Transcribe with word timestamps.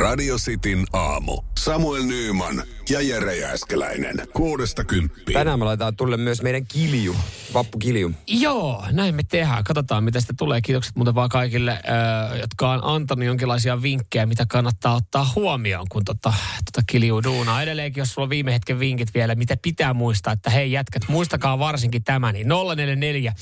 Radio 0.00 0.36
Cityn 0.36 0.84
aamu. 0.92 1.42
Samuel 1.58 2.02
Nyyman 2.02 2.62
ja 2.90 3.00
Jere 3.00 3.36
Jääskeläinen. 3.36 4.16
Kuudesta 4.32 4.84
kymppiin. 4.84 5.38
Tänään 5.38 5.58
me 5.58 5.64
laitetaan 5.64 5.96
tulle 5.96 6.16
myös 6.16 6.42
meidän 6.42 6.66
kilju, 6.66 7.16
vappukilju. 7.54 8.10
Joo, 8.26 8.84
näin 8.92 9.14
me 9.14 9.22
tehdään. 9.22 9.64
Katsotaan, 9.64 10.04
mitä 10.04 10.20
sitä 10.20 10.32
tulee. 10.38 10.60
Kiitokset 10.60 10.96
muuten 10.96 11.14
vaan 11.14 11.28
kaikille, 11.28 11.70
äh, 11.72 12.38
jotka 12.40 12.70
on 12.70 12.80
antanut 12.82 13.24
jonkinlaisia 13.24 13.82
vinkkejä, 13.82 14.26
mitä 14.26 14.46
kannattaa 14.48 14.94
ottaa 14.94 15.32
huomioon, 15.34 15.86
kun 15.88 16.04
tota, 16.04 16.32
tota 16.72 16.86
kilju 16.86 17.22
duunaa. 17.24 17.62
Edelleenkin, 17.62 18.00
jos 18.00 18.14
sulla 18.14 18.26
on 18.26 18.30
viime 18.30 18.52
hetken 18.52 18.80
vinkit 18.80 19.14
vielä, 19.14 19.34
mitä 19.34 19.56
pitää 19.62 19.94
muistaa, 19.94 20.32
että 20.32 20.50
hei 20.50 20.72
jätkät, 20.72 21.02
muistakaa 21.08 21.58
varsinkin 21.58 22.04
tämä, 22.04 22.32
niin 22.32 22.48
044 22.48 23.32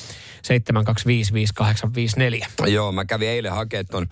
725 0.42 1.32
5854. 1.32 2.46
Joo, 2.66 2.92
mä 2.92 3.04
kävin 3.04 3.28
eilen 3.28 3.52
hakemaan 3.52 3.86
ton 3.86 4.06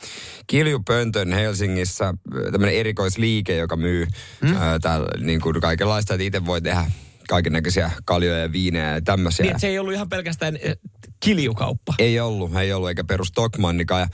kiljupöntön 0.47 1.33
Helsingissä, 1.33 2.15
tämmönen 2.53 2.75
erikoisliike, 2.75 3.57
joka 3.57 3.77
myy 3.77 4.07
hmm? 4.47 4.57
ää, 4.57 4.79
täällä 4.79 5.09
niin 5.21 5.41
kuin 5.41 5.61
kaikenlaista, 5.61 6.15
että 6.15 6.25
itse 6.25 6.47
voi 6.47 6.61
tehdä 6.63 6.91
kaiken 7.29 7.53
näköisiä 7.53 7.91
kaljoja 8.05 8.39
ja 8.39 8.53
viinejä 8.53 8.95
ja 8.95 9.03
tämmöisiä. 9.03 9.47
Niin, 9.47 9.61
se 9.61 9.67
ei 9.67 9.79
ollut 9.79 9.95
ihan 9.95 10.09
pelkästään 10.09 10.59
kiljukauppa. 11.21 11.95
Ei 11.99 12.21
ollut, 12.21 12.57
ei 12.57 12.73
ollut, 12.73 12.89
eikä 12.89 13.05
perus 13.05 13.29
Stockmannikaan. 13.29 14.01
Ja 14.01 14.09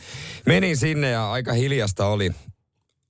menin 0.47 0.77
sinne 0.77 1.11
ja 1.11 1.33
aika 1.33 1.53
hiljasta 1.53 2.07
oli, 2.07 2.33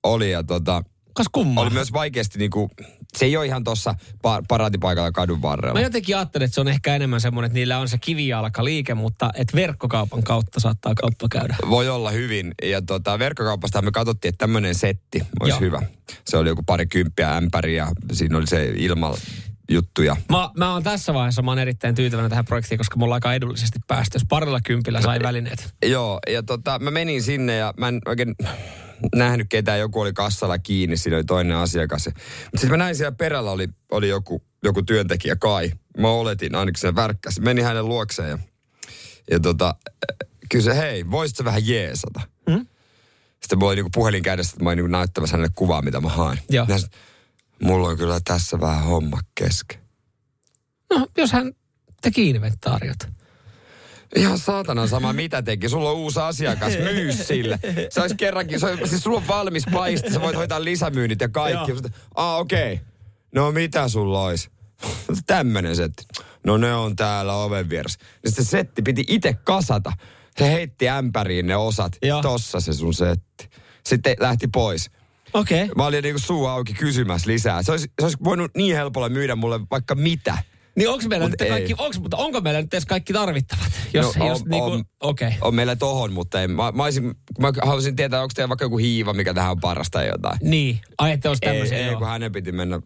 oli 0.03 0.31
ja 0.31 0.43
tota, 0.43 0.83
Kas 1.13 1.27
kummaa. 1.31 1.63
oli 1.63 1.73
myös 1.73 1.93
vaikeasti 1.93 2.39
niinku, 2.39 2.69
se 3.17 3.25
ei 3.25 3.37
ole 3.37 3.45
ihan 3.45 3.63
tuossa 3.63 3.95
pa- 4.13 4.43
paraatipaikalla 4.47 5.11
kadun 5.11 5.41
varrella. 5.41 5.73
Mä 5.73 5.81
jotenkin 5.81 6.17
ajattelen, 6.17 6.45
että 6.45 6.55
se 6.55 6.61
on 6.61 6.67
ehkä 6.67 6.95
enemmän 6.95 7.21
semmoinen, 7.21 7.47
että 7.47 7.59
niillä 7.59 7.79
on 7.79 7.89
se 7.89 7.97
kivijalkaliike, 7.97 8.93
mutta 8.93 9.29
että 9.35 9.57
verkkokaupan 9.57 10.23
kautta 10.23 10.59
saattaa 10.59 10.93
kauppa 10.95 11.27
käydä. 11.31 11.55
Voi 11.69 11.89
olla 11.89 12.11
hyvin. 12.11 12.53
Ja 12.63 12.81
tota, 12.81 13.19
verkkokaupasta 13.19 13.81
me 13.81 13.91
katsottiin, 13.91 14.29
että 14.29 14.43
tämmöinen 14.43 14.75
setti 14.75 15.21
olisi 15.39 15.53
Joo. 15.53 15.59
hyvä. 15.59 15.81
Se 16.25 16.37
oli 16.37 16.49
joku 16.49 16.63
pari 16.63 16.85
kymppiä 16.85 17.37
ämpäri 17.37 17.75
ja 17.75 17.87
siinä 18.11 18.37
oli 18.37 18.47
se 18.47 18.73
ilma 18.75 19.15
juttuja. 19.71 20.15
Mä, 20.29 20.49
mä 20.57 20.73
oon 20.73 20.83
tässä 20.83 21.13
vaiheessa, 21.13 21.41
mä 21.41 21.51
oon 21.51 21.59
erittäin 21.59 21.95
tyytyväinen 21.95 22.29
tähän 22.29 22.45
projektiin, 22.45 22.77
koska 22.77 22.97
mulla 22.97 23.13
on 23.13 23.17
aika 23.17 23.33
edullisesti 23.33 23.79
päästy. 23.87 24.15
Jos 24.15 24.25
parilla 24.29 24.59
kympillä 24.61 25.01
sai 25.01 25.19
välineet. 25.23 25.73
Joo, 25.85 26.19
ja 26.29 26.43
tota, 26.43 26.79
mä 26.79 26.91
menin 26.91 27.23
sinne 27.23 27.55
ja 27.55 27.73
mä 27.77 27.87
en 27.87 28.01
oikein 28.05 28.35
nähnyt 29.15 29.47
ketään. 29.49 29.79
Joku 29.79 30.01
oli 30.01 30.13
kassalla 30.13 30.59
kiinni, 30.59 30.97
siinä 30.97 31.17
oli 31.17 31.23
toinen 31.23 31.57
asiakas. 31.57 32.05
Mutta 32.05 32.21
sitten 32.55 32.69
mä 32.71 32.77
näin 32.77 32.95
siellä 32.95 33.11
perällä 33.11 33.51
oli, 33.51 33.69
oli 33.91 34.09
joku, 34.09 34.43
joku 34.63 34.83
työntekijä 34.83 35.35
Kai. 35.35 35.71
Mä 35.97 36.09
oletin, 36.09 36.55
ainakin 36.55 36.81
se 36.81 36.95
värkkäsi. 36.95 37.41
Menin 37.41 37.65
hänen 37.65 37.87
luokseen 37.87 38.29
ja, 38.29 38.37
ja 39.31 39.39
tota, 39.39 39.75
kysyi, 40.49 40.75
hei, 40.75 41.11
voisitko 41.11 41.43
vähän 41.43 41.67
jeesata? 41.67 42.21
Mm? 42.49 42.65
Sitten 43.41 43.59
mulla 43.59 43.69
oli 43.69 43.75
niinku 43.75 43.89
puhelin 43.93 44.23
kädessä, 44.23 44.53
että 44.53 44.63
mä 44.63 44.69
olin 44.69 44.77
niinku 44.77 44.91
näyttämässä 44.91 45.37
hänelle 45.37 45.53
kuvaa, 45.55 45.81
mitä 45.81 46.01
mä 46.01 46.09
haen. 46.09 46.39
Joo. 46.49 46.65
Sit, 46.77 46.91
mulla 47.63 47.87
on 47.87 47.97
kyllä 47.97 48.19
tässä 48.23 48.59
vähän 48.59 48.83
homma 48.83 49.19
kesken. 49.35 49.79
No, 50.89 51.07
jos 51.17 51.31
hän 51.31 51.53
teki 52.01 52.29
inventaariot. 52.29 52.97
Ihan 54.15 54.37
saatana 54.39 54.87
sama, 54.87 55.13
mitä 55.13 55.41
teki. 55.41 55.69
Sulla 55.69 55.89
on 55.89 55.95
uusi 55.95 56.19
asiakas, 56.19 56.73
myy 56.77 57.13
sille. 57.13 57.59
Se 57.89 58.01
olisi 58.01 58.15
kerrankin, 58.15 58.59
se, 58.59 58.65
on- 58.65 58.89
siis 58.89 59.03
sulla 59.03 59.17
on 59.17 59.27
valmis 59.27 59.63
paisti, 59.73 60.13
sä 60.13 60.21
voit 60.21 60.35
hoitaa 60.35 60.63
lisämyynnit 60.63 61.21
ja 61.21 61.29
kaikki. 61.29 61.71
Joo. 61.71 61.79
Ah, 62.15 62.39
okei. 62.39 62.73
Okay. 62.73 62.85
No 63.35 63.51
mitä 63.51 63.87
sulla 63.87 64.23
olisi? 64.23 64.49
Tämmönen 65.25 65.75
setti. 65.75 66.03
No 66.45 66.57
ne 66.57 66.73
on 66.73 66.95
täällä 66.95 67.35
oven 67.35 67.69
vieressä. 67.69 67.99
Sitten 68.25 68.45
se 68.45 68.49
setti 68.49 68.81
piti 68.81 69.03
itse 69.07 69.33
kasata. 69.33 69.93
Se 70.37 70.51
heitti 70.51 70.89
ämpäriin 70.89 71.47
ne 71.47 71.55
osat. 71.55 71.97
Joo. 72.01 72.21
Tossa 72.21 72.59
se 72.59 72.73
sun 72.73 72.93
setti. 72.93 73.49
Sitten 73.85 74.15
lähti 74.19 74.47
pois. 74.47 74.91
Okei. 75.33 75.63
Okay. 75.63 75.75
Mä 75.75 75.85
olin 75.85 76.03
niinku 76.03 76.19
suu 76.19 76.45
auki 76.45 76.73
kysymässä 76.73 77.31
lisää. 77.31 77.63
Se 77.63 77.71
olisi, 77.71 77.91
se 77.99 78.05
olisi 78.05 78.17
voinut 78.23 78.51
niin 78.55 78.75
helpolla 78.75 79.09
myydä 79.09 79.35
mulle 79.35 79.59
vaikka 79.71 79.95
mitä. 79.95 80.37
Niin 80.75 80.89
onko 80.89 81.03
meillä 81.07 81.23
Mut 81.25 81.31
nyt 81.31 81.41
ei. 81.41 81.49
kaikki, 81.49 81.73
onks, 81.77 81.99
mutta 81.99 82.17
onko 82.17 82.41
meillä 82.41 82.61
nyt 82.61 82.73
edes 82.73 82.85
kaikki 82.85 83.13
tarvittavat? 83.13 83.71
Jos, 83.93 84.15
No, 84.17 84.27
jos 84.27 84.41
on- 84.41 84.47
niinku, 84.49 84.71
on. 84.71 84.83
okei. 84.99 85.27
Okay. 85.27 85.37
On 85.41 85.55
meillä 85.55 85.75
tohon, 85.75 86.13
mutta 86.13 86.41
ei, 86.41 86.47
mä, 86.47 86.71
mä, 86.71 86.83
olisin, 86.83 87.03
mä 87.39 87.51
haluaisin 87.61 87.95
tietää, 87.95 88.21
onko 88.21 88.31
teillä 88.35 88.49
vaikka 88.49 88.65
joku 88.65 88.77
hiiva, 88.77 89.13
mikä 89.13 89.33
tähän 89.33 89.51
on 89.51 89.59
parasta 89.59 89.99
tai 89.99 90.07
jotain. 90.07 90.37
Niin, 90.41 90.79
ai 90.97 91.11
että 91.11 91.29
olisi 91.29 91.39
Ei, 91.45 91.51
tämmöisiä. 91.51 91.77
ei, 91.77 91.85
joo. 91.85 91.97
kun 91.97 92.07
hänen 92.07 92.31
piti 92.31 92.51
mennä 92.51 92.81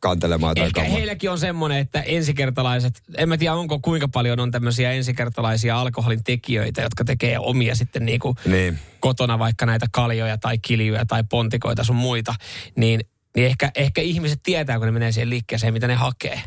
kantelemaan 0.00 0.50
jotain 0.50 0.66
Ehkä 0.66 0.82
heilläkin 0.84 1.30
on 1.30 1.38
semmoinen, 1.38 1.78
että 1.78 2.00
ensikertalaiset, 2.00 3.02
en 3.16 3.28
mä 3.28 3.36
tiedä 3.36 3.54
onko 3.54 3.78
kuinka 3.78 4.08
paljon 4.08 4.40
on 4.40 4.50
tämmöisiä 4.50 4.92
ensikertalaisia 4.92 5.80
alkoholin 5.80 6.24
tekijöitä, 6.24 6.82
jotka 6.82 7.04
tekee 7.04 7.38
omia 7.38 7.74
sitten 7.74 8.04
niinku 8.06 8.34
Niin. 8.46 8.78
kotona 9.00 9.38
vaikka 9.38 9.66
näitä 9.66 9.86
kaljoja 9.92 10.38
tai 10.38 10.58
kiljuja 10.58 11.06
tai 11.06 11.24
pontikoita 11.30 11.84
sun 11.84 11.96
muita, 11.96 12.34
niin, 12.76 13.00
niin 13.38 13.46
ehkä, 13.46 13.70
ehkä 13.74 14.00
ihmiset 14.00 14.40
tietää, 14.42 14.78
kun 14.78 14.86
ne 14.86 14.92
menee 14.92 15.12
siihen 15.12 15.30
liikkeeseen, 15.30 15.72
mitä 15.72 15.86
ne 15.86 15.94
hakee. 15.94 16.42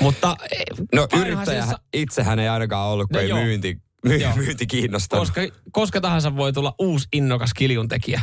Mutta 0.00 0.36
eh, 0.52 0.64
No 0.94 1.08
yrittäjä 1.20 1.64
se 1.64 1.70
sa- 1.70 1.78
itsehän 1.92 2.38
ei 2.38 2.48
ainakaan 2.48 2.88
ollut, 2.88 3.08
kun 3.08 3.14
No 3.14 3.20
ei 3.20 3.28
joo. 3.28 3.38
myynti, 3.38 3.78
my, 4.04 4.16
Joo. 4.16 4.36
myynti 4.36 4.66
kiinnostanut. 4.66 5.22
koska, 5.28 5.40
koska 5.72 6.00
tahansa 6.00 6.36
voi 6.36 6.52
tulla 6.52 6.74
uusi 6.78 7.08
innokas 7.12 7.54
kiljuntekijä 7.54 8.20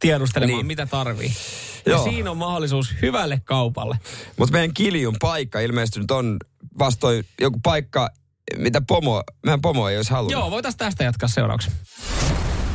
tiedustelemaan, 0.00 0.48
Niin. 0.48 0.56
niin. 0.56 0.66
mitä 0.66 0.86
tarvii. 0.86 1.32
Ja 1.86 1.92
Joo. 1.92 2.04
siinä 2.04 2.30
on 2.30 2.36
mahdollisuus 2.36 2.94
hyvälle 3.02 3.40
kaupalle. 3.44 3.98
Mutta 4.38 4.52
meidän 4.52 4.74
kiljun 4.74 5.16
paikka 5.20 5.60
ilmeisesti 5.60 6.00
nyt 6.00 6.10
on 6.10 6.36
vastoin 6.78 7.24
joku 7.40 7.60
paikka, 7.62 8.08
mitä 8.56 8.80
pomo, 8.88 9.22
meidän 9.44 9.60
pomo 9.60 9.88
ei 9.88 9.96
olisi 9.96 10.10
halunnut. 10.10 10.32
Joo, 10.32 10.50
voitaisiin 10.50 10.78
tästä 10.78 11.04
jatkaa 11.04 11.28
seuraavaksi. 11.28 11.70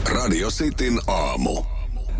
Radio 0.05 0.49
Cityn 0.51 0.99
aamu. 1.07 1.63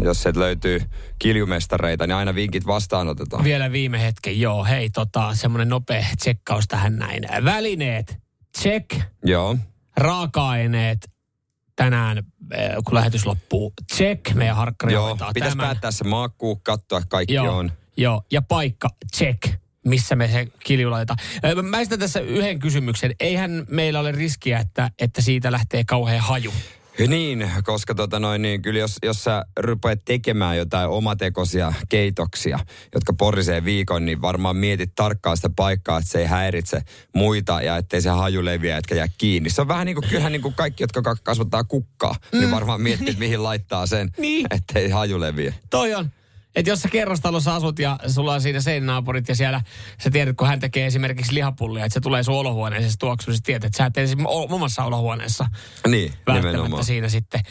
Jos 0.03 0.23
sieltä 0.23 0.39
löytyy 0.39 0.81
kiljumestareita, 1.19 2.07
niin 2.07 2.16
aina 2.16 2.35
vinkit 2.35 2.67
vastaanotetaan. 2.67 3.44
Vielä 3.44 3.72
viime 3.72 4.01
hetken, 4.01 4.39
joo, 4.39 4.63
hei, 4.66 4.89
tota, 4.89 5.35
semmoinen 5.35 5.69
nopea 5.69 6.06
tsekkaus 6.19 6.67
tähän 6.67 6.97
näin. 6.97 7.23
Välineet, 7.45 8.17
check. 8.57 9.00
Joo. 9.25 9.57
Raaka-aineet, 9.97 11.09
tänään, 11.75 12.17
eh, 12.17 12.69
kun 12.85 12.94
lähetys 12.95 13.25
loppuu, 13.25 13.73
check. 13.94 14.34
Meidän 14.34 14.56
harkkari 14.56 14.94
Joo, 14.94 15.17
pitäisi 15.34 15.57
tämän. 15.57 15.67
päättää 15.67 15.91
se 15.91 16.03
maku, 16.03 16.56
katsoa 16.63 17.01
kaikki 17.09 17.34
Joo, 17.34 17.57
on. 17.57 17.72
joo, 17.97 18.22
ja 18.31 18.41
paikka, 18.41 18.90
check 19.17 19.61
missä 19.85 20.16
me 20.16 20.28
se 20.28 20.47
kilju 20.63 20.91
laitetaan. 20.91 21.19
Ö, 21.45 21.61
Mä 21.61 21.79
esitän 21.79 22.00
tässä 22.00 22.19
yhden 22.19 22.59
kysymyksen. 22.59 23.16
Eihän 23.19 23.66
meillä 23.69 24.00
ole 24.00 24.11
riskiä, 24.11 24.59
että, 24.59 24.91
että 25.00 25.22
siitä 25.22 25.51
lähtee 25.51 25.84
kauhean 25.84 26.19
haju. 26.22 26.53
Niin, 27.07 27.52
koska 27.63 27.96
tota 27.96 28.19
noin, 28.19 28.41
niin 28.41 28.62
kyllä 28.62 28.79
jos, 28.79 28.96
jos 29.03 29.24
sä 29.24 29.46
rupeat 29.59 30.00
tekemään 30.06 30.57
jotain 30.57 30.90
omatekoisia 30.90 31.74
keitoksia, 31.90 32.59
jotka 32.94 33.13
porisee 33.13 33.66
viikon, 33.66 34.06
niin 34.06 34.22
varmaan 34.22 34.56
mietit 34.56 34.91
tarkkaan 34.96 35.38
sitä 35.38 35.50
paikkaa, 35.56 35.97
että 35.97 36.12
se 36.12 36.19
ei 36.19 36.25
häiritse 36.25 36.81
muita 37.16 37.62
ja 37.62 37.78
ettei 37.78 38.02
se 38.02 38.09
haju 38.09 38.46
leviä, 38.46 38.78
etkä 38.78 38.96
jää 38.96 39.07
kiinni. 39.18 39.50
Se 39.50 39.62
on 39.62 39.68
vähän 39.68 39.85
niin 39.85 39.96
kuin, 39.96 40.09
kyllähän 40.09 40.31
niin 40.31 40.41
kuin 40.41 40.53
kaikki, 40.53 40.84
jotka 40.84 41.02
ka- 41.02 41.16
kasvattaa 41.24 41.63
kukkaa, 41.63 42.16
mm. 42.34 42.40
niin 42.40 42.52
varmaan 42.52 42.81
miettii, 42.81 43.16
mihin 43.19 43.44
laittaa 43.44 43.85
sen, 43.85 44.09
Niin. 44.18 44.46
ettei 44.52 44.90
haju 44.90 45.19
leviä. 45.19 45.53
Toi 45.69 45.94
on. 45.96 46.09
Että 46.56 46.72
jos 46.72 46.81
sä 46.81 46.89
kerrostalossa 46.89 47.56
asut 47.56 47.79
ja 47.79 48.00
sulla 48.07 48.34
on 48.34 48.41
siinä 48.41 48.62
seinänaapurit 48.62 49.28
ja 49.29 49.35
siellä 49.35 49.62
sä 50.03 50.09
tiedät, 50.09 50.38
kun 50.38 50.47
hän 50.47 50.59
tekee 50.59 50.85
esimerkiksi 50.85 51.34
lihapullia, 51.34 51.85
että 51.85 51.94
se 51.94 52.00
tulee 52.00 52.23
sun 52.23 52.35
olohuoneeseen, 52.35 52.91
se 52.91 52.97
tuoksuu, 52.97 53.34
sä 53.34 53.39
tiedät, 53.44 53.63
että 53.63 53.78
sä 53.78 53.85
et 53.85 53.94
o- 54.25 54.56
omassa 54.56 54.84
olohuoneessa 54.84 55.45
Niin, 55.88 56.13
välttämättä 56.28 56.51
nimenomaan. 56.57 56.84
siinä 56.85 57.09
sitten 57.09 57.41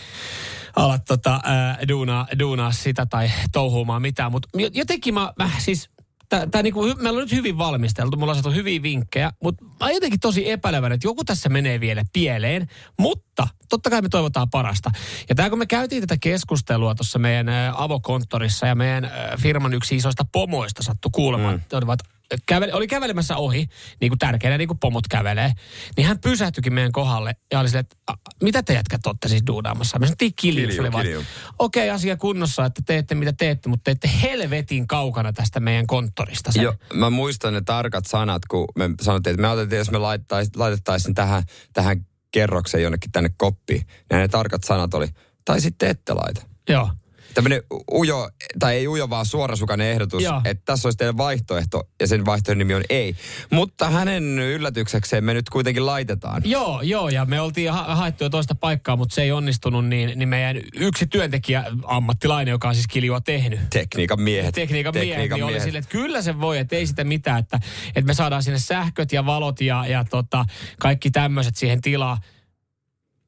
alat 0.77 1.05
tota, 1.05 1.41
ää, 1.45 1.79
duunaa, 1.89 2.27
duunaa 2.39 2.73
sitä 2.73 3.07
tai 3.07 3.31
touhuumaan 3.53 4.03
mitään. 4.03 4.33
Mutta 4.33 4.49
jotenkin 4.73 5.15
mä, 5.15 5.33
mä 5.39 5.51
siis, 5.59 5.91
tää, 6.31 6.47
tää 6.47 6.63
niinku, 6.63 6.83
meillä 6.83 7.17
on 7.17 7.23
nyt 7.23 7.33
hyvin 7.33 7.59
valmisteltu, 7.59 8.17
mulla 8.17 8.33
on 8.33 8.37
saatu 8.37 8.57
hyviä 8.57 8.83
vinkkejä, 8.83 9.33
mutta 9.43 9.65
mä 9.65 9.71
oon 9.81 9.95
jotenkin 9.95 10.21
tosi 10.21 10.51
epäilevän, 10.51 10.93
että 10.93 11.07
joku 11.07 11.25
tässä 11.25 11.49
menee 11.49 11.81
vielä 11.81 12.03
pieleen, 12.13 12.69
mutta 12.99 13.49
totta 13.69 13.91
kai 13.91 14.03
me 14.03 14.09
toivotaan 14.09 14.51
parasta. 14.51 14.91
Ja 15.29 15.35
tää 15.35 15.51
kun 15.51 15.59
me 15.59 15.67
käytiin 15.67 16.03
tätä 16.03 16.17
keskustelua 16.21 16.95
tuossa 16.95 17.19
meidän 17.19 17.49
avokonttorissa 17.77 18.67
ja 18.67 18.75
meidän 18.75 19.11
firman 19.41 19.75
yksi 19.75 19.97
isoista 19.97 20.25
pomoista 20.33 20.83
sattu 20.83 21.11
kuulemaan, 21.11 21.55
mm. 21.55 21.77
olivat 21.79 22.01
kävele, 22.47 22.75
oli 22.75 22.87
kävelemässä 22.87 23.37
ohi, 23.37 23.67
niin 24.01 24.11
kuin 24.11 24.19
tärkeänä 24.19 24.59
niin 24.59 24.69
kuin 24.69 24.79
pomot 24.79 25.09
kävelee, 25.09 25.53
niin 25.97 26.07
hän 26.07 26.19
pysähtyikin 26.19 26.75
meidän 26.75 26.93
kohdalle 26.93 27.37
ja 27.53 27.61
oli 27.61 27.69
silleen, 27.69 27.81
että 27.81 27.97
"A, 28.07 28.15
mitä 28.43 28.63
te 28.63 28.75
jätkät 28.75 29.07
olette 29.07 29.29
siis 29.29 29.43
duudaamassa? 29.47 29.99
Me 29.99 30.07
sanottiin 30.07 30.33
kilju. 30.37 30.69
Kilju, 30.69 30.83
oli 30.83 30.91
kilju. 30.91 31.25
Okei, 31.59 31.89
okay, 31.89 31.95
asia 31.95 32.17
kunnossa, 32.17 32.65
että 32.65 32.83
teette 32.87 33.15
mitä 33.15 33.33
teette, 33.33 33.69
mutta 33.69 33.85
teette 33.85 34.11
helvetin 34.23 34.87
kaukana 34.87 35.33
tästä 35.33 35.61
meidän 35.61 35.87
konttorista. 35.87 36.53
Sen. 36.53 36.63
Joo, 36.63 36.75
mä 36.95 37.11
muistan 37.11 37.53
ne 37.53 37.61
tarkat 37.61 38.07
sanat, 38.07 38.43
kun 38.51 38.65
me 38.77 38.91
sanottiin, 39.03 39.35
että 39.35 39.43
me 39.43 39.49
otettiin, 39.49 39.79
jos 39.79 39.91
me 39.91 39.99
laittaisiin 39.99 40.53
laitettaisiin 40.57 41.15
tähän, 41.15 41.43
tähän 41.73 42.07
kerrokseen 42.31 42.83
jonnekin 42.83 43.13
tänne 43.13 43.31
koppiin. 43.37 43.87
Ja 44.11 44.19
ne 44.19 44.29
tarkat 44.29 44.65
sanat 44.65 44.95
oli, 44.95 45.07
tai 45.45 45.61
sitten 45.61 45.89
ette 45.91 46.15
laita. 46.15 46.43
Joo. 46.69 46.91
Tämmöinen 47.35 47.63
ujo, 47.93 48.31
tai 48.59 48.77
ei 48.77 48.89
ujo, 48.89 49.11
vaan 49.11 49.27
suorasukainen 49.27 49.87
ehdotus, 49.87 50.23
Joo. 50.23 50.41
että 50.45 50.63
tässä 50.65 50.89
olisi 50.89 50.97
teidän 50.97 51.17
vaihtoehto, 51.17 51.89
ja 52.01 52.07
sen 52.07 52.25
vaihtoehdon 52.25 52.59
nimi 52.59 52.75
on 52.75 52.83
ei. 52.91 53.17
Mutta 53.51 53.91
hänen 53.91 54.39
yllätyksekseen 54.39 55.25
me 55.25 55.35
nyt 55.35 55.51
kuitenkin 55.51 55.87
laitetaan. 55.87 56.43
Joo, 56.45 56.83
joo, 56.83 57.09
ja 57.09 57.25
me 57.25 57.41
oltiin 57.41 57.73
ha- 57.73 57.95
haettu 57.95 58.25
jo 58.25 58.31
toista 58.31 58.55
paikkaa, 58.55 58.97
mutta 58.97 59.15
se 59.15 59.23
ei 59.23 59.33
onnistunut, 59.33 59.87
niin, 59.87 60.19
niin 60.19 60.29
meidän 60.29 60.57
yksi 60.77 61.07
työntekijä, 61.07 61.65
ammattilainen, 61.85 62.53
joka 62.53 62.69
on 62.69 62.75
siis 62.75 62.87
kiljua 62.87 63.21
tehnyt, 63.21 63.61
Tekniikan 63.71 64.21
miehet. 64.21 64.55
tekniikan, 64.55 64.95
miehet, 64.95 65.31
niin 65.31 65.45
oli 65.45 65.61
silleen, 65.61 65.83
että 65.83 65.93
kyllä 65.93 66.23
se 66.23 66.41
voi, 66.41 66.59
että 66.59 66.77
ei 66.77 66.87
sitä 66.87 67.05
mitään, 67.05 67.39
että, 67.39 67.61
että 67.89 68.07
me 68.07 68.15
saadaan 68.15 68.43
sinne 68.43 68.59
sähköt 68.59 69.13
ja 69.13 69.27
valot 69.27 69.61
ja, 69.61 69.87
ja 69.87 70.05
tota, 70.05 70.45
kaikki 70.79 71.11
tämmöiset 71.11 71.57
siihen 71.57 71.81
tilaa, 71.81 72.19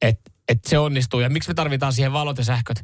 että, 0.01 0.31
että 0.47 0.69
se 0.69 0.77
onnistuu. 0.77 1.19
Ja 1.19 1.29
miksi 1.29 1.49
me 1.49 1.53
tarvitaan 1.53 1.93
siihen 1.93 2.13
valot 2.13 2.37
ja 2.37 2.43
sähköt? 2.43 2.83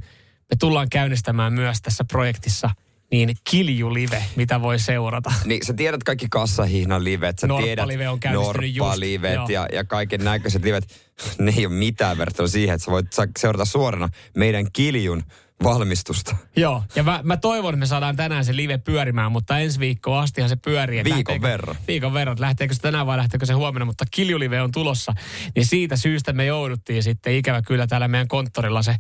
Me 0.50 0.56
tullaan 0.60 0.88
käynnistämään 0.90 1.54
myös 1.54 1.82
tässä 1.82 2.04
projektissa 2.04 2.70
niin 3.12 3.36
kiljulive, 3.50 4.24
mitä 4.36 4.62
voi 4.62 4.80
seurata. 4.80 5.32
Niin, 5.46 5.66
sä 5.66 5.74
tiedät 5.74 6.04
kaikki 6.04 6.28
kassahihnan 6.30 7.04
livet, 7.04 7.40
sä 7.40 7.48
tiedät 7.48 7.78
Norppa-live 7.78 8.10
on 8.10 8.20
käynnistynyt 8.20 8.76
Norppa-livet 8.78 9.50
ja, 9.50 9.68
ja 9.74 9.84
kaiken 9.84 10.24
näköiset 10.24 10.64
livet. 10.64 10.84
Ne 11.40 11.54
ei 11.58 11.66
ole 11.66 11.76
mitään 11.76 12.18
verrattuna 12.18 12.48
siihen, 12.48 12.76
että 12.76 12.86
sä 12.86 12.92
voit 12.92 13.08
seurata 13.40 13.66
suorana 13.66 14.10
meidän 14.36 14.66
kiljun 14.74 15.24
valmistusta. 15.64 16.36
Joo, 16.56 16.84
ja 16.96 17.04
mä, 17.04 17.20
mä 17.24 17.38
toivon, 17.38 17.74
että 17.74 17.80
me 17.80 17.86
saadaan 17.86 18.16
tänään 18.16 18.46
se 18.46 18.56
live 18.56 18.78
pyörimään, 18.78 19.32
mutta 19.32 19.60
ensi 19.60 19.80
viikkoon 19.80 20.24
astihan 20.24 20.50
se 20.50 20.56
pyörii. 20.56 21.04
Viikon 21.04 21.18
lähteekö- 21.20 21.42
verran. 21.42 21.76
Viikon 21.88 22.14
verran, 22.14 22.34
että 22.34 22.42
lähteekö 22.46 22.74
se 22.74 22.82
tänään 22.82 23.08
vai 23.08 23.18
lähteekö 23.18 23.46
se 23.46 23.54
huomenna, 23.54 23.86
mutta 23.86 24.06
kiljulive 24.12 24.62
on 24.62 24.72
tulossa. 24.72 25.14
Niin 25.56 25.66
siitä 25.66 25.98
syystä 25.98 26.34
me 26.34 26.46
jouduttiin 26.46 27.04
sitten 27.04 27.34
ikävä 27.34 27.62
kyllä 27.62 27.88
täällä 27.88 28.08
meidän 28.08 28.28
konttorilla 28.28 28.82
se, 28.82 28.96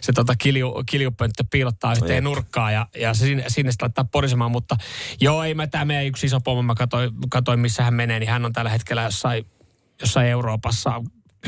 se 0.00 0.12
tota 0.12 0.34
kilju, 0.36 0.82
kiljupönttö 0.90 1.44
piilottaa 1.50 1.92
yhteen 1.92 2.14
Jep. 2.14 2.24
nurkkaan 2.24 2.72
ja, 2.72 2.86
ja 2.96 3.14
se 3.14 3.24
sinne, 3.24 3.44
sinne 3.48 3.72
sitten 3.72 3.84
laittaa 3.84 4.04
porisemaan. 4.04 4.50
Mutta 4.50 4.76
joo, 5.20 5.44
ei 5.44 5.54
mä 5.54 5.66
tämä 5.66 5.84
meidän 5.84 6.06
yksi 6.06 6.26
iso 6.26 6.40
pomo, 6.40 6.62
mä 6.62 6.74
katsoin, 6.74 7.10
katsoin 7.30 7.60
missä 7.60 7.84
hän 7.84 7.94
menee, 7.94 8.18
niin 8.18 8.30
hän 8.30 8.44
on 8.44 8.52
tällä 8.52 8.70
hetkellä 8.70 9.02
jossain, 9.02 9.46
jossain 10.00 10.28
Euroopassa 10.28 11.02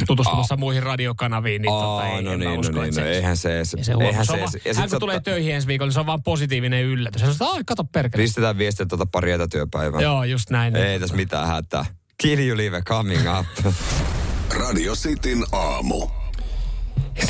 tutustumassa 0.07 0.57
muihin 0.57 0.83
radiokanaviin, 0.83 1.63
niin 1.63 1.73
tota, 1.73 1.87
Aa, 1.87 2.07
ei, 2.09 2.23
no 2.23 2.33
en 2.33 2.39
mä 2.39 2.45
niin, 2.51 2.61
usko, 2.61 2.73
no 2.77 2.83
niin, 2.83 2.89
että 2.89 3.01
no 3.01 3.07
se- 3.07 3.13
eihän 3.13 3.37
se 3.37 3.61
se 3.65 3.93
huomaa. 3.93 4.09
eihän 4.09 4.27
Se 4.27 4.33
on 4.33 4.39
se 4.39 4.61
hän 4.67 4.75
sit 4.75 4.81
kun 4.83 4.89
sä 4.91 4.99
tulee 4.99 5.17
otta- 5.17 5.31
töihin 5.31 5.55
ensi 5.55 5.69
viikolla, 5.69 5.89
niin 5.89 5.95
se 5.95 6.01
on 6.01 6.07
vaan 6.07 6.23
positiivinen 6.23 6.85
yllätys. 6.85 7.23
Hän 7.23 7.35
sanoo, 7.35 7.61
kato 7.67 7.85
perkele. 7.85 8.23
Pistetään 8.23 8.59
viestiä 8.59 8.87
tuota 8.87 9.07
pari 9.13 9.33
etätyöpäivää. 9.33 10.01
Joo, 10.01 10.25
just 10.25 10.51
näin. 10.51 10.77
Ei 10.77 11.01
tässä 11.01 11.17
mitään 11.17 11.47
hätää. 11.47 11.85
Kiljolive 12.19 12.83
coming 12.83 13.23
up. 13.41 13.75
Radio 14.61 14.95
Cityn 14.95 15.45
aamu. 15.53 16.07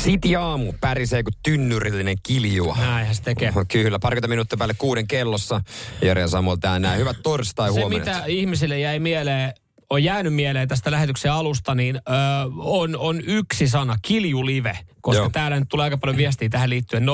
Siti 0.03 0.35
aamu 0.35 0.73
pärisee 0.81 1.23
kuin 1.23 1.33
tynnyrillinen 1.43 2.15
kiljua. 2.23 2.77
Näinhän 2.79 3.15
se 3.15 3.21
tekee. 3.23 3.53
Kyllä, 3.71 3.99
parikymmentä 3.99 4.27
minuuttia 4.27 4.57
päälle 4.57 4.73
kuuden 4.77 5.07
kellossa. 5.07 5.61
Jere 6.01 6.21
ja 6.21 6.27
Samuel 6.27 6.55
tää 6.57 6.79
näin. 6.79 6.99
Hyvät 6.99 7.17
torstai 7.23 7.73
Se, 7.73 7.79
huomenna. 7.79 8.05
mitä 8.13 8.25
ihmisille 8.25 8.79
jäi 8.79 8.99
mieleen, 8.99 9.53
on 9.89 10.03
jäänyt 10.03 10.33
mieleen 10.33 10.67
tästä 10.67 10.91
lähetyksen 10.91 11.31
alusta, 11.31 11.75
niin 11.75 11.95
ö, 11.95 11.99
on, 12.57 12.97
on 12.97 13.21
yksi 13.25 13.67
sana, 13.67 13.97
kiljulive. 14.01 14.79
Koska 15.01 15.21
Joo. 15.21 15.29
täällä 15.29 15.59
nyt 15.59 15.69
tulee 15.69 15.83
aika 15.83 15.97
paljon 15.97 16.17
viestiä 16.17 16.49
tähän 16.49 16.69
liittyen 16.69 17.03
0447255854. 17.03 17.07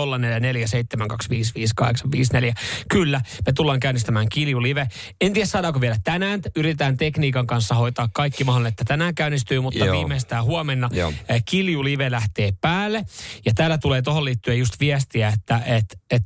Kyllä, 2.89 3.21
me 3.45 3.53
tullaan 3.53 3.79
käynnistämään 3.79 4.29
kiljulive. 4.29 4.87
En 5.21 5.33
tiedä 5.33 5.45
saadaanko 5.45 5.81
vielä 5.81 5.95
tänään. 6.03 6.41
Yritetään 6.55 6.97
tekniikan 6.97 7.47
kanssa 7.47 7.75
hoitaa 7.75 8.09
kaikki 8.13 8.43
mahdollinen, 8.43 8.69
että 8.69 8.85
tänään 8.85 9.15
käynnistyy, 9.15 9.59
mutta 9.61 9.85
Joo. 9.85 9.97
viimeistään 9.97 10.43
huomenna 10.43 10.89
Joo. 10.91 11.13
kiljulive 11.45 12.11
lähtee 12.11 12.53
päälle. 12.61 13.05
Ja 13.45 13.53
täällä 13.55 13.77
tulee 13.77 14.01
tuohon 14.01 14.25
liittyen 14.25 14.59
just 14.59 14.79
viestiä, 14.79 15.29
että 15.29 15.61
et, 15.65 15.85
et, 16.11 16.23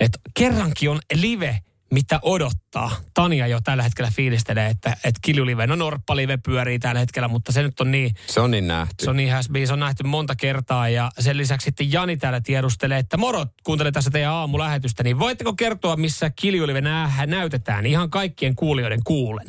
et 0.00 0.12
kerrankin 0.34 0.90
on 0.90 0.98
live, 1.14 1.58
mitä 1.92 2.18
odottaa. 2.22 2.90
Tania 3.14 3.46
jo 3.46 3.60
tällä 3.64 3.82
hetkellä 3.82 4.10
fiilistelee, 4.16 4.66
että, 4.66 4.90
että 4.90 5.18
kiljulive, 5.22 5.66
no 5.66 5.74
norppalive 5.76 6.36
pyörii 6.36 6.78
tällä 6.78 6.98
hetkellä, 7.00 7.28
mutta 7.28 7.52
se 7.52 7.62
nyt 7.62 7.80
on 7.80 7.90
niin, 7.90 8.14
Se 8.26 8.40
on 8.40 8.50
niin 8.50 8.66
nähty. 8.68 9.04
se 9.04 9.10
on 9.10 9.16
niin 9.16 9.34
been, 9.52 9.66
se 9.66 9.72
on 9.72 9.80
nähty 9.80 10.02
monta 10.04 10.36
kertaa 10.36 10.88
ja 10.88 11.10
sen 11.18 11.36
lisäksi 11.36 11.64
sitten 11.64 11.92
Jani 11.92 12.16
täällä 12.16 12.40
tiedustelee, 12.40 12.98
että 12.98 13.16
moro, 13.16 13.46
kuuntele 13.64 13.92
tässä 13.92 14.10
teidän 14.10 14.32
aamulähetystä, 14.32 15.02
niin 15.02 15.18
voitteko 15.18 15.52
kertoa, 15.52 15.96
missä 15.96 16.30
kiljulive 16.30 16.80
nää, 16.80 17.12
näytetään 17.26 17.86
ihan 17.86 18.10
kaikkien 18.10 18.54
kuulijoiden 18.54 19.00
kuulen. 19.04 19.46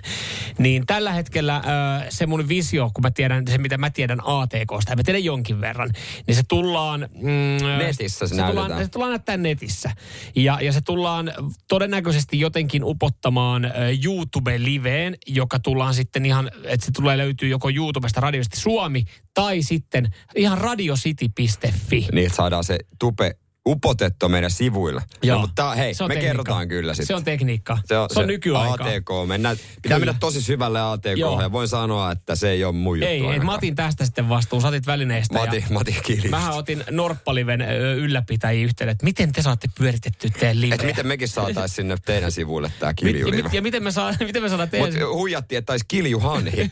Niin 0.57 0.85
tällä 0.85 1.11
hetkellä 1.13 1.55
äh, 1.55 1.63
se 2.09 2.25
mun 2.25 2.47
visio, 2.49 2.91
kun 2.93 3.01
mä 3.01 3.11
tiedän, 3.11 3.43
se 3.47 3.57
mitä 3.57 3.77
mä 3.77 3.89
tiedän 3.89 4.19
ATKsta, 4.23 4.91
ja 4.91 4.95
mä 4.95 5.03
tiedän 5.03 5.23
jonkin 5.23 5.61
verran, 5.61 5.89
niin 6.27 6.35
se 6.35 6.43
tullaan... 6.47 7.09
Mm, 7.15 7.77
Netissä 7.77 8.27
se 8.27 8.35
tullaan, 8.35 8.55
näytetään. 8.55 8.85
se 8.85 8.89
tullaan 8.91 9.11
näyttää 9.11 9.37
netissä. 9.37 9.91
Ja, 10.35 10.57
ja 10.61 10.71
se 10.73 10.81
tullaan 10.81 11.33
todennäköisesti 11.67 12.32
jotenkin 12.33 12.83
upottamaan 12.83 13.71
YouTube-liveen, 14.05 15.17
joka 15.27 15.59
tullaan 15.59 15.93
sitten 15.93 16.25
ihan, 16.25 16.51
että 16.63 16.85
se 16.85 16.91
tulee 16.91 17.17
löytyy 17.17 17.49
joko 17.49 17.69
YouTubesta 17.69 18.21
Radiosti 18.21 18.59
Suomi 18.59 19.03
tai 19.33 19.61
sitten 19.61 20.13
ihan 20.35 20.57
radiocity.fi. 20.57 22.07
Niin, 22.11 22.25
että 22.25 22.35
saadaan 22.35 22.63
se 22.63 22.77
tupe 22.99 23.35
upotettua 23.69 24.29
meidän 24.29 24.51
sivuilla. 24.51 25.01
Joo. 25.23 25.35
No, 25.35 25.41
mutta 25.41 25.75
hei, 25.75 25.87
me 25.91 25.97
tekniikka. 25.97 26.21
kerrotaan 26.21 26.67
kyllä 26.67 26.93
sitten. 26.93 27.07
Se 27.07 27.15
on 27.15 27.23
tekniikka. 27.23 27.77
Se 27.85 27.97
on, 27.97 28.09
se 28.13 28.19
on 28.19 28.27
nykyaikaa. 28.27 28.87
ATK. 28.87 29.09
Mennään, 29.27 29.57
pitää 29.57 29.79
Kyllä. 29.81 29.99
mennä 29.99 30.15
tosi 30.19 30.41
syvälle 30.41 30.81
ATK. 30.81 31.05
Joo. 31.17 31.41
Ja 31.41 31.51
voin 31.51 31.67
sanoa, 31.67 32.11
että 32.11 32.35
se 32.35 32.49
ei 32.49 32.63
ole 32.63 32.73
mun 32.73 32.97
juttu 32.97 33.07
Ei, 33.09 33.13
ei, 33.15 33.21
ainakaan. 33.21 33.45
mä 33.45 33.53
otin 33.53 33.75
tästä 33.75 34.05
sitten 34.05 34.29
vastuun. 34.29 34.61
Sä 34.61 34.67
otit 34.67 34.87
välineistä. 34.87 35.39
Mati, 35.39 35.55
ja 35.57 35.63
Mati 35.69 35.97
Kiljusta. 36.03 36.29
Mähän 36.29 36.53
otin 36.53 36.83
Norppaliven 36.91 37.61
ö, 37.61 37.93
ylläpitäjiä 37.95 38.65
yhteyden, 38.65 38.91
että 38.91 39.03
miten 39.03 39.31
te 39.31 39.41
saatte 39.41 39.67
pyöritettyä 39.77 40.29
teidän 40.39 40.61
liveä. 40.61 40.75
Että 40.75 40.87
miten 40.87 41.07
mekin 41.07 41.27
saataisiin 41.27 41.75
sinne 41.75 41.97
teidän 42.05 42.31
sivuille 42.31 42.71
tää 42.79 42.93
Mit- 43.01 43.15
ja, 43.19 43.49
ja 43.51 43.61
miten 43.61 43.83
me, 43.83 43.91
saa, 43.91 44.13
miten 44.25 44.41
me 44.43 44.49
saadaan 44.49 44.69
teidän... 44.69 44.89
Mutta 44.93 45.07
huijattiin, 45.07 45.57
että 45.59 45.65
taisi 45.67 45.85
kiljuhanhi. 45.87 46.71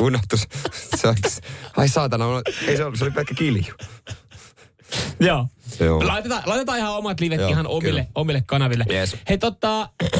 Unohtus. 0.00 0.48
Ai 1.76 1.88
saatana, 1.88 2.24
ei 2.66 2.76
se 2.76 2.84
ollut, 2.84 2.98
se 2.98 3.04
oli 3.04 3.10
pelkkä 3.12 3.34
kilju. 3.34 3.74
Joo. 5.20 5.46
Joo. 5.80 6.06
Laitetaan, 6.06 6.42
laitetaan 6.46 6.78
ihan 6.78 6.96
omat 6.96 7.20
livet 7.20 7.40
Joo, 7.40 7.48
ihan 7.48 7.66
omille, 7.66 8.00
kyllä. 8.00 8.12
omille 8.14 8.42
kanaville. 8.46 8.84
Jees. 8.88 9.16
Hei 9.28 9.38
tota, 9.38 9.88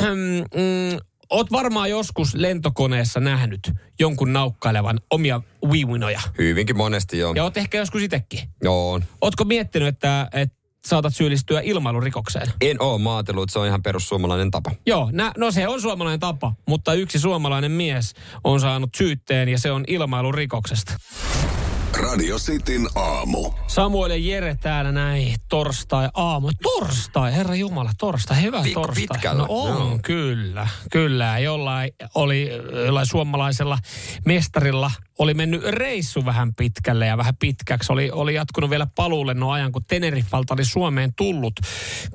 mm, 0.55 0.99
oot 1.31 1.53
varmaan 1.53 1.91
joskus 1.91 2.35
lentokoneessa 2.35 3.21
nähnyt 3.21 3.73
jonkun 4.01 4.33
naukkailevan 4.33 5.01
omia 5.11 5.41
viiwinoja. 5.73 6.21
Hyvinkin 6.39 6.77
monesti 6.77 7.19
joo. 7.19 7.33
Ja 7.37 7.45
oot 7.45 7.57
ehkä 7.57 7.79
joskus 7.79 8.03
itsekin. 8.03 8.41
Joo. 8.63 8.93
on. 8.93 9.05
Ootko 9.21 9.45
miettinyt, 9.45 9.89
että, 9.89 10.29
että 10.33 10.59
saatat 10.87 11.15
syyllistyä 11.17 11.61
ilmailurikokseen? 11.61 12.53
En 12.61 12.83
oo 12.83 12.99
maatellut, 12.99 13.43
että 13.43 13.53
se 13.53 13.59
on 13.59 13.67
ihan 13.67 13.83
perussuomalainen 13.83 14.51
tapa. 14.51 14.71
Joo, 14.87 15.11
nä, 15.13 15.33
no 15.37 15.51
se 15.51 15.69
on 15.69 15.81
suomalainen 15.81 16.21
tapa, 16.21 16.53
mutta 16.69 16.95
yksi 16.95 17.19
suomalainen 17.19 17.73
mies 17.73 18.15
on 18.45 18.61
saanut 18.61 18.91
syytteen 18.95 19.49
ja 19.49 19.59
se 19.59 19.71
on 19.71 19.85
ilmailurikoksesta. 19.87 20.97
Radio 21.99 22.39
Cityn 22.39 22.87
aamu. 22.95 23.51
Samuel 23.67 24.11
ja 24.11 24.17
Jere 24.17 24.55
täällä 24.61 24.93
näin 24.93 25.35
torstai 25.49 26.09
aamu. 26.15 26.51
Torstai, 26.63 27.35
herra 27.35 27.55
Jumala, 27.55 27.91
torstai, 27.99 28.43
hyvä 28.43 28.63
Viikko 28.63 28.81
torstai. 28.81 29.07
pitkällä, 29.13 29.43
No 29.43 29.47
on, 29.49 29.69
joo. 29.69 29.99
kyllä, 30.05 30.69
kyllä. 30.93 31.39
Jollain 31.39 31.91
oli 32.15 32.51
jollain 32.87 33.07
suomalaisella 33.07 33.79
mestarilla 34.27 34.91
oli 35.19 35.35
mennyt 35.35 35.63
reissu 35.63 36.25
vähän 36.25 36.55
pitkälle 36.55 37.07
ja 37.07 37.17
vähän 37.17 37.37
pitkäksi. 37.37 37.93
Oli, 37.93 38.11
oli 38.11 38.35
jatkunut 38.35 38.71
vielä 38.71 38.87
paluulennon 38.95 39.53
ajan, 39.53 39.73
kun 39.73 39.83
Teneriffalta 39.89 40.55
oli 40.55 40.65
Suomeen 40.65 41.13
tullut. 41.17 41.55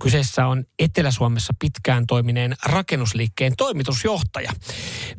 Kyseessä 0.02 0.48
on 0.48 0.64
Etelä-Suomessa 0.80 1.54
pitkään 1.60 2.08
toimineen 2.08 2.56
rakennusliikkeen 2.66 3.54
toimitusjohtaja. 3.58 4.52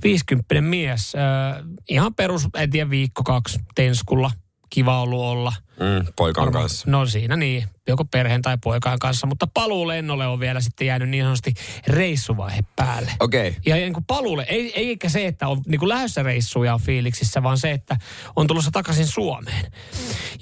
50 0.03 0.61
mies, 0.61 1.13
äh, 1.15 1.65
ihan 1.89 2.15
perus, 2.15 2.49
en 2.55 2.71
tiedä, 2.71 2.91
viikko 2.91 3.23
kaksi 3.23 3.59
Tenskulla. 3.75 4.31
Kiva 4.75 5.01
ollut 5.01 5.21
olla. 5.21 5.53
Mm, 5.81 6.07
poikan 6.17 6.45
Varmaan- 6.45 6.63
kanssa. 6.63 6.91
No 6.91 7.07
siinä 7.07 7.37
niin, 7.37 7.65
joko 7.89 8.05
perheen 8.05 8.43
tai 8.43 8.59
poikaan 8.65 8.99
kanssa, 8.99 9.27
mutta 9.27 9.47
paluulennolle 9.55 10.27
on 10.27 10.41
vielä 10.41 10.61
sitten 10.61 10.87
jäänyt 10.87 11.09
niin 11.09 11.25
sanotusti 11.25 11.55
reissuvaihe 11.87 12.61
päälle. 12.77 13.11
Okei. 13.21 13.49
Okay. 13.49 13.61
Ja 13.67 13.77
niin 13.77 13.93
kuin 13.93 14.05
paluulle, 14.05 14.47
ei, 14.49 14.73
ei 14.77 14.89
eikä 14.89 15.09
se, 15.09 15.27
että 15.27 15.49
on 15.49 15.63
niin 15.67 15.79
kuin 15.79 15.89
lähdössä 15.89 16.23
reissuja 16.23 16.75
on 16.75 16.81
fiiliksissä, 16.81 17.43
vaan 17.43 17.59
se, 17.59 17.71
että 17.71 17.97
on 18.37 18.47
tulossa 18.47 18.71
takaisin 18.71 19.07
Suomeen. 19.07 19.73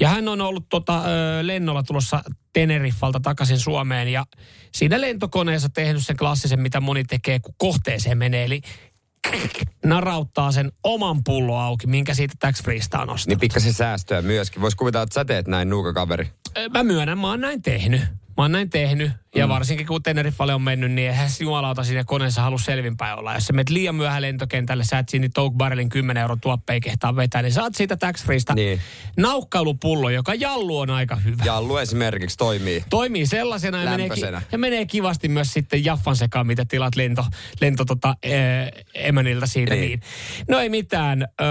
Ja 0.00 0.08
hän 0.08 0.28
on 0.28 0.40
ollut 0.40 0.68
tota, 0.68 1.02
lennolla 1.42 1.82
tulossa 1.82 2.22
Teneriffalta 2.52 3.20
takaisin 3.20 3.58
Suomeen 3.58 4.08
ja 4.08 4.26
siinä 4.74 5.00
lentokoneessa 5.00 5.68
tehnyt 5.68 6.06
sen 6.06 6.16
klassisen, 6.16 6.60
mitä 6.60 6.80
moni 6.80 7.04
tekee, 7.04 7.40
kun 7.40 7.54
kohteeseen 7.58 8.18
menee. 8.18 8.44
Eli 8.44 8.60
narauttaa 9.84 10.52
sen 10.52 10.72
oman 10.84 11.24
pullo 11.24 11.58
auki, 11.58 11.86
minkä 11.86 12.14
siitä 12.14 12.34
tax 12.38 12.62
freesta 12.62 12.98
on 12.98 13.10
ostanut. 13.10 13.26
Niin 13.26 13.40
pikkasen 13.40 13.72
säästöä 13.72 14.22
myöskin. 14.22 14.62
Voisi 14.62 14.76
kuvitella, 14.76 15.02
että 15.02 15.14
sä 15.14 15.24
teet 15.24 15.48
näin 15.48 15.68
nuuka 15.68 15.92
kaveri. 15.92 16.30
Ö, 16.56 16.68
Mä 16.68 16.82
myönnän, 16.82 17.18
mä 17.18 17.28
oon 17.28 17.40
näin 17.40 17.62
tehnyt. 17.62 18.02
Mä 18.36 18.44
oon 18.44 18.52
näin 18.52 18.70
tehnyt, 18.70 19.10
ja 19.34 19.46
mm. 19.46 19.50
varsinkin 19.50 19.86
kun 19.86 20.02
Teneriffalle 20.02 20.54
on 20.54 20.62
mennyt, 20.62 20.92
niin 20.92 21.08
eihän 21.08 21.28
jumalauta 21.40 21.84
siinä 21.84 22.04
koneessa 22.04 22.42
halua 22.42 22.58
selvinpäin 22.58 23.18
olla. 23.18 23.34
Jos 23.34 23.46
sä 23.46 23.52
menet 23.52 23.70
liian 23.70 23.94
myöhään 23.94 24.22
lentokentälle, 24.22 24.84
sä 24.84 24.98
et 24.98 25.08
siinä 25.08 25.28
Toke 25.34 25.56
Barrelin 25.56 25.88
10 25.88 26.20
euron 26.20 26.40
tuoppei 26.40 26.80
kehtaa 26.80 27.16
vetää, 27.16 27.42
niin 27.42 27.52
saat 27.52 27.74
siitä 27.74 27.96
tax 27.96 28.24
freesta 28.24 28.54
Niin. 28.54 28.80
naukkailupullo, 29.16 30.10
joka 30.10 30.34
jallu 30.34 30.78
on 30.78 30.90
aika 30.90 31.16
hyvä. 31.16 31.44
Jallu 31.44 31.76
esimerkiksi 31.76 32.36
toimii. 32.36 32.84
Toimii 32.90 33.26
sellaisena 33.26 33.82
ja 33.82 33.90
menee, 33.90 34.08
ja 34.52 34.58
menee 34.58 34.86
kivasti 34.86 35.28
myös 35.28 35.52
sitten 35.52 35.84
Jaffan 35.84 36.16
sekaan, 36.16 36.46
mitä 36.46 36.64
tilat 36.64 36.96
lento, 36.96 37.24
lento 37.60 37.84
tota, 37.84 38.16
ee, 38.22 38.70
emäniltä 38.94 39.46
siitä. 39.46 39.74
Niin. 39.74 39.82
Niin. 39.82 40.00
No 40.48 40.58
ei 40.58 40.68
mitään. 40.68 41.22
Ö, 41.22 41.44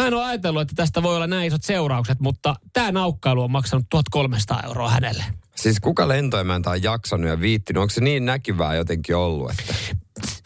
mä 0.00 0.06
en 0.06 0.14
ole 0.14 0.24
ajatellut, 0.24 0.62
että 0.62 0.74
tästä 0.76 1.02
voi 1.02 1.16
olla 1.16 1.26
näin 1.26 1.46
isot 1.46 1.62
seuraukset, 1.62 2.20
mutta 2.20 2.54
tämä 2.72 2.92
naukkailu 2.92 3.42
on 3.42 3.50
maksanut 3.50 3.86
1300 3.90 4.62
euroa 4.66 4.90
hänelle. 4.90 5.24
Siis 5.60 5.80
kuka 5.80 6.08
lentoemäntä 6.08 6.70
on 6.70 6.82
jaksanut 6.82 7.30
ja 7.30 7.40
viittinyt? 7.40 7.80
Onko 7.80 7.90
se 7.90 8.00
niin 8.00 8.24
näkyvää 8.24 8.74
jotenkin 8.74 9.16
ollut? 9.16 9.50
Että... 9.50 9.74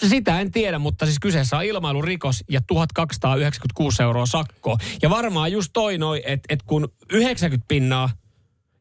Sitä 0.08 0.40
en 0.40 0.50
tiedä, 0.50 0.78
mutta 0.78 1.06
siis 1.06 1.18
kyseessä 1.18 1.56
on 1.56 1.64
ilmailurikos 1.64 2.44
ja 2.48 2.60
1296 2.66 4.02
euroa 4.02 4.26
sakkoa. 4.26 4.76
Ja 5.02 5.10
varmaan 5.10 5.52
just 5.52 5.70
toi 5.72 5.98
noi, 5.98 6.22
että 6.26 6.54
et 6.54 6.62
kun 6.62 6.88
90 7.12 7.68
pinnaa 7.68 8.10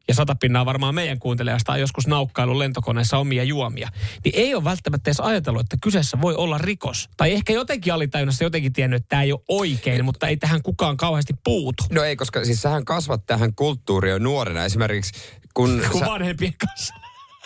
ja 0.08 0.14
100 0.14 0.34
pinnaa 0.34 0.66
varmaan 0.66 0.94
meidän 0.94 1.18
kuuntelijasta 1.18 1.72
on 1.72 1.80
joskus 1.80 2.06
naukkailu 2.06 2.58
lentokoneessa 2.58 3.18
omia 3.18 3.44
juomia, 3.44 3.88
niin 4.24 4.34
ei 4.36 4.54
ole 4.54 4.64
välttämättä 4.64 5.10
edes 5.10 5.20
ajatellut, 5.20 5.60
että 5.60 5.76
kyseessä 5.82 6.20
voi 6.20 6.34
olla 6.34 6.58
rikos. 6.58 7.08
Tai 7.16 7.32
ehkä 7.32 7.52
jotenkin 7.52 7.92
alitajunnassa 7.92 8.44
jotenkin 8.44 8.72
tiennyt, 8.72 8.96
että 8.96 9.08
tämä 9.08 9.22
ei 9.22 9.32
ole 9.32 9.40
oikein, 9.48 10.04
mutta 10.04 10.28
ei 10.28 10.36
tähän 10.36 10.62
kukaan 10.62 10.96
kauheasti 10.96 11.34
puutu. 11.44 11.84
No 11.90 12.02
ei, 12.02 12.16
koska 12.16 12.44
siis 12.44 12.62
sähän 12.62 12.84
kasvat 12.84 13.26
tähän 13.26 13.54
kulttuuriin 13.54 14.12
jo 14.12 14.18
nuorena. 14.18 14.64
Esimerkiksi 14.64 15.12
kun... 15.54 15.82
Kun 15.90 16.00
sä, 16.00 16.06
vanhempien 16.06 16.54
kanssa. 16.58 16.94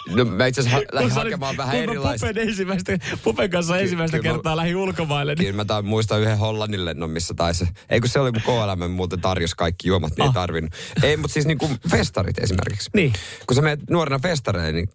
No 0.08 0.24
mä 0.24 0.46
itse 0.46 0.60
asiassa 0.60 0.76
ha- 0.78 0.84
lähdin 0.92 1.10
Kun 1.10 1.22
hakemaan 1.22 1.56
vähän 1.56 1.74
kun 1.76 1.82
erilaista. 1.82 2.26
Pupen, 2.26 2.48
ensimmäistä, 2.48 2.98
Pupen 3.24 3.50
kanssa 3.50 3.78
ensimmäistä 3.78 4.16
kyllä 4.16 4.30
mä- 4.30 4.34
kertaa 4.34 4.56
lähi 4.56 4.74
ulkomaille. 4.74 5.34
Niin 5.34 5.46
Kyllä 5.46 5.56
mä 5.56 5.64
tain, 5.64 5.86
muistan 5.86 6.20
yhden 6.20 6.38
Hollannin 6.38 6.84
lennon, 6.84 7.10
missä 7.10 7.34
taisi. 7.34 7.68
Ei 7.90 8.00
kun 8.00 8.08
se 8.08 8.20
oli 8.20 8.32
mun 8.32 8.42
KLM, 8.42 8.90
muuten 8.90 9.20
tarjosi 9.20 9.54
kaikki 9.56 9.88
juomat, 9.88 10.10
niin 10.16 10.22
ei 10.22 10.28
Ah. 10.28 10.34
tarvinnut. 10.34 10.72
Ei, 11.02 11.16
mutta 11.16 11.32
siis 11.34 11.46
niin 11.46 11.58
kuin 11.58 11.78
festarit 11.90 12.38
esimerkiksi. 12.38 12.90
Niin. 12.94 13.12
Kun 13.46 13.54
sä 13.56 13.62
menet 13.62 13.90
nuorena 13.90 14.18
festareille, 14.18 14.72
niin 14.72 14.88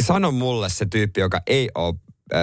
sano 0.00 0.30
mulle 0.30 0.68
se 0.68 0.86
tyyppi, 0.86 1.20
joka 1.20 1.40
ei 1.46 1.68
ole 1.74 1.94
äh, 2.34 2.40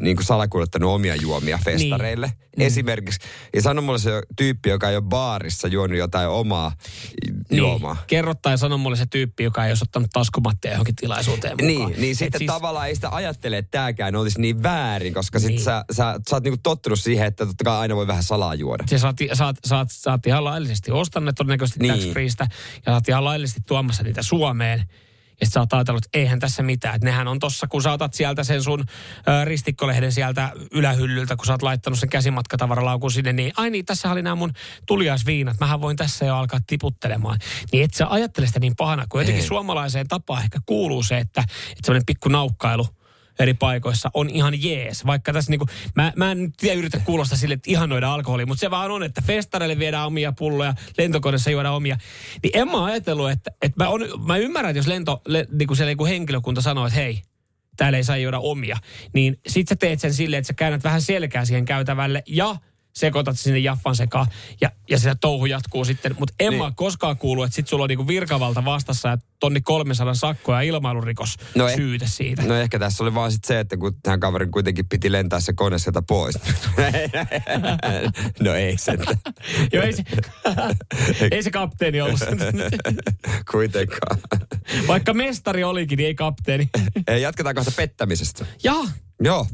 niin 0.00 0.16
kuin 0.16 0.26
salakuljettanut 0.26 0.90
omia 0.90 1.16
juomia 1.16 1.58
festareille. 1.64 2.26
Niin. 2.26 2.42
Niin. 2.56 2.66
Esimerkiksi. 2.66 3.20
Ja 3.54 3.62
sano 3.62 3.82
mulle 3.82 3.98
se 3.98 4.22
tyyppi, 4.36 4.68
joka 4.70 4.90
ei 4.90 4.96
ole 4.96 5.04
baarissa 5.04 5.68
juonut 5.68 5.98
jotain 5.98 6.28
omaa 6.28 6.72
juomaa. 7.50 7.94
Niin, 7.94 8.04
kerro 8.06 8.34
tai 8.34 8.58
sano 8.58 8.78
mulle 8.78 8.96
se 8.96 9.06
tyyppi, 9.06 9.44
joka 9.44 9.64
ei 9.64 9.70
olisi 9.70 9.84
ottanut 9.84 10.10
taskumattia 10.12 10.70
johonkin 10.70 10.96
tilaisuuteen 10.96 11.52
mukaan. 11.52 11.66
Niin, 11.90 12.00
niin 12.00 12.12
Et 12.12 12.18
sitten 12.18 12.38
siis, 12.38 12.46
tavallaan 12.52 12.88
ei 12.88 12.94
sitä 12.94 13.08
ajattele, 13.12 13.58
että 13.58 13.70
tämäkään 13.70 14.16
olisi 14.16 14.40
niin 14.40 14.62
väärin, 14.62 15.14
koska 15.14 15.38
niin. 15.38 15.46
Niin. 15.48 15.58
sit 15.58 15.64
sä, 15.64 15.84
sä, 15.92 16.20
sä 16.30 16.36
oot 16.36 16.44
niinku 16.44 16.60
tottunut 16.62 17.00
siihen, 17.00 17.26
että 17.26 17.46
totta 17.46 17.64
kai 17.64 17.78
aina 17.78 17.96
voi 17.96 18.06
vähän 18.06 18.22
salaa 18.22 18.54
juoda. 18.54 18.84
Ja 18.90 18.98
saat, 18.98 19.16
saat, 19.32 19.56
saat, 19.64 19.88
saat 19.90 20.26
ihan 20.26 20.44
laillisesti 20.44 20.90
ostaneet 20.90 21.34
todennäköisesti 21.36 21.80
Niin. 21.80 22.14
niin. 22.14 22.14
tax 22.14 22.56
ja 22.86 22.92
saat 22.92 23.08
ihan 23.08 23.24
laillisesti 23.24 23.60
tuomassa 23.66 24.02
niitä 24.02 24.22
Suomeen. 24.22 24.88
Ja 25.40 25.46
sit 25.46 25.52
sä 25.52 25.60
oot 25.60 25.72
ajatellut, 25.72 26.04
että 26.04 26.18
eihän 26.18 26.38
tässä 26.38 26.62
mitään. 26.62 26.94
Että 26.94 27.06
nehän 27.06 27.28
on 27.28 27.38
tossa, 27.38 27.66
kun 27.66 27.82
sä 27.82 27.92
otat 27.92 28.14
sieltä 28.14 28.44
sen 28.44 28.62
sun 28.62 28.80
ö, 28.80 29.44
ristikkolehden 29.44 30.12
sieltä 30.12 30.50
ylähyllyltä, 30.72 31.36
kun 31.36 31.46
sä 31.46 31.52
oot 31.52 31.62
laittanut 31.62 31.98
sen 31.98 32.08
käsimatkatavaralaukun 32.08 33.10
sinne, 33.10 33.32
niin 33.32 33.52
ai 33.56 33.70
niin, 33.70 33.84
tässä 33.84 34.12
oli 34.12 34.22
nämä 34.22 34.34
mun 34.34 34.52
tuliaisviinat. 34.86 35.60
Mähän 35.60 35.80
voin 35.80 35.96
tässä 35.96 36.24
jo 36.24 36.36
alkaa 36.36 36.60
tiputtelemaan. 36.66 37.38
Niin 37.72 37.84
et 37.84 37.94
sä 37.94 38.06
ajattele 38.10 38.46
sitä 38.46 38.60
niin 38.60 38.76
pahana, 38.76 39.06
kun 39.08 39.20
jotenkin 39.20 39.42
Ei. 39.42 39.48
suomalaiseen 39.48 40.08
tapaan 40.08 40.42
ehkä 40.42 40.58
kuuluu 40.66 41.02
se, 41.02 41.18
että, 41.18 41.40
että 41.40 41.80
semmoinen 41.84 42.06
pikku 42.06 42.28
naukkailu 42.28 42.86
eri 43.38 43.54
paikoissa 43.54 44.10
on 44.14 44.30
ihan 44.30 44.62
jees. 44.62 45.06
Vaikka 45.06 45.32
tässä 45.32 45.50
niinku, 45.50 45.66
mä, 45.96 46.12
mä 46.16 46.32
en 46.32 46.52
tiedä 46.56 46.78
yritä 46.78 47.00
kuulostaa 47.04 47.38
sille, 47.38 47.54
että 47.54 47.70
ihanoida 47.70 48.14
alkoholia, 48.14 48.46
mutta 48.46 48.60
se 48.60 48.70
vaan 48.70 48.90
on, 48.90 49.02
että 49.02 49.22
festareille 49.26 49.78
viedään 49.78 50.06
omia 50.06 50.32
pulloja, 50.32 50.74
lentokoneessa 50.98 51.50
juodaan 51.50 51.74
omia. 51.74 51.96
Niin 52.42 52.56
en 52.56 52.68
mä 52.68 52.84
ajatellut, 52.84 53.30
että, 53.30 53.50
että 53.62 53.84
mä, 53.84 53.90
on, 53.90 54.00
mä 54.26 54.36
ymmärrän, 54.36 54.70
että 54.70 54.78
jos 54.78 54.86
lento, 54.86 55.22
le, 55.26 55.46
niinku 55.52 55.74
siellä 55.74 55.92
joku 55.92 56.06
henkilökunta 56.06 56.60
sanoo, 56.60 56.86
että 56.86 56.98
hei, 56.98 57.22
täällä 57.76 57.98
ei 57.98 58.04
saa 58.04 58.16
juoda 58.16 58.38
omia, 58.38 58.76
niin 59.12 59.40
sit 59.46 59.68
sä 59.68 59.76
teet 59.76 60.00
sen 60.00 60.14
silleen, 60.14 60.38
että 60.38 60.46
sä 60.46 60.54
käännät 60.54 60.84
vähän 60.84 61.02
selkää 61.02 61.44
siihen 61.44 61.64
käytävälle 61.64 62.22
ja 62.26 62.56
sekoitat 62.92 63.38
sinne 63.38 63.58
jaffan 63.58 63.96
sekaan 63.96 64.26
ja, 64.60 64.70
ja 64.90 64.98
sitä 64.98 65.14
touhu 65.20 65.46
jatkuu 65.46 65.84
sitten. 65.84 66.14
Mutta 66.18 66.34
en 66.40 66.50
Niin. 66.50 66.62
mä 66.62 66.72
koskaan 66.76 67.16
kuullut, 67.16 67.44
että 67.44 67.56
sit 67.56 67.68
sulla 67.68 67.84
on 67.84 67.88
niinku 67.88 68.06
virkavalta 68.06 68.64
vastassa 68.64 69.08
ja 69.08 69.18
tonni 69.40 69.60
300 69.60 70.14
sakkoa 70.14 70.62
ja 70.62 70.68
ilmailurikos 70.68 71.36
No 71.54 71.68
eh- 71.68 71.76
syyte 71.76 72.06
siitä. 72.08 72.42
No 72.42 72.54
ehkä 72.54 72.78
tässä 72.78 73.04
oli 73.04 73.14
vaan 73.14 73.32
sit 73.32 73.44
se, 73.44 73.60
että 73.60 73.76
kun 73.76 73.96
tähän 74.02 74.20
kaverin 74.20 74.50
kuitenkin 74.50 74.88
piti 74.88 75.12
lentää 75.12 75.40
se 75.40 75.52
kone 75.52 75.78
sieltä 75.78 76.02
pois. 76.02 76.38
no 78.44 78.54
ei 78.54 78.78
se. 78.78 78.92
Joo, 79.72 79.84
ei 79.84 79.92
se, 79.92 80.02
ei 81.30 81.42
se 81.42 81.50
kapteeni 81.50 82.00
ollut. 82.00 82.20
Kuitenkaan. 83.50 84.18
Vaikka 84.86 85.14
mestari 85.14 85.64
olikin, 85.64 85.96
niin 85.96 86.06
ei 86.06 86.14
kapteeni. 86.14 86.68
Jatketaan 87.20 87.54
kohta 87.54 87.72
pettämisestä. 87.76 88.46
Ja, 88.64 88.74
Joo. 89.20 89.46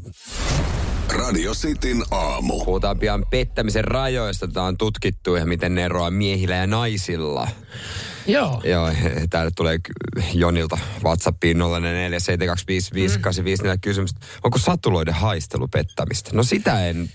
Radio 1.09 1.53
Cityn 1.53 2.03
aamu. 2.11 2.65
Puhutaan 2.65 2.99
pian 2.99 3.25
pettämisen 3.29 3.83
rajoista. 3.83 4.47
Tämä 4.47 4.65
on 4.65 4.77
tutkittu 4.77 5.35
ja 5.35 5.45
miten 5.45 5.75
ne 5.75 5.85
eroaa 5.85 6.11
miehillä 6.11 6.55
ja 6.55 6.67
naisilla. 6.67 7.47
Joo. 8.31 8.61
Joo, 8.63 8.91
täällä 9.29 9.51
tulee 9.55 9.79
Jonilta 10.33 10.77
WhatsAppiin 11.03 11.57
04725585 11.57 13.63
kysymys. 13.81 14.11
Onko 14.43 14.57
satuloiden 14.57 15.13
haistelu 15.13 15.67
pettämistä? 15.67 16.29
No 16.33 16.43
sitä 16.43 16.87
en. 16.87 17.09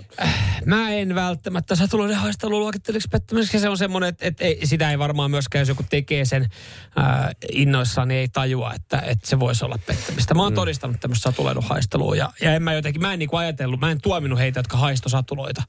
Mä 0.66 0.90
en 0.90 1.14
välttämättä 1.14 1.76
satuloiden 1.76 2.16
haistelu 2.16 2.59
luokitteliksi 2.59 3.09
pettämiseksi. 3.09 3.59
Se 3.59 3.68
on 3.68 3.78
semmoinen, 3.78 4.09
että, 4.09 4.26
että 4.26 4.44
ei, 4.44 4.66
sitä 4.66 4.90
ei 4.90 4.99
varmaan 4.99 5.30
myöskään, 5.30 5.61
jos 5.61 5.68
joku 5.68 5.85
tekee 5.90 6.25
sen 6.25 6.49
ää, 6.97 7.33
innoissaan, 7.52 8.09
niin 8.09 8.21
ei 8.21 8.28
tajua, 8.28 8.75
että, 8.75 9.02
että 9.06 9.28
se 9.28 9.40
voisi 9.40 9.64
olla 9.64 9.78
pettämistä. 9.87 10.35
Mä 10.35 10.42
oon 10.42 10.52
mm. 10.52 10.54
todistanut 10.54 11.00
tämmöistä 11.00 11.23
satuloiden 11.23 11.62
haistelua 11.62 12.16
ja, 12.16 12.33
ja 12.40 12.54
en 12.54 12.62
mä 12.62 12.73
jotenkin, 12.73 13.02
mä 13.02 13.12
en 13.12 13.18
niinku 13.18 13.37
ajatellut, 13.37 13.80
mä 13.80 13.90
en 13.90 14.00
tuominut 14.00 14.38
heitä, 14.38 14.59
jotka 14.59 14.76
haisto 14.76 15.09
satuloita, 15.09 15.62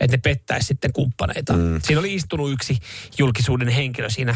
että 0.00 0.16
ne 0.16 0.20
pettäisi 0.20 0.66
sitten 0.66 0.92
kumppaneita. 0.92 1.52
Mm. 1.52 1.80
Siinä 1.82 2.00
oli 2.00 2.14
istunut 2.14 2.52
yksi 2.52 2.78
julkisuuden 3.18 3.68
henkilö 3.68 4.10
siinä 4.10 4.34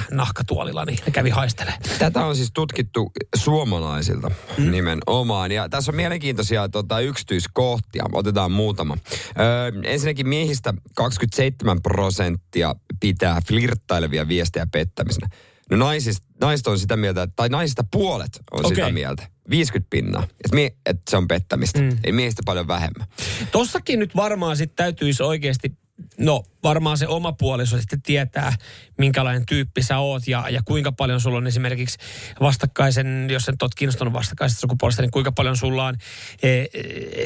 nahkatuolilla, 0.56 0.84
niin 0.84 1.12
kävi 1.12 1.30
haistelemaan. 1.30 1.80
Tätä 1.98 2.24
on 2.24 2.36
siis 2.36 2.50
tutkittu 2.54 3.12
suomalaisilta 3.36 4.30
mm. 4.58 4.70
nimenomaan. 4.70 5.52
Ja 5.52 5.68
tässä 5.68 5.92
on 5.92 5.96
mielenkiintoisia 5.96 6.68
tota, 6.68 7.00
yksityiskohtia. 7.00 8.04
Otetaan 8.12 8.52
muutama. 8.52 8.98
Öö, 9.38 9.72
ensinnäkin 9.84 10.28
miehistä 10.28 10.74
27 10.94 11.82
prosenttia 11.82 12.74
pitää 13.00 13.40
flirttailevia 13.48 14.28
viestejä 14.28 14.66
pettämisenä. 14.72 15.28
No 15.70 15.76
naisista, 15.76 16.26
naiset 16.40 16.66
on 16.66 16.78
sitä 16.78 16.96
mieltä, 16.96 17.28
tai 17.36 17.48
naisista 17.48 17.84
puolet 17.90 18.40
on 18.50 18.60
okay. 18.60 18.74
sitä 18.74 18.90
mieltä. 18.90 19.26
50 19.50 19.90
pinnaa. 19.90 20.22
Että 20.22 20.54
mie, 20.54 20.70
et 20.86 21.00
se 21.10 21.16
on 21.16 21.28
pettämistä. 21.28 21.80
Mm. 21.80 21.98
Ei 22.04 22.12
miehistä 22.12 22.42
paljon 22.44 22.68
vähemmän. 22.68 23.06
Tossakin 23.52 23.98
nyt 23.98 24.16
varmaan 24.16 24.56
sitten 24.56 24.76
täytyisi 24.76 25.22
oikeasti, 25.22 25.72
no 26.18 26.42
varmaan 26.68 26.98
se 26.98 27.06
oma 27.06 27.32
puoliso 27.32 27.78
sitten 27.78 28.02
tietää, 28.02 28.52
minkälainen 28.98 29.46
tyyppi 29.46 29.82
sä 29.82 29.98
oot 29.98 30.28
ja, 30.28 30.44
ja 30.50 30.60
kuinka 30.64 30.92
paljon 30.92 31.20
sulla 31.20 31.38
on 31.38 31.46
esimerkiksi 31.46 31.98
vastakkaisen, 32.40 33.26
jos 33.30 33.48
et 33.48 33.62
oot 33.62 33.74
kiinnostunut 33.74 34.14
vastakkaisesta 34.14 34.60
sukupuolesta, 34.60 35.02
niin 35.02 35.10
kuinka 35.10 35.32
paljon 35.32 35.56
sulla 35.56 35.86
on 35.86 35.94
e, 36.42 36.48
e, 36.48 36.66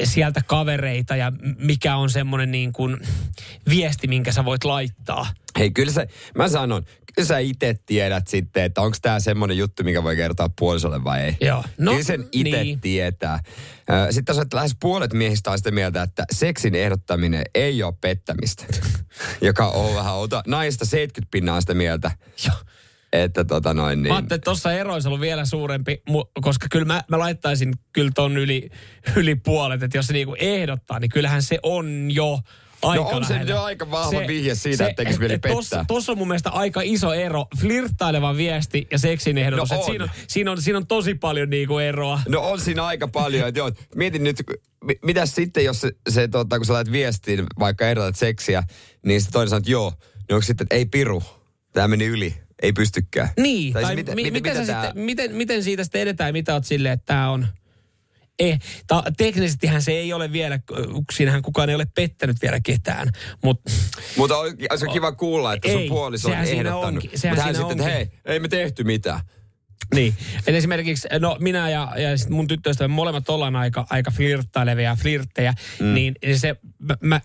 sieltä 0.05 0.41
kavereita 0.45 1.15
ja 1.15 1.31
mikä 1.57 1.95
on 1.95 2.09
semmoinen 2.09 2.51
niin 2.51 2.73
kuin 2.73 2.97
viesti, 3.69 4.07
minkä 4.07 4.31
sä 4.31 4.45
voit 4.45 4.63
laittaa. 4.63 5.27
Hei, 5.59 5.71
kyllä 5.71 5.91
se, 5.91 6.07
mä 6.35 6.47
sanon, 6.47 6.85
kyllä 7.15 7.27
sä 7.27 7.37
itse 7.37 7.75
tiedät 7.85 8.27
sitten, 8.27 8.63
että 8.63 8.81
onko 8.81 8.97
tämä 9.01 9.19
semmoinen 9.19 9.57
juttu, 9.57 9.83
mikä 9.83 10.03
voi 10.03 10.15
kertoa 10.15 10.49
puolisolle 10.59 11.03
vai 11.03 11.21
ei. 11.21 11.37
Joo. 11.41 11.63
No, 11.77 11.91
kyllä 11.91 12.03
sen 12.03 12.27
itse 12.31 12.63
niin. 12.63 12.81
tietää. 12.81 13.39
Sitten 14.09 14.25
tässä 14.25 14.43
lähes 14.53 14.75
puolet 14.79 15.13
miehistä 15.13 15.51
on 15.51 15.57
sitä 15.57 15.71
mieltä, 15.71 16.01
että 16.01 16.25
seksin 16.31 16.75
ehdottaminen 16.75 17.43
ei 17.55 17.83
ole 17.83 17.93
pettämistä. 18.01 18.65
Joka 19.41 19.67
on 19.67 19.95
vähän 19.95 20.13
outo. 20.13 20.41
Naista 20.47 20.85
70 20.85 21.31
pinnaa 21.31 21.61
sitä 21.61 21.73
mieltä, 21.73 22.11
Joo. 22.45 22.55
että 23.13 23.43
tota 23.43 23.73
noin 23.73 24.03
niin. 24.03 24.11
Mä 24.11 24.15
ajattelin, 24.15 24.37
että 24.37 24.45
tuossa 24.45 24.73
ero 24.73 24.93
olisi 24.93 25.07
ollut 25.07 25.21
vielä 25.21 25.45
suurempi, 25.45 26.03
koska 26.41 26.67
kyllä 26.71 26.85
mä, 26.85 27.01
mä 27.07 27.19
laittaisin 27.19 27.73
kyllä 27.93 28.11
ton 28.15 28.37
yli, 28.37 28.69
yli 29.15 29.35
puolet, 29.35 29.83
että 29.83 29.97
jos 29.97 30.07
se 30.07 30.13
niinku 30.13 30.35
ehdottaa, 30.39 30.99
niin 30.99 31.11
kyllähän 31.11 31.43
se 31.43 31.59
on 31.63 32.11
jo 32.11 32.39
aika 32.81 33.03
No 33.03 33.09
on 33.09 33.25
se 33.25 33.33
lähellä. 33.33 33.51
jo 33.51 33.61
aika 33.61 33.91
vahva 33.91 34.19
vihje 34.27 34.55
siitä, 34.55 34.87
että 34.87 35.03
tekisi 35.03 35.19
mieli 35.19 35.33
pettää. 35.33 35.51
Tossa, 35.51 35.85
tossa 35.87 36.11
on 36.11 36.17
mun 36.17 36.27
mielestä 36.27 36.49
aika 36.49 36.81
iso 36.83 37.13
ero, 37.13 37.45
flirttaileva 37.59 38.37
viesti 38.37 38.87
ja 38.91 38.97
seksin 38.99 39.37
ehdotus. 39.37 39.69
No 39.69 39.75
Et 39.75 39.79
on. 39.81 39.85
siinä, 39.91 40.03
on, 40.03 40.09
siinä, 40.27 40.51
on, 40.51 40.61
siinä 40.61 40.77
on 40.77 40.87
tosi 40.87 41.13
paljon 41.15 41.49
niinku 41.49 41.77
eroa. 41.77 42.21
No 42.27 42.41
on 42.41 42.59
siinä 42.59 42.85
aika 42.85 43.07
paljon. 43.07 43.47
Että 43.47 43.59
joo, 43.59 43.71
mietin 43.95 44.23
nyt, 44.23 44.43
mi- 44.83 44.99
mitäs 45.05 45.35
sitten, 45.35 45.65
jos 45.65 45.81
se, 45.81 45.91
se 46.09 46.27
tota, 46.27 46.57
kun 46.57 46.65
sä 46.65 46.73
laitat 46.73 46.91
viestiin, 46.91 47.43
vaikka 47.59 47.87
ehdotat 47.89 48.15
seksiä, 48.15 48.63
niin 49.05 49.21
sitten 49.21 49.33
toinen 49.33 49.49
sanoo, 49.49 49.57
että 49.59 49.71
joo, 49.71 49.93
niin 50.17 50.35
onko 50.35 50.41
sitten, 50.41 50.65
että 50.65 50.75
ei 50.75 50.85
piru, 50.85 51.23
tämä 51.73 51.87
meni 51.87 52.05
yli. 52.05 52.33
ei 52.61 52.73
pystykään. 52.73 53.29
Niin, 53.37 53.73
tai, 53.73 53.81
tai, 53.83 53.95
tai 53.95 54.03
siis 54.05 54.15
mi- 54.15 54.23
mitä, 54.23 54.31
miten, 54.31 54.61
mitä 54.61 54.73
tää- 54.73 54.85
sitten, 54.85 55.03
miten, 55.05 55.35
miten 55.35 55.63
siitä 55.63 55.83
sitten 55.83 56.01
edetään 56.01 56.27
ja 56.27 56.33
mitä 56.33 56.53
oot 56.53 56.65
silleen, 56.65 56.93
että 56.93 57.05
tämä 57.05 57.29
on... 57.31 57.47
Eh, 58.41 58.59
ta, 58.87 59.03
teknisestihän 59.17 59.81
se 59.81 59.91
ei 59.91 60.13
ole 60.13 60.31
vielä, 60.31 60.59
siinähän 61.13 61.41
kukaan 61.41 61.69
ei 61.69 61.75
ole 61.75 61.87
pettänyt 61.95 62.41
vielä 62.41 62.59
ketään, 62.59 63.07
mutta 63.43 63.71
Mutta 64.17 64.37
on, 64.37 64.49
se 64.75 64.85
on 64.85 64.93
kiva 64.93 65.11
kuulla, 65.11 65.53
että 65.53 65.71
sun 65.71 65.81
Ei, 65.81 65.89
puoliso 65.89 66.27
on 66.27 66.33
ehdottanut. 66.33 66.83
onkin, 66.85 67.11
Mutta 67.29 67.43
hän 67.43 67.55
sitten, 67.55 67.71
että 67.71 67.83
hei, 67.91 68.11
ei 68.25 68.39
me 68.39 68.47
tehty 68.47 68.83
mitään. 68.83 69.19
Niin. 69.95 70.15
Et 70.47 70.55
esimerkiksi, 70.55 71.07
no 71.19 71.37
minä 71.39 71.69
ja, 71.69 71.93
ja 71.97 72.17
sit 72.17 72.29
mun 72.29 72.47
tyttöystävä 72.47 72.87
molemmat 72.87 73.29
ollaan 73.29 73.55
aika, 73.55 73.85
aika 73.89 74.11
flirttailevia 74.11 74.95
flirttejä, 75.01 75.53
mm. 75.79 75.93
niin 75.93 76.15
se, 76.35 76.55
mä, 76.79 76.97
mä, 77.01 77.21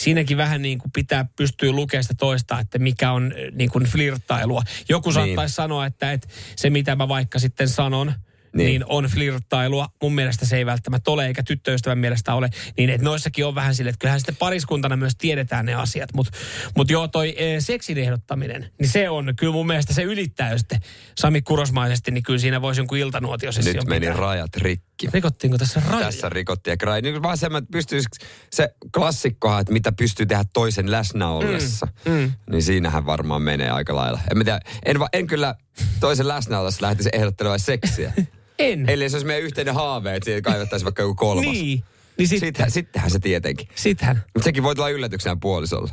siinäkin 0.00 0.36
vähän 0.36 0.62
niin 0.62 0.78
kuin 0.78 0.92
pitää 0.92 1.26
pystyä 1.36 1.72
lukemaan 1.72 2.04
sitä 2.04 2.14
toista, 2.18 2.60
että 2.60 2.78
mikä 2.78 3.12
on 3.12 3.24
äh, 3.32 3.52
niin 3.52 3.70
kuin 3.70 3.84
flirttailua. 3.84 4.62
Joku 4.88 5.08
Niin. 5.08 5.14
saattaisi 5.14 5.54
sanoa, 5.54 5.86
että, 5.86 6.12
että 6.12 6.28
se 6.56 6.70
mitä 6.70 6.96
mä 6.96 7.08
vaikka 7.08 7.38
sitten 7.38 7.68
sanon, 7.68 8.12
niin. 8.58 8.68
Niin. 8.68 8.84
on 8.88 9.04
flirttailua. 9.04 9.88
Mun 10.02 10.14
mielestä 10.14 10.46
se 10.46 10.56
ei 10.56 10.66
välttämättä 10.66 11.10
ole, 11.10 11.26
eikä 11.26 11.42
tyttöystävän 11.42 11.98
mielestä 11.98 12.34
ole. 12.34 12.48
Niin 12.76 12.90
että 12.90 13.04
noissakin 13.04 13.46
on 13.46 13.54
vähän 13.54 13.74
sille, 13.74 13.90
että 13.90 13.98
kyllähän 14.00 14.20
sitten 14.20 14.36
pariskuntana 14.36 14.96
myös 14.96 15.12
tiedetään 15.18 15.66
ne 15.66 15.74
asiat. 15.74 16.12
Mutta 16.14 16.32
mut 16.76 16.90
joo, 16.90 17.08
toi 17.08 17.34
e, 17.36 17.60
seksin 17.60 17.98
ehdottaminen, 17.98 18.70
niin 18.80 18.88
se 18.88 19.10
on, 19.10 19.34
kyllä 19.36 19.52
mun 19.52 19.66
mielestä 19.66 19.94
se 19.94 20.02
ylittää 20.02 20.50
jo 20.50 20.58
sitten 20.58 20.80
Sami 21.18 21.42
Kurosmaisesti, 21.42 22.10
niin 22.10 22.22
kyllä 22.22 22.38
siinä 22.38 22.62
voisi 22.62 22.80
jonkun 22.80 22.98
iltanuotiosession 22.98 23.76
Nyt 23.76 23.88
meni 23.88 24.06
pitää. 24.06 24.16
rajat 24.16 24.56
rikki. 24.56 25.08
Rikottiinko 25.14 25.58
tässä 25.58 25.82
rajoja? 25.86 26.06
Tässä 26.06 26.28
rikottiin 26.28 26.72
ja 26.72 26.76
krai. 26.76 27.02
Niin 27.02 27.22
vaan 27.22 27.38
se, 27.38 27.46
että 27.46 27.70
pystyisi, 27.72 28.08
se 28.50 28.74
klassikkohan, 28.94 29.60
että 29.60 29.72
mitä 29.72 29.92
pystyy 29.92 30.26
tehdä 30.26 30.44
toisen 30.52 30.90
läsnä 30.90 31.28
ollessa, 31.28 31.86
mm, 32.04 32.12
mm. 32.12 32.32
niin 32.50 32.62
siinähän 32.62 33.06
varmaan 33.06 33.42
menee 33.42 33.70
aika 33.70 33.96
lailla. 33.96 34.20
En, 34.30 34.44
tiedä, 34.44 34.60
en, 34.84 34.98
va- 34.98 35.08
en 35.12 35.26
kyllä 35.26 35.54
toisen 36.00 36.28
läsnä 36.28 36.60
ollessa 36.60 36.86
lähtisi 36.86 37.08
ehdottelemaan 37.12 37.60
seksiä. 37.60 38.12
En. 38.58 38.88
Eli 38.88 39.10
se 39.10 39.16
olisi 39.16 39.26
meidän 39.26 39.44
yhteinen 39.44 39.74
haave, 39.74 40.16
että 40.16 40.24
siitä 40.24 40.50
kaivettaisiin 40.50 40.84
vaikka 40.84 41.02
joku 41.02 41.14
kolmas. 41.14 41.44
Niin. 41.52 41.84
Niin 42.18 42.28
sit, 42.28 42.40
Sitten, 42.40 42.70
sittenhän 42.70 43.10
se 43.10 43.18
tietenkin. 43.18 43.68
sittenhän. 43.74 44.24
Mutta 44.34 44.44
sekin 44.44 44.62
voi 44.62 44.74
tulla 44.74 44.88
yllätyksenä 44.88 45.36
puolisolle. 45.40 45.90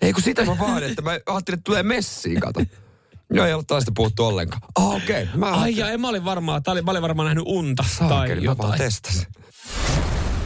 Ei 0.00 0.12
kun 0.12 0.22
sitä 0.22 0.44
mä 0.44 0.58
vaan, 0.58 0.82
että 0.82 1.02
mä 1.02 1.10
ajattelin, 1.10 1.58
että 1.58 1.64
tulee 1.64 1.82
messiin, 1.82 2.40
kato. 2.40 2.62
Joo, 3.30 3.46
ei 3.46 3.52
ollut 3.52 3.66
tästä 3.66 3.92
puhuttu 3.94 4.24
ollenkaan. 4.26 4.62
Ah, 4.74 4.94
okei. 4.94 5.22
Okay. 5.22 5.36
Mä 5.38 5.46
Ai 5.46 5.76
ja, 5.76 5.90
en 5.90 6.00
mä 6.00 6.08
olin 6.08 6.24
varmaan, 6.24 6.62
tää 6.62 6.72
oli, 6.72 6.82
mä 6.82 6.90
olin 6.90 7.02
varmaan 7.02 7.26
nähnyt 7.26 7.44
unta 7.46 7.84
tai 7.98 8.08
Saakeli, 8.08 8.40
mä 8.40 8.46
vaan 8.58 8.68
jotain. 8.72 8.78
testasin. 8.78 9.26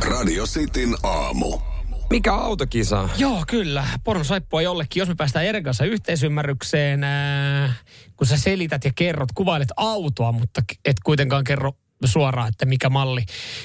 Radio 0.00 0.46
Cityn 0.46 0.94
aamu. 1.02 1.58
Mikä 2.14 2.34
autokisa? 2.34 3.08
Joo, 3.18 3.44
kyllä. 3.48 3.86
Poron 4.04 4.24
saippua 4.24 4.62
jollekin, 4.62 5.00
jos 5.00 5.08
me 5.08 5.14
päästään 5.14 5.44
Eren 5.44 5.62
kanssa 5.62 5.84
yhteisymmärrykseen, 5.84 7.04
ää, 7.04 7.72
kun 8.16 8.26
sä 8.26 8.36
selität 8.36 8.84
ja 8.84 8.90
kerrot, 8.94 9.28
kuvailet 9.34 9.68
autoa, 9.76 10.32
mutta 10.32 10.62
et 10.84 10.96
kuitenkaan 11.04 11.44
kerro 11.44 11.72
suoraan, 12.04 12.48
että 12.48 12.66
mikä 12.66 12.90
malli, 12.90 13.24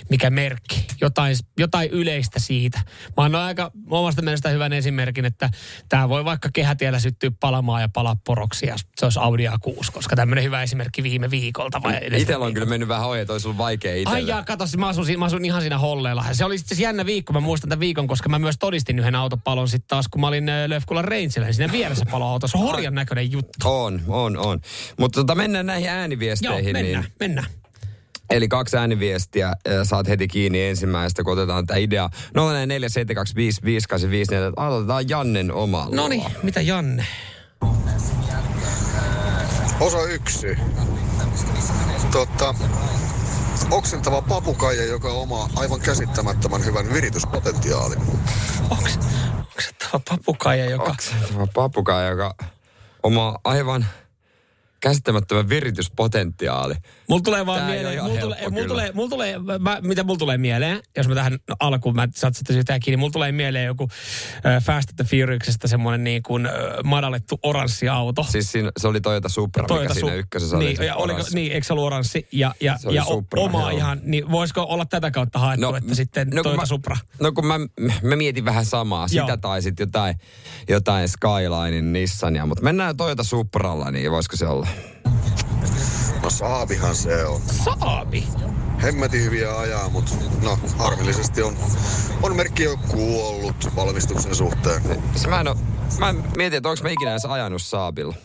mikä 0.10 0.30
merkki, 0.30 0.86
jotain, 1.02 1.36
jotain 1.60 1.90
yleistä 1.90 2.40
siitä. 2.40 2.82
Mä 3.18 3.24
annan 3.24 3.42
aika 3.42 3.72
omasta 3.90 4.22
mielestä 4.22 4.50
hyvän 4.50 4.74
esimerkin, 4.74 5.26
että 5.26 5.50
tämä 5.90 6.10
voi 6.10 6.26
vaikka 6.26 6.50
kehätiellä 6.54 7.00
syttyä 7.00 7.32
palamaan 7.40 7.82
ja 7.82 7.90
palaa 7.90 8.16
poroksi 8.26 8.68
ja 8.68 8.76
se 8.98 9.06
olisi 9.06 9.20
Audi 9.20 9.48
A6, 9.48 9.92
koska 9.94 10.16
tämmöinen 10.16 10.44
hyvä 10.44 10.64
esimerkki 10.64 11.04
viime 11.04 11.32
viikolta. 11.32 11.84
Vai 11.84 12.00
Itellä 12.16 12.46
on 12.46 12.54
kyllä 12.54 12.66
mennyt 12.68 12.90
vähän 12.90 13.08
ohi, 13.08 13.20
että 13.20 13.34
olisi 13.34 13.48
ollut 13.48 13.58
vaikea 13.58 13.92
Ai 13.92 14.02
itsellä. 14.02 14.20
jaa, 14.20 14.44
kato, 14.44 14.66
mä 14.78 14.88
asun, 14.88 15.06
mä 15.18 15.26
asun 15.26 15.46
ihan 15.46 15.62
siinä 15.62 15.78
holleella. 15.78 16.26
Se 16.32 16.46
oli 16.46 16.58
sitten 16.58 16.80
jännä 16.80 17.06
viikko, 17.06 17.34
mä 17.34 17.40
muistan 17.40 17.70
tämän 17.70 17.80
viikon, 17.80 18.08
koska 18.08 18.30
mä 18.30 18.40
myös 18.40 18.56
todistin 18.60 19.00
yhden 19.00 19.16
autopalon 19.16 19.68
sitten 19.68 19.88
taas, 19.88 20.08
kun 20.08 20.22
mä 20.22 20.28
olin 20.28 20.46
Löfkulan 20.68 21.06
Rangella, 21.06 21.46
niin 21.46 21.54
siinä 21.54 21.72
vieressä 21.72 22.06
paloauto. 22.06 22.48
Se 22.48 22.58
on 22.58 22.64
horjan 22.64 22.96
näköinen 22.96 23.32
juttu. 23.32 23.50
On, 23.64 24.02
on, 24.08 24.38
on. 24.38 24.60
Mutta 25.00 25.20
tota, 25.20 25.36
mennään 25.36 25.66
näihin 25.66 25.86
Joo, 25.88 25.96
ääniviesteihin. 25.96 26.74
mennään, 26.74 27.04
niin, 27.04 27.14
mennään. 27.20 27.48
Eli 28.30 28.48
kaksi 28.48 28.78
ääniviestiä, 28.78 29.54
ja 29.66 29.86
saat 29.86 30.08
heti 30.08 30.28
kiinni 30.28 30.62
ensimmäistä, 30.62 31.24
kun 31.24 31.34
otetaan 31.34 31.68
tämä 31.68 31.78
idea. 31.78 32.10
04725585, 32.34 34.32
niin 34.32 34.54
aloitetaan 34.58 35.10
Jannen 35.10 35.52
omalla. 35.52 35.96
No 35.96 36.08
niin, 36.08 36.24
mitä 36.44 36.62
Janne? 36.62 37.06
Osa 39.80 40.04
yksi. 40.04 40.48
Totta, 42.12 42.56
oksentava 43.72 44.22
papukaija, 44.22 44.86
joka 44.86 45.08
omaa 45.08 45.50
aivan 45.56 45.80
käsittämättömän 45.80 46.66
hyvän 46.66 46.94
virityspotentiaalin. 46.94 48.00
Se 49.60 49.70
tämä 49.80 50.02
papukaija, 50.10 50.70
joka... 50.70 50.92
Oksentava 50.92 51.48
papukaa, 51.54 52.04
joka 52.04 52.36
omaa 53.04 53.40
aivan 53.44 53.86
käsittämättömän 54.80 55.50
virityspotentiaali. 55.50 56.76
Mulla 57.10 57.22
tulee 57.22 57.46
vaan 57.46 57.60
Tää 57.60 57.70
mieleen, 57.70 58.04
mulla 58.04 58.20
tulee, 58.20 58.50
mulla 58.50 58.68
tulee, 58.68 58.92
mulla 58.94 59.10
tulee 59.10 59.36
mä, 59.60 59.80
mitä 59.82 60.04
mulla 60.04 60.20
tulee 60.20 60.38
mieleen, 60.38 60.82
jos 60.98 61.08
mä 61.08 61.16
tähän 61.16 61.40
alkuun, 61.60 61.96
mä 61.96 62.08
saat 62.16 62.36
sitten 62.36 62.56
sitä 62.56 62.80
kiinni, 62.80 62.98
mulla 62.98 63.12
tulee 63.12 63.32
mieleen 63.32 63.66
joku 63.66 63.88
äh, 64.46 64.64
Fast 64.64 64.90
and 64.90 64.96
the 64.96 65.04
Furiousista 65.04 65.68
semmoinen 65.68 66.04
niin 66.04 66.24
kuin 66.24 66.46
äh, 66.46 66.54
madallettu 66.84 67.40
oranssi 67.44 67.90
auto. 67.90 68.24
Siis 68.24 68.52
siinä, 68.52 68.72
se 68.78 68.88
oli 68.88 69.02
Toyota 69.02 69.30
Supra, 69.30 69.80
mikä 69.80 69.94
siinä 69.94 70.10
Su- 70.10 70.14
ykkösessä 70.14 70.58
oli. 70.58 70.66
niin, 70.66 70.78
se 70.78 70.86
ja 70.86 70.96
oliko, 70.96 71.22
niin, 71.34 71.52
eikö 71.52 71.68
se 71.68 71.74
ollut 71.74 71.86
oranssi? 71.86 72.28
Ja, 72.32 72.56
ja, 72.62 72.78
Se 72.78 72.88
oli 72.88 72.96
ja 72.96 73.04
Supra, 73.06 73.42
oma 73.42 73.60
joo. 73.60 73.70
ihan, 73.70 74.00
niin 74.04 74.32
voisiko 74.32 74.64
olla 74.70 74.86
tätä 74.86 75.12
kautta 75.12 75.40
haettu, 75.40 75.72
no, 75.72 75.76
että 75.78 75.96
sitten 75.96 76.30
no, 76.30 76.44
Toyota 76.44 76.62
mä, 76.62 76.66
Supra? 76.66 76.98
No 77.20 77.32
kun 77.32 77.46
mä, 77.46 77.60
mä 78.02 78.16
mietin 78.16 78.46
vähän 78.46 78.66
samaa, 78.66 79.08
Joo. 79.12 79.26
sitä 79.26 79.38
tai 79.38 79.62
sitten 79.62 79.84
jotain, 79.84 80.16
jotain 80.70 81.10
Skylinein 81.10 81.94
Nissania, 81.94 82.46
mutta 82.46 82.64
mennään 82.64 82.98
Toyota 82.98 83.24
Supralla, 83.24 83.92
niin 83.92 84.12
voisiko 84.12 84.36
se 84.36 84.48
olla? 84.48 84.68
No 86.24 86.30
saavihan 86.30 86.96
se 86.96 87.26
on. 87.26 87.42
Saabi. 87.42 88.28
Hemmetin 88.84 89.24
hyviä 89.24 89.60
ajaa, 89.60 89.90
mutta 89.90 90.12
no 90.42 90.60
harmillisesti 90.78 91.42
on, 91.42 91.56
on 92.24 92.36
merkki 92.36 92.64
jo 92.64 92.78
kuollut 92.78 93.76
valmistuksen 93.76 94.36
suhteen. 94.36 94.82
Siis 95.12 95.28
mä, 95.28 95.40
en 95.40 95.48
oo, 95.48 95.56
mä 96.00 96.14
mietin, 96.38 96.58
että 96.58 96.70
onko 96.70 96.84
mä 96.84 96.90
ikinä 96.90 97.12
edes 97.12 97.26
ajanut 97.26 97.62
Saabilla. 97.62 98.16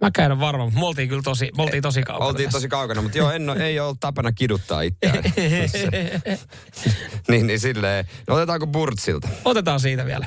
Mä 0.00 0.10
käyn 0.10 0.40
varma, 0.40 0.64
mutta 0.64 0.80
me 0.80 0.86
oltiin 0.86 1.08
kyllä 1.08 1.22
tosi, 1.22 1.50
me 1.56 1.62
oltiin 1.62 1.82
tosi 1.82 2.02
kaukana 2.02 2.28
Oltiin 2.28 2.46
tässä. 2.46 2.56
tosi 2.56 2.68
kaukana, 2.68 3.02
mutta 3.02 3.18
joo, 3.18 3.30
en, 3.30 3.50
ei 3.50 3.80
ole 3.80 3.96
tapana 4.00 4.32
kiduttaa 4.32 4.82
itseään. 4.82 5.24
niin, 7.28 7.46
niin 7.46 7.60
silleen, 7.60 8.04
no 8.28 8.34
otetaanko 8.34 8.66
Burtsilta? 8.66 9.28
Otetaan 9.44 9.80
siitä 9.80 10.06
vielä. 10.06 10.26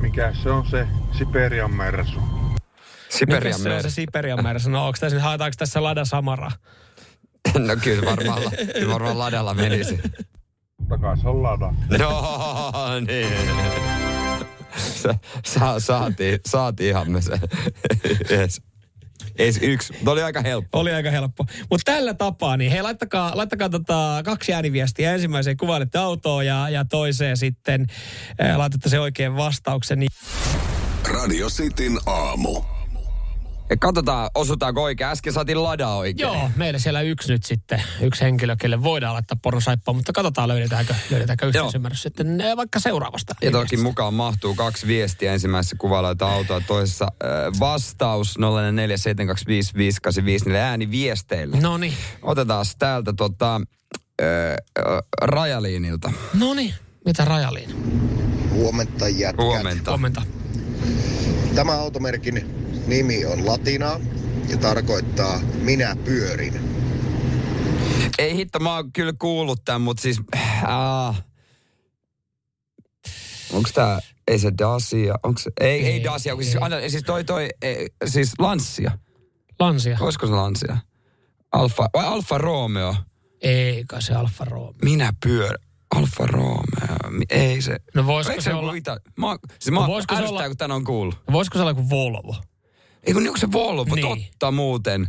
Mikä 0.00 0.34
se 0.42 0.50
on 0.50 0.66
se 0.70 0.86
Siperian 1.18 1.70
mersu? 1.72 2.20
Siperian 3.08 3.60
Mikä 3.60 3.70
se 3.70 3.76
on 3.76 3.82
se 3.82 3.90
Siperian 3.90 4.42
mersu? 4.42 4.70
No 4.70 4.86
onko 4.86 4.96
tässä, 5.00 5.20
haetaanko 5.20 5.54
tässä 5.58 5.82
Lada 5.82 6.04
Samaraa? 6.04 6.52
No 7.58 7.76
kyllä 7.84 8.10
varmaan, 8.10 8.42
kyllä 8.74 8.92
varmaan 8.92 9.18
ladalla 9.18 9.54
menisi. 9.54 9.98
Takas 10.88 11.24
on 11.24 11.42
lada. 11.42 11.74
No 11.98 13.00
niin. 13.06 13.32
Sa, 14.76 15.14
sa, 15.44 15.80
saatiin, 15.80 16.38
saatiinhan 16.46 17.10
me 17.10 17.22
se. 17.22 17.40
Yes. 18.30 18.60
Ees 19.38 19.58
yksi. 19.62 19.92
Tuo 20.04 20.12
oli 20.12 20.22
aika 20.22 20.40
helppo. 20.40 20.78
Oli 20.78 20.92
aika 20.92 21.10
helppo. 21.10 21.46
Mutta 21.70 21.92
tällä 21.92 22.14
tapaa, 22.14 22.56
niin 22.56 22.72
hei, 22.72 22.82
laittakaa, 22.82 23.36
laittakaa 23.36 23.68
tota 23.68 24.20
kaksi 24.24 24.54
ääniviestiä. 24.54 25.14
Ensimmäiseen 25.14 25.56
kuvailette 25.56 25.98
autoa 25.98 26.42
ja, 26.42 26.68
ja 26.68 26.84
toiseen 26.84 27.36
sitten 27.36 27.86
ää, 28.38 28.58
laitatte 28.58 28.88
se 28.88 29.00
oikein 29.00 29.36
vastauksen. 29.36 30.06
Radio 31.04 31.48
Cityn 31.48 31.98
aamu. 32.06 32.75
Ja 33.70 33.76
katsotaan, 33.76 34.30
osutaanko 34.34 34.82
oikein. 34.82 35.10
Äsken 35.10 35.32
saatiin 35.32 35.62
lada 35.62 35.88
oikein. 35.88 36.28
Joo, 36.28 36.50
meillä 36.56 36.78
siellä 36.78 37.00
yksi 37.00 37.32
nyt 37.32 37.44
sitten, 37.44 37.82
yksi 38.00 38.24
henkilö, 38.24 38.56
kelle 38.56 38.82
voidaan 38.82 39.14
laittaa 39.14 39.38
pornosaippua, 39.42 39.94
mutta 39.94 40.12
katsotaan 40.12 40.48
löydetäänkö, 40.48 40.94
löydetäänkö 41.10 41.46
yhteisymmärrys 41.46 42.02
sitten 42.02 42.40
eh, 42.40 42.56
vaikka 42.56 42.80
seuraavasta. 42.80 43.34
Ja 43.42 43.50
toki 43.50 43.76
mukaan 43.76 44.14
mahtuu 44.14 44.54
kaksi 44.54 44.86
viestiä. 44.86 45.32
Ensimmäisessä 45.32 45.76
kuvailla 45.78 46.16
autoa, 46.20 46.60
toisessa 46.66 47.04
äh, 47.04 47.60
vastaus 47.60 48.38
04725585 50.50 50.56
ääni 50.56 50.90
viesteillä. 50.90 51.56
No 51.60 51.76
niin, 51.76 51.94
Otetaan 52.22 52.66
täältä 52.78 53.12
tota, 53.12 53.60
äh, 54.22 54.56
Rajaliinilta. 55.22 56.12
no 56.34 56.54
niin. 56.54 56.74
Mitä 57.04 57.24
Rajaliin? 57.24 57.70
Huomenta 58.50 59.08
jätkät. 59.08 59.44
Huomenta. 59.44 59.90
Huomenta. 59.90 60.22
Tämä 61.54 61.72
automerkin 61.72 62.65
nimi 62.86 63.24
on 63.24 63.46
latinaa 63.46 64.00
ja 64.48 64.56
tarkoittaa 64.56 65.38
minä 65.38 65.96
pyörin. 66.04 66.60
Ei 68.18 68.36
hitto, 68.36 68.58
mä 68.58 68.74
oon 68.74 68.92
kyllä 68.92 69.12
kuullut 69.18 69.64
tämän, 69.64 69.80
mutta 69.80 70.00
siis... 70.02 70.20
Äh, 70.64 71.24
onks 73.52 73.72
tää... 73.72 74.00
Ei 74.28 74.38
se 74.38 74.52
Dacia, 74.58 75.14
onks 75.22 75.42
se... 75.44 75.50
Ei, 75.60 75.70
ei, 75.86 75.92
Ei, 75.92 76.04
Dacia, 76.04 76.32
ei. 76.38 76.44
siis, 76.44 76.56
anna, 76.60 76.76
siis 76.88 77.02
toi, 77.02 77.24
toi, 77.24 77.48
ei, 77.62 77.88
siis 78.06 78.32
Lancia. 78.38 78.98
Lansia. 79.60 79.98
Olisiko 80.00 80.26
se 80.26 80.32
Lancia? 80.32 80.76
Alfa, 81.52 81.88
vai 81.94 82.04
Alfa 82.06 82.38
Romeo? 82.38 82.94
Eikä 83.40 84.00
se 84.00 84.14
Alfa 84.14 84.44
Romeo. 84.44 84.74
Minä 84.84 85.12
pyörän. 85.24 85.58
Alfa 85.96 86.26
Romeo. 86.26 87.22
Ei 87.30 87.62
se. 87.62 87.76
No 87.94 88.06
voisiko 88.06 88.40
se 88.40 88.50
joku 88.50 88.62
olla- 88.62 88.74
Ita... 88.74 88.96
Mä, 89.16 89.26
siis 89.58 89.72
mä 89.72 89.80
No 89.80 89.86
voisiko 89.86 90.16
se 90.16 90.22
olla- 90.22 90.48
kun 90.48 90.56
tän 90.56 90.70
on 90.72 90.84
kuullut. 90.84 91.18
Voisiko 91.32 91.58
se 91.58 91.62
olla 91.62 91.74
kuin 91.74 91.90
Volvo? 91.90 92.36
Ei 93.06 93.12
kun 93.14 93.26
onko 93.26 93.36
se 93.38 93.52
Volvo? 93.52 93.94
Niin. 93.94 94.26
Totta 94.30 94.50
muuten. 94.50 95.06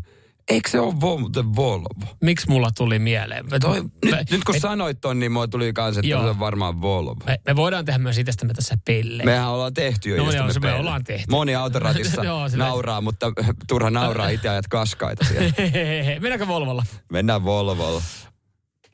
Eikö 0.50 0.70
se 0.70 0.80
ole 0.80 0.94
vo- 0.94 1.20
muuten 1.20 1.56
Volvo? 1.56 1.88
Miksi 2.22 2.50
mulla 2.50 2.70
tuli 2.78 3.00
mieleen? 3.00 3.46
Me, 3.52 3.60
Toi, 3.60 3.82
me, 3.84 3.90
nyt, 4.06 4.32
nyt 4.32 4.44
kun 4.44 4.56
me, 4.56 4.60
sanoit 4.60 5.02
ton, 5.02 5.20
niin 5.20 5.32
mulla 5.32 5.48
tuli 5.48 5.74
kans, 5.74 5.98
että 5.98 6.08
Joo. 6.08 6.22
se 6.24 6.30
on 6.30 6.40
varmaan 6.40 6.82
Volvo. 6.82 7.16
me, 7.26 7.38
me, 7.48 7.56
voidaan 7.56 7.86
tehdä 7.86 8.00
myös 8.00 8.18
itsestämme 8.18 8.54
tässä 8.54 8.78
pelle. 8.86 9.24
Mehän 9.24 9.50
ollaan 9.50 9.74
tehty 9.74 10.10
jo 10.10 10.24
No 10.24 10.32
joo, 10.32 10.54
se 10.54 10.60
me 10.60 10.74
ollaan 10.74 11.04
tehty. 11.04 11.26
Moni 11.32 11.56
autoratissa 11.56 12.24
Joo, 12.26 12.50
se- 12.50 12.58
nauraa, 12.58 13.02
mutta 13.02 13.32
turha 13.70 13.90
nauraa 13.90 14.30
itse 14.30 14.50
ajat 14.50 14.68
kaskaita 14.68 15.26
siellä. 15.26 15.52
Mennäänkö 16.22 16.48
Volvolla? 16.48 16.84
Mennään 17.12 17.44
Volvolla. 17.44 18.02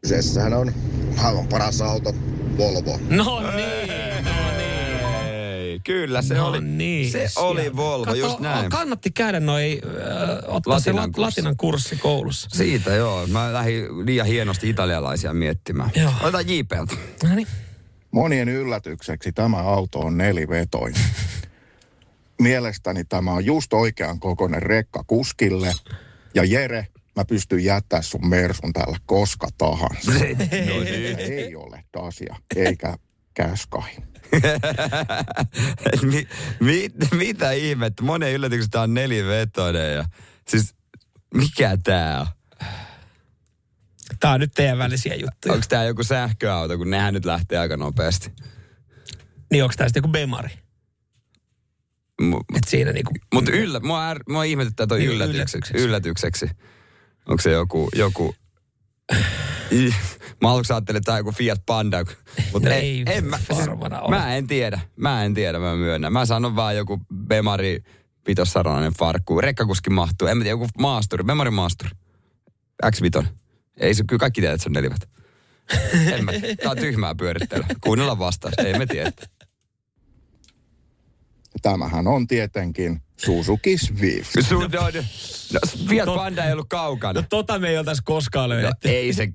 Kyseessähän 0.01 0.53
on 0.53 0.73
aivan 1.23 1.47
paras 1.47 1.81
auto, 1.81 2.13
Volvo. 2.57 2.99
No 3.09 3.39
niin, 3.55 3.87
niin. 3.89 4.02
Kyllä 5.83 6.21
se 6.21 6.33
no 6.33 6.47
oli. 6.47 6.61
niin, 6.61 7.11
se 7.11 7.27
siellä. 7.27 7.49
oli 7.49 7.75
Volvo, 7.75 8.05
Kato, 8.05 8.17
just 8.17 8.39
näin. 8.39 8.69
Kannatti 8.69 9.11
käydä 9.11 9.39
noi, 9.39 9.81
äh, 9.85 10.55
ottaa 10.55 10.79
se 10.79 10.91
Latinan 10.91 10.95
lat, 10.95 11.05
kurssi. 11.05 11.21
latinan 11.21 11.57
kurssi 11.57 11.95
koulussa. 11.95 12.49
Siitä 12.53 12.95
joo. 12.95 13.27
Mä 13.27 13.53
lähdin 13.53 14.05
liian 14.05 14.27
hienosti 14.27 14.69
italialaisia 14.69 15.33
miettimään. 15.33 15.91
Joo. 15.95 16.11
Otetaan 16.21 16.49
JPltä. 16.49 16.95
No 17.29 17.35
niin. 17.35 17.47
Monien 18.11 18.49
yllätykseksi 18.49 19.31
tämä 19.31 19.57
auto 19.57 19.99
on 19.99 20.17
nelivetoinen. 20.17 21.01
Mielestäni 22.41 23.03
tämä 23.05 23.31
on 23.31 23.45
just 23.45 23.73
oikean 23.73 24.19
kokoinen 24.19 24.61
rekka 24.61 25.03
kuskille. 25.07 25.73
Ja 26.35 26.43
Jere, 26.43 26.87
mä 27.15 27.25
pystyn 27.25 27.63
jättää 27.63 28.01
sun 28.01 28.27
Mersun 28.29 28.73
täällä 28.73 28.97
koska 29.05 29.47
tahansa. 29.57 30.11
No 30.13 30.19
niin. 30.83 31.19
Ei 31.19 31.55
ole 31.55 31.83
Dacia, 31.93 32.35
eikä 32.55 32.95
Käskai. 33.33 33.89
mi, 36.11 36.27
mi, 36.59 36.89
mitä 37.17 37.51
ihmettä? 37.51 38.03
Monen 38.03 38.33
yllätyksen 38.33 38.69
tää 38.69 38.81
on 38.81 38.93
nelivetoinen 38.93 39.93
ja 39.95 40.05
siis 40.47 40.75
mikä 41.33 41.77
tää 41.83 42.19
on? 42.21 42.27
Tää 44.19 44.31
on 44.31 44.39
nyt 44.39 44.51
teidän 44.55 44.77
välisiä 44.77 45.15
juttuja. 45.15 45.53
Onko 45.53 45.65
tää 45.69 45.83
joku 45.83 46.03
sähköauto, 46.03 46.77
kun 46.77 46.89
nehän 46.89 47.13
nyt 47.13 47.25
lähtee 47.25 47.57
aika 47.57 47.77
nopeasti? 47.77 48.31
Niin 49.51 49.63
onko 49.63 49.73
tää 49.77 49.87
sitten 49.87 50.01
joku 50.01 50.11
bemari? 50.11 50.49
M- 52.21 52.55
Et 52.55 52.63
siinä 52.67 52.91
niinku... 52.91 53.11
Mutta 53.33 53.51
yllä, 53.51 53.79
mua, 53.79 54.11
är, 54.11 54.19
mua 54.29 54.43
ihmetyttää 54.43 54.87
toi 54.87 54.99
Niin, 54.99 55.11
yllätykseksi. 55.11 55.73
yllätykseksi. 55.73 55.87
yllätykseksi. 55.87 56.49
Onko 57.25 57.41
se 57.41 57.51
joku, 57.51 57.89
joku... 57.95 58.35
Mä 60.41 60.51
aluksi 60.51 60.73
ajattelin, 60.73 60.97
että 60.97 61.05
tämä 61.05 61.13
on 61.15 61.19
joku 61.19 61.31
Fiat 61.31 61.65
Panda, 61.65 62.05
mutta 62.53 62.69
No 62.69 62.75
ei, 62.75 63.03
ei 63.07 63.17
en 63.17 63.25
mä, 63.25 63.39
ole. 64.01 64.09
mä 64.09 64.35
en 64.35 64.47
tiedä. 64.47 64.79
Mä 64.95 65.23
en 65.23 65.33
tiedä, 65.33 65.59
mä 65.59 65.75
myönnän. 65.75 66.13
Mä 66.13 66.25
sanon 66.25 66.55
vaan 66.55 66.75
joku 66.77 66.99
Bemari 67.27 67.83
vitossaranainen 68.27 68.93
farkku. 68.93 69.41
Rekkakuski 69.41 69.89
mahtuu. 69.89 70.27
En 70.27 70.37
mä 70.37 70.43
tiedä, 70.43 70.53
joku 70.53 70.67
maasturi. 70.79 71.23
Bemari 71.23 71.51
maasturi. 71.51 71.89
X5. 72.85 73.25
Ei 73.77 73.93
se, 73.93 74.03
kyllä 74.07 74.19
kaikki 74.19 74.41
tiedät, 74.41 74.53
että 74.55 74.63
se 74.63 74.69
on 74.69 74.73
nelivät. 74.73 75.09
En 76.13 76.25
mä 76.25 76.31
tiedä. 76.31 76.55
Tää 76.55 76.71
on 76.71 76.77
tyhmää 76.77 77.15
pyörittelyä. 77.15 77.65
Kuunnella 77.81 78.19
vastaus. 78.19 78.53
Ei 78.57 78.77
me 78.77 78.85
tiedä. 78.85 79.11
Tämähän 81.61 82.07
on 82.07 82.27
tietenkin 82.27 83.01
Suzuki 83.17 83.77
Swift. 83.77 84.31
Sun, 84.41 84.61
no, 84.61 84.67
no, 84.81 84.87
no, 85.53 85.59
Fiat 85.89 86.05
Panda 86.15 86.45
ei 86.45 86.53
ollut 86.53 86.69
kaukana. 86.69 87.21
No 87.21 87.25
tota 87.29 87.59
me 87.59 87.69
ei 87.69 87.77
oltais 87.77 88.01
koskaan 88.01 88.49
No, 88.49 88.55
löydetty. 88.55 88.89
ei 88.89 89.13
se, 89.13 89.27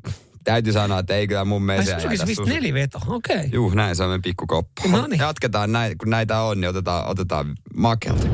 täytyy 0.52 0.72
sanoa, 0.72 0.98
että 0.98 1.14
ei 1.14 1.28
kyllä 1.28 1.44
mun 1.44 1.62
Ai 1.62 1.66
mielestä 1.66 2.00
Suzuki 2.00 2.16
Swift 2.16 2.46
neliveto, 2.46 2.98
okei. 3.06 3.36
Okay. 3.36 3.48
Juu, 3.52 3.70
näin 3.70 3.96
se 3.96 4.02
on 4.02 4.08
meidän 4.08 4.22
pikkukoppa. 4.22 4.82
Noniin. 4.88 5.20
Jatketaan 5.20 5.72
näin, 5.72 5.98
kun 5.98 6.10
näitä 6.10 6.40
on, 6.40 6.60
niin 6.60 6.68
otetaan, 6.68 7.06
otetaan 7.06 7.56
makelta. 7.76 8.26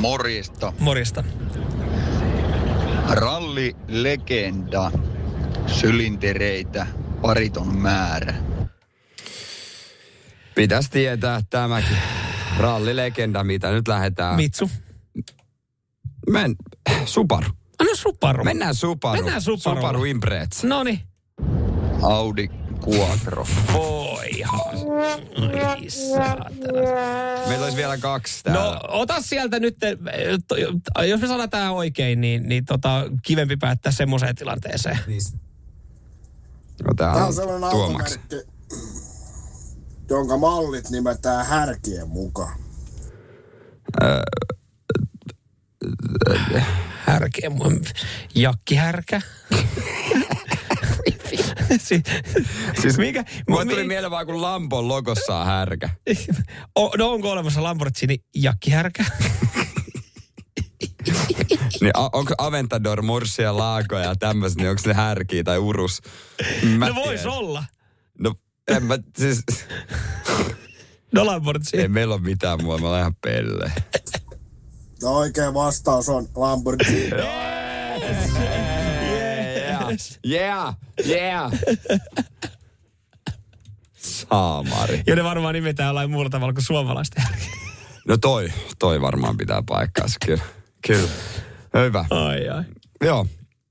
Morjesta. 0.00 0.72
Morjesta. 0.78 1.24
Rallilegenda. 3.10 4.90
Sylintereitä 5.66 6.86
pariton 7.20 7.76
määrä. 7.76 8.34
Pitäisi 10.54 10.90
tietää 10.90 11.40
tämäkin 11.50 11.96
rallilegenda, 12.58 13.44
mitä 13.44 13.70
nyt 13.70 13.88
lähdetään. 13.88 14.36
Mitsu. 14.36 14.70
Men, 16.30 16.56
Subaru. 17.04 17.48
No 17.80 17.94
Subaru. 17.94 18.44
Mennään 18.44 18.74
Subaru. 18.74 19.16
Mennään 19.22 19.42
Subarulla. 19.42 19.80
Subaru 19.80 20.04
Impreza. 20.04 20.66
No 20.68 20.84
niin. 20.84 21.00
Audi 22.02 22.48
Quattro. 22.88 23.46
Voihan. 23.72 24.78
Saatana. 25.88 27.48
Meillä 27.48 27.64
olisi 27.64 27.76
vielä 27.76 27.98
kaksi 27.98 28.42
täällä. 28.42 28.62
No 28.62 28.80
ota 28.88 29.22
sieltä 29.22 29.60
nyt, 29.60 29.76
eh, 29.82 31.08
jos 31.08 31.20
me 31.20 31.26
saadaan 31.26 31.50
tämä 31.50 31.70
oikein, 31.70 32.20
niin, 32.20 32.48
niin 32.48 32.64
tota, 32.64 33.04
kivempi 33.22 33.56
päättää 33.56 33.92
semmoiseen 33.92 34.34
tilanteeseen. 34.34 34.98
no 36.84 36.94
tää 36.96 37.12
Tämä 37.12 37.16
on 37.16 37.22
on 37.28 37.34
sellainen 37.34 37.70
Tuomaksi. 37.70 38.18
automerkki, 38.18 38.50
jonka 40.10 40.36
mallit 40.36 40.90
nimetään 40.90 41.46
härkien 41.46 42.08
mukaan. 42.08 42.58
Härkeä. 44.02 44.40
Jakki 48.34 48.74
härkä. 48.74 49.20
si- 51.78 52.02
Siis 52.80 52.98
Mikä? 52.98 53.24
Mulle 53.48 53.64
mi- 53.64 53.70
tuli 53.70 53.84
mieleen 53.84 54.10
vaan, 54.10 54.26
kun 54.26 54.42
Lampon 54.42 54.88
logossa 54.88 55.36
on 55.36 55.46
härkä. 55.46 55.88
o, 56.78 56.90
no 56.98 57.10
onko 57.12 57.30
olemassa 57.30 57.62
Lamborghini 57.62 58.18
Jakki 58.34 58.70
härkä? 58.70 59.04
Niin 61.80 61.90
a- 61.94 62.10
onko 62.12 62.34
Aventador, 62.38 63.02
Mursia, 63.02 63.56
Laakoja 63.56 64.04
ja 64.04 64.16
tämmöiset, 64.16 64.58
niin 64.58 64.70
onko 64.70 64.82
ne 64.86 64.92
härkiä 64.94 65.44
tai 65.44 65.58
urus? 65.58 66.00
Mä 66.78 66.88
no 66.88 66.94
vois 66.94 67.08
tiedän. 67.20 67.32
olla. 67.32 67.64
No 68.18 68.34
en 68.68 68.84
mä, 68.84 68.98
siis, 69.16 69.42
No 71.12 71.26
Lamborghini. 71.26 71.82
ei 71.82 71.88
meillä 71.88 72.14
ole 72.14 72.22
mitään 72.22 72.64
mua, 72.64 72.78
mä 72.78 72.88
olen 72.88 73.00
ihan 73.00 73.14
pelle. 73.20 73.72
Ja 75.02 75.08
oikea 75.08 75.54
vastaus 75.54 76.08
on 76.08 76.28
Lamborghini. 76.36 77.10
Yeah, 80.26 80.74
yeah. 81.08 81.52
Saamari. 83.96 85.02
Ja 85.06 85.16
ne 85.16 85.24
varmaan 85.24 85.54
nimetään 85.54 85.86
jollain 85.86 86.10
muulla 86.10 86.30
tavalla 86.30 86.52
kuin 86.52 86.64
suomalaisten. 86.64 87.24
No 88.08 88.16
toi, 88.16 88.52
toi 88.78 89.00
varmaan 89.00 89.36
pitää 89.36 89.62
paikkaansa, 89.68 90.16
kyllä. 90.26 90.42
Kyllä. 90.86 91.08
Hyvä. 91.84 92.04
Ai 92.10 92.48
ai. 92.48 92.64
Joo. 93.04 93.26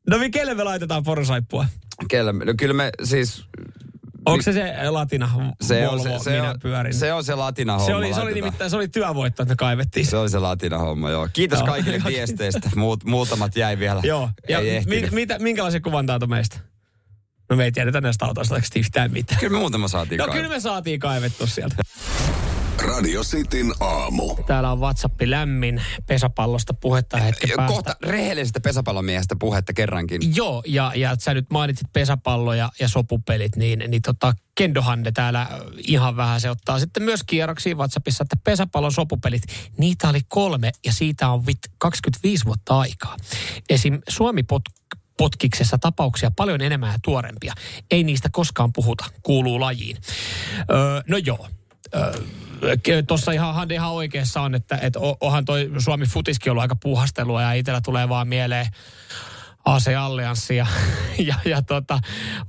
No 0.10 0.18
mi- 0.18 0.30
kelle 0.30 0.54
me 0.54 0.64
laitetaan 0.64 1.04
porosaippua? 1.04 1.66
Kelle, 2.08 2.34
no 2.34 2.54
kyllä 2.58 2.74
me 2.74 2.90
siis, 3.04 3.44
Onko 4.32 4.42
se 4.44 4.54
se 4.54 4.90
latina 4.90 5.30
se 5.62 5.88
Volvo, 5.88 6.14
on 6.14 6.20
se, 6.20 6.24
se, 6.24 6.30
minä 6.32 6.50
on, 6.50 6.60
pyörin? 6.60 6.94
se 6.94 7.14
on 7.14 7.24
se 7.24 7.36
latina 7.36 7.74
homma. 7.74 7.86
se, 7.86 7.96
oli, 7.96 8.14
se 8.14 8.22
oli 8.22 8.34
nimittäin, 8.34 8.70
se 8.70 8.76
oli 8.76 8.88
työvoitto, 8.88 9.44
että 9.44 9.52
me 9.52 9.56
kaivettiin. 9.56 10.06
Se 10.06 10.18
oli 10.18 10.30
se 10.30 10.40
latina 10.40 10.78
homma, 10.78 11.10
joo. 11.10 11.28
Kiitos 11.34 11.60
Joo. 11.60 11.68
kaikille 11.68 12.02
viesteistä. 12.08 12.70
Muut, 12.76 13.04
muutamat 13.04 13.56
jäi 13.56 13.80
vielä. 13.80 14.02
Joo. 14.04 14.30
Ja 14.50 14.60
Ei 14.60 14.82
mi, 14.86 15.08
mitä, 15.12 15.40
minkälaisen 15.40 15.82
kuvan 15.82 16.10
antoi 16.12 16.28
meistä? 16.28 16.60
No 17.50 17.56
me 17.56 17.64
ei 17.64 17.72
tiedetä 17.72 18.02
näistä 18.02 18.26
autoista 18.26 18.56
yhtään 18.76 19.12
mitään. 19.12 19.40
Kyllä 19.40 19.54
me 19.54 19.60
muutama 19.60 19.88
saatiin 19.88 20.20
No 20.20 20.26
kai. 20.26 20.36
kyllä 20.36 20.50
me 20.50 20.60
saatiin 20.60 21.00
kaivettu 21.00 21.48
sieltä. 21.48 21.76
Radio 22.82 23.22
Cityn 23.24 23.74
aamu. 23.80 24.36
Täällä 24.36 24.72
on 24.72 24.80
WhatsApp 24.80 25.22
lämmin 25.22 25.82
pesäpallosta 26.06 26.74
puhetta 26.74 27.18
hetken 27.18 27.50
päästä. 27.56 27.74
Kohta 27.74 27.96
rehellisestä 28.06 28.60
pesäpallomiehestä 28.60 29.36
puhetta 29.40 29.74
kerrankin. 29.74 30.36
Joo, 30.36 30.64
ja, 30.68 30.92
ja 30.96 31.16
sä 31.20 31.34
nyt 31.34 31.46
mainitsit 31.50 31.88
pesäpallo 31.94 32.54
ja, 32.54 32.72
ja 32.80 32.88
sopupelit, 32.88 33.56
niin, 33.56 33.84
niin 33.88 34.02
tota, 34.02 34.34
Kendohande 34.56 35.12
täällä 35.12 35.48
ihan 35.78 36.18
vähän 36.18 36.42
se 36.42 36.50
ottaa 36.50 36.80
sitten 36.80 37.04
myös 37.04 37.24
kierroksiin 37.24 37.78
WhatsAppissa, 37.78 38.24
että 38.24 38.38
pesäpallon 38.44 38.92
sopupelit, 38.92 39.44
niitä 39.78 40.10
oli 40.10 40.20
kolme 40.28 40.72
ja 40.86 40.94
siitä 40.94 41.30
on 41.30 41.46
vit 41.46 41.60
25 41.78 42.46
vuotta 42.46 42.80
aikaa. 42.80 43.18
Esim. 43.70 44.02
Suomi 44.10 44.44
pot, 44.44 44.62
potkiksessa 45.18 45.78
tapauksia 45.78 46.32
paljon 46.36 46.62
enemmän 46.62 46.92
ja 46.92 47.00
tuorempia. 47.04 47.54
Ei 47.92 48.04
niistä 48.04 48.30
koskaan 48.32 48.74
puhuta, 48.74 49.06
kuuluu 49.24 49.60
lajiin. 49.60 49.98
Öö, 50.72 51.02
no 51.08 51.18
joo, 51.18 51.48
tuossa 53.08 53.32
ihan 53.32 53.72
ihan 53.72 53.92
oikeassa 53.92 54.42
on, 54.42 54.56
että 54.56 54.78
et 54.82 54.94
onhan 55.22 55.46
toi 55.46 55.72
Suomi 55.78 56.06
futiskin 56.06 56.52
ollut 56.52 56.62
aika 56.62 56.76
puuhastelua 56.76 57.42
ja 57.42 57.54
itsellä 57.54 57.82
tulee 57.82 58.10
vaan 58.10 58.28
mieleen 58.28 58.66
AC 59.66 59.88
Allianssi 59.98 60.56
ja, 60.56 60.68
ja, 61.28 61.36
ja 61.46 61.62
tota, 61.62 62.00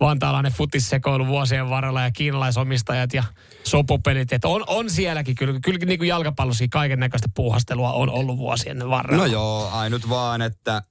vantaalainen 0.00 0.52
futissekoilu 0.52 1.26
vuosien 1.26 1.70
varrella 1.70 2.02
ja 2.02 2.10
kiinalaisomistajat 2.10 3.14
ja 3.14 3.24
sopupelit. 3.64 4.32
Et 4.32 4.44
on, 4.44 4.64
on 4.66 4.90
sielläkin 4.90 5.34
kyllä, 5.34 5.60
kyllä 5.60 5.78
niin 5.78 5.98
kuin 5.98 6.08
jalkapallossakin 6.08 6.70
kaiken 6.70 7.00
näköistä 7.00 7.28
puuhastelua 7.34 7.92
on 7.92 8.10
ollut 8.10 8.38
vuosien 8.38 8.90
varrella. 8.90 9.24
No 9.24 9.32
joo, 9.32 9.70
ainut 9.72 10.08
vaan, 10.08 10.42
että 10.42 10.82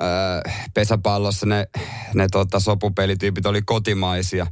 öö, 0.00 0.40
pesäpallossa 0.74 1.46
ne, 1.46 1.66
ne 2.14 2.28
tota, 2.28 2.60
sopupelityypit 2.60 3.46
oli 3.46 3.62
kotimaisia. 3.62 4.46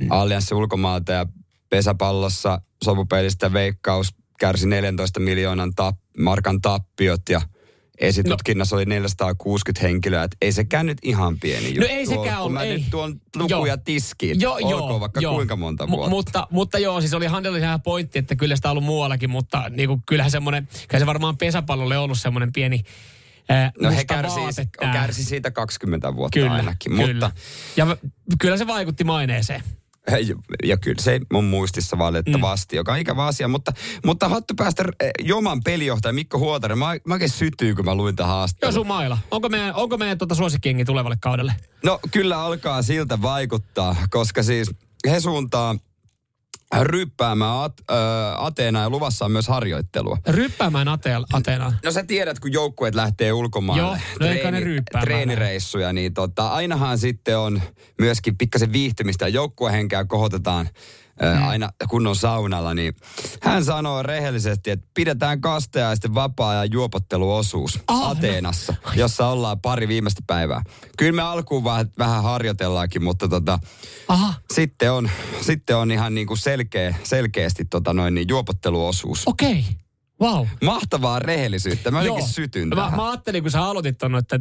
Mm. 0.00 0.10
Allianssi 0.10 0.54
ulkomaalta 0.54 1.12
ja 1.12 1.26
pesäpallossa 1.70 2.60
sopupelistä 2.84 3.52
veikkaus 3.52 4.14
kärsi 4.38 4.68
14 4.68 5.20
miljoonan 5.20 5.74
tap, 5.74 5.96
markan 6.18 6.60
tappiot 6.60 7.28
ja 7.28 7.40
esitutkinnassa 7.98 8.76
no. 8.76 8.78
oli 8.78 8.84
460 8.84 9.86
henkilöä. 9.86 10.22
Et 10.22 10.36
ei 10.40 10.52
sekään 10.52 10.86
nyt 10.86 10.98
ihan 11.02 11.40
pieni 11.40 11.66
juttu 11.68 11.80
No 11.80 11.86
ei 11.86 12.06
sekään 12.06 12.42
ole. 12.42 12.52
mä 12.52 12.62
ei. 12.62 12.78
nyt 12.78 12.90
tuon 12.90 13.20
lukuja 13.36 13.72
Joo. 13.72 13.76
tiskiin, 13.84 14.40
Joo, 14.40 14.54
olkoon 14.54 14.70
joo, 14.70 15.00
vaikka 15.00 15.20
joo. 15.20 15.34
kuinka 15.34 15.56
monta 15.56 15.88
vuotta. 15.88 16.10
mutta, 16.10 16.46
mutta 16.50 16.78
joo, 16.78 17.00
siis 17.00 17.14
oli 17.14 17.24
ihan 17.24 17.82
pointti, 17.82 18.18
että 18.18 18.36
kyllä 18.36 18.56
sitä 18.56 18.68
on 18.68 18.70
ollut 18.70 18.84
muuallakin, 18.84 19.30
mutta 19.30 19.68
niin 19.68 19.88
kuin, 19.88 20.02
kyllähän 20.06 20.30
semmoinen, 20.30 20.68
kyllä 20.88 20.98
se 21.02 21.06
varmaan 21.06 21.36
pesäpallolle 21.36 21.98
ollut 21.98 22.18
semmoinen 22.18 22.52
pieni 22.52 22.82
no 23.80 23.90
he 23.90 24.04
kärsi, 24.04 24.40
tää. 24.80 24.92
kärsi 24.92 25.24
siitä 25.24 25.50
20 25.50 26.16
vuotta 26.16 26.38
Kyllä, 26.40 26.52
ainakin. 26.52 26.92
kyllä. 26.96 27.06
Mutta 27.26 27.30
Ja 27.76 27.96
kyllä 28.40 28.56
se 28.56 28.66
vaikutti 28.66 29.04
maineeseen. 29.04 29.62
Ja 30.64 30.76
kyllä 30.76 31.02
se 31.02 31.20
mun 31.32 31.44
muistissa 31.44 31.98
valitettavasti, 31.98 32.76
mm. 32.76 32.78
joka 32.78 32.92
on 32.92 32.98
ikävä 32.98 33.26
asia. 33.26 33.48
Mutta, 33.48 33.72
mutta 34.04 34.28
hattu 34.28 34.54
päästä 34.54 34.84
eh, 35.00 35.10
Joman 35.24 35.60
pelijohtaja 35.64 36.12
Mikko 36.12 36.38
Huotaren. 36.38 36.78
Mä, 36.78 36.86
mä 37.06 37.14
oikein 37.14 37.30
sytyy, 37.30 37.74
kun 37.74 37.84
mä 37.84 37.94
luin 37.94 38.16
tämän 38.16 38.32
haastattelun. 38.32 38.74
Josu 38.74 38.84
Maila, 38.84 39.18
onko 39.30 39.48
meidän, 39.48 39.74
onko 39.74 39.98
meidän 39.98 40.18
tuota 40.18 40.34
suosikkiengi 40.34 40.84
tulevalle 40.84 41.16
kaudelle? 41.20 41.54
No 41.84 42.00
kyllä 42.10 42.40
alkaa 42.40 42.82
siltä 42.82 43.22
vaikuttaa, 43.22 43.96
koska 44.10 44.42
siis 44.42 44.70
he 45.10 45.20
suuntaa 45.20 45.76
ryppäämään 46.80 47.64
At, 47.64 47.72
äh, 47.90 47.96
Ateenaa 48.44 48.82
ja 48.82 48.90
luvassa 48.90 49.24
on 49.24 49.32
myös 49.32 49.48
harjoittelua. 49.48 50.18
Ryppäämään 50.28 50.88
Atel, 50.88 51.24
Ateenaan. 51.32 51.78
No 51.84 51.90
sä 51.90 52.04
tiedät, 52.04 52.40
kun 52.40 52.52
joukkueet 52.52 52.94
lähtee 52.94 53.32
ulkomaille. 53.32 53.82
Joo, 53.82 53.96
no 54.44 54.50
ne 54.50 54.60
ryyppäämään 54.60 55.06
Treenireissuja, 55.06 55.92
niin 55.92 56.14
tota, 56.14 56.48
ainahan 56.48 56.98
sitten 56.98 57.38
on 57.38 57.62
myöskin 57.98 58.38
pikkasen 58.38 58.72
viihtymistä 58.72 59.24
ja 59.24 59.28
joukkuehenkeä 59.28 60.04
kohotetaan 60.04 60.68
mm. 61.22 61.48
aina 61.48 61.70
kunnon 61.88 62.16
saunalla, 62.16 62.74
niin 62.74 62.94
hän 63.42 63.64
sanoo 63.64 64.02
rehellisesti, 64.02 64.70
että 64.70 64.86
pidetään 64.94 65.40
kasteaisten 65.40 66.14
vapaa 66.14 66.54
ja 66.54 66.64
juopotteluosuus 66.64 67.80
Ah, 67.88 68.00
no. 68.00 68.10
Ateenassa, 68.10 68.74
jossa 68.94 69.26
ollaan 69.26 69.60
pari 69.60 69.88
viimeistä 69.88 70.22
päivää. 70.26 70.62
Kyllä 70.98 71.12
me 71.12 71.22
alkuun 71.22 71.64
vähän, 71.64 71.90
vähän 71.98 72.22
harjoitellaankin, 72.22 73.04
mutta 73.04 73.28
tota, 73.28 73.58
Aha, 74.08 74.34
sitten, 74.54 74.92
on, 74.92 75.10
sitten 75.40 75.76
on 75.76 75.90
ihan 75.90 76.14
niin 76.14 76.26
kuin 76.26 76.38
selkeä, 76.38 76.94
selkeästi 77.02 77.64
tota 77.64 77.92
noin, 77.92 78.14
niin 78.14 78.28
juopotteluosuus. 78.28 79.22
okei. 79.26 79.64
Wow. 80.22 80.46
Mahtavaa 80.64 81.18
rehellisyyttä. 81.18 81.90
Mä 81.90 82.02
jotenkin 82.02 82.28
sytyn 82.32 82.68
mä, 82.68 82.74
tähän. 82.76 82.96
mä 82.96 83.10
ajattelin, 83.10 83.42
kun 83.42 83.50
sä 83.50 83.62
aloitit 83.64 83.98
ton, 83.98 84.14
että 84.16 84.38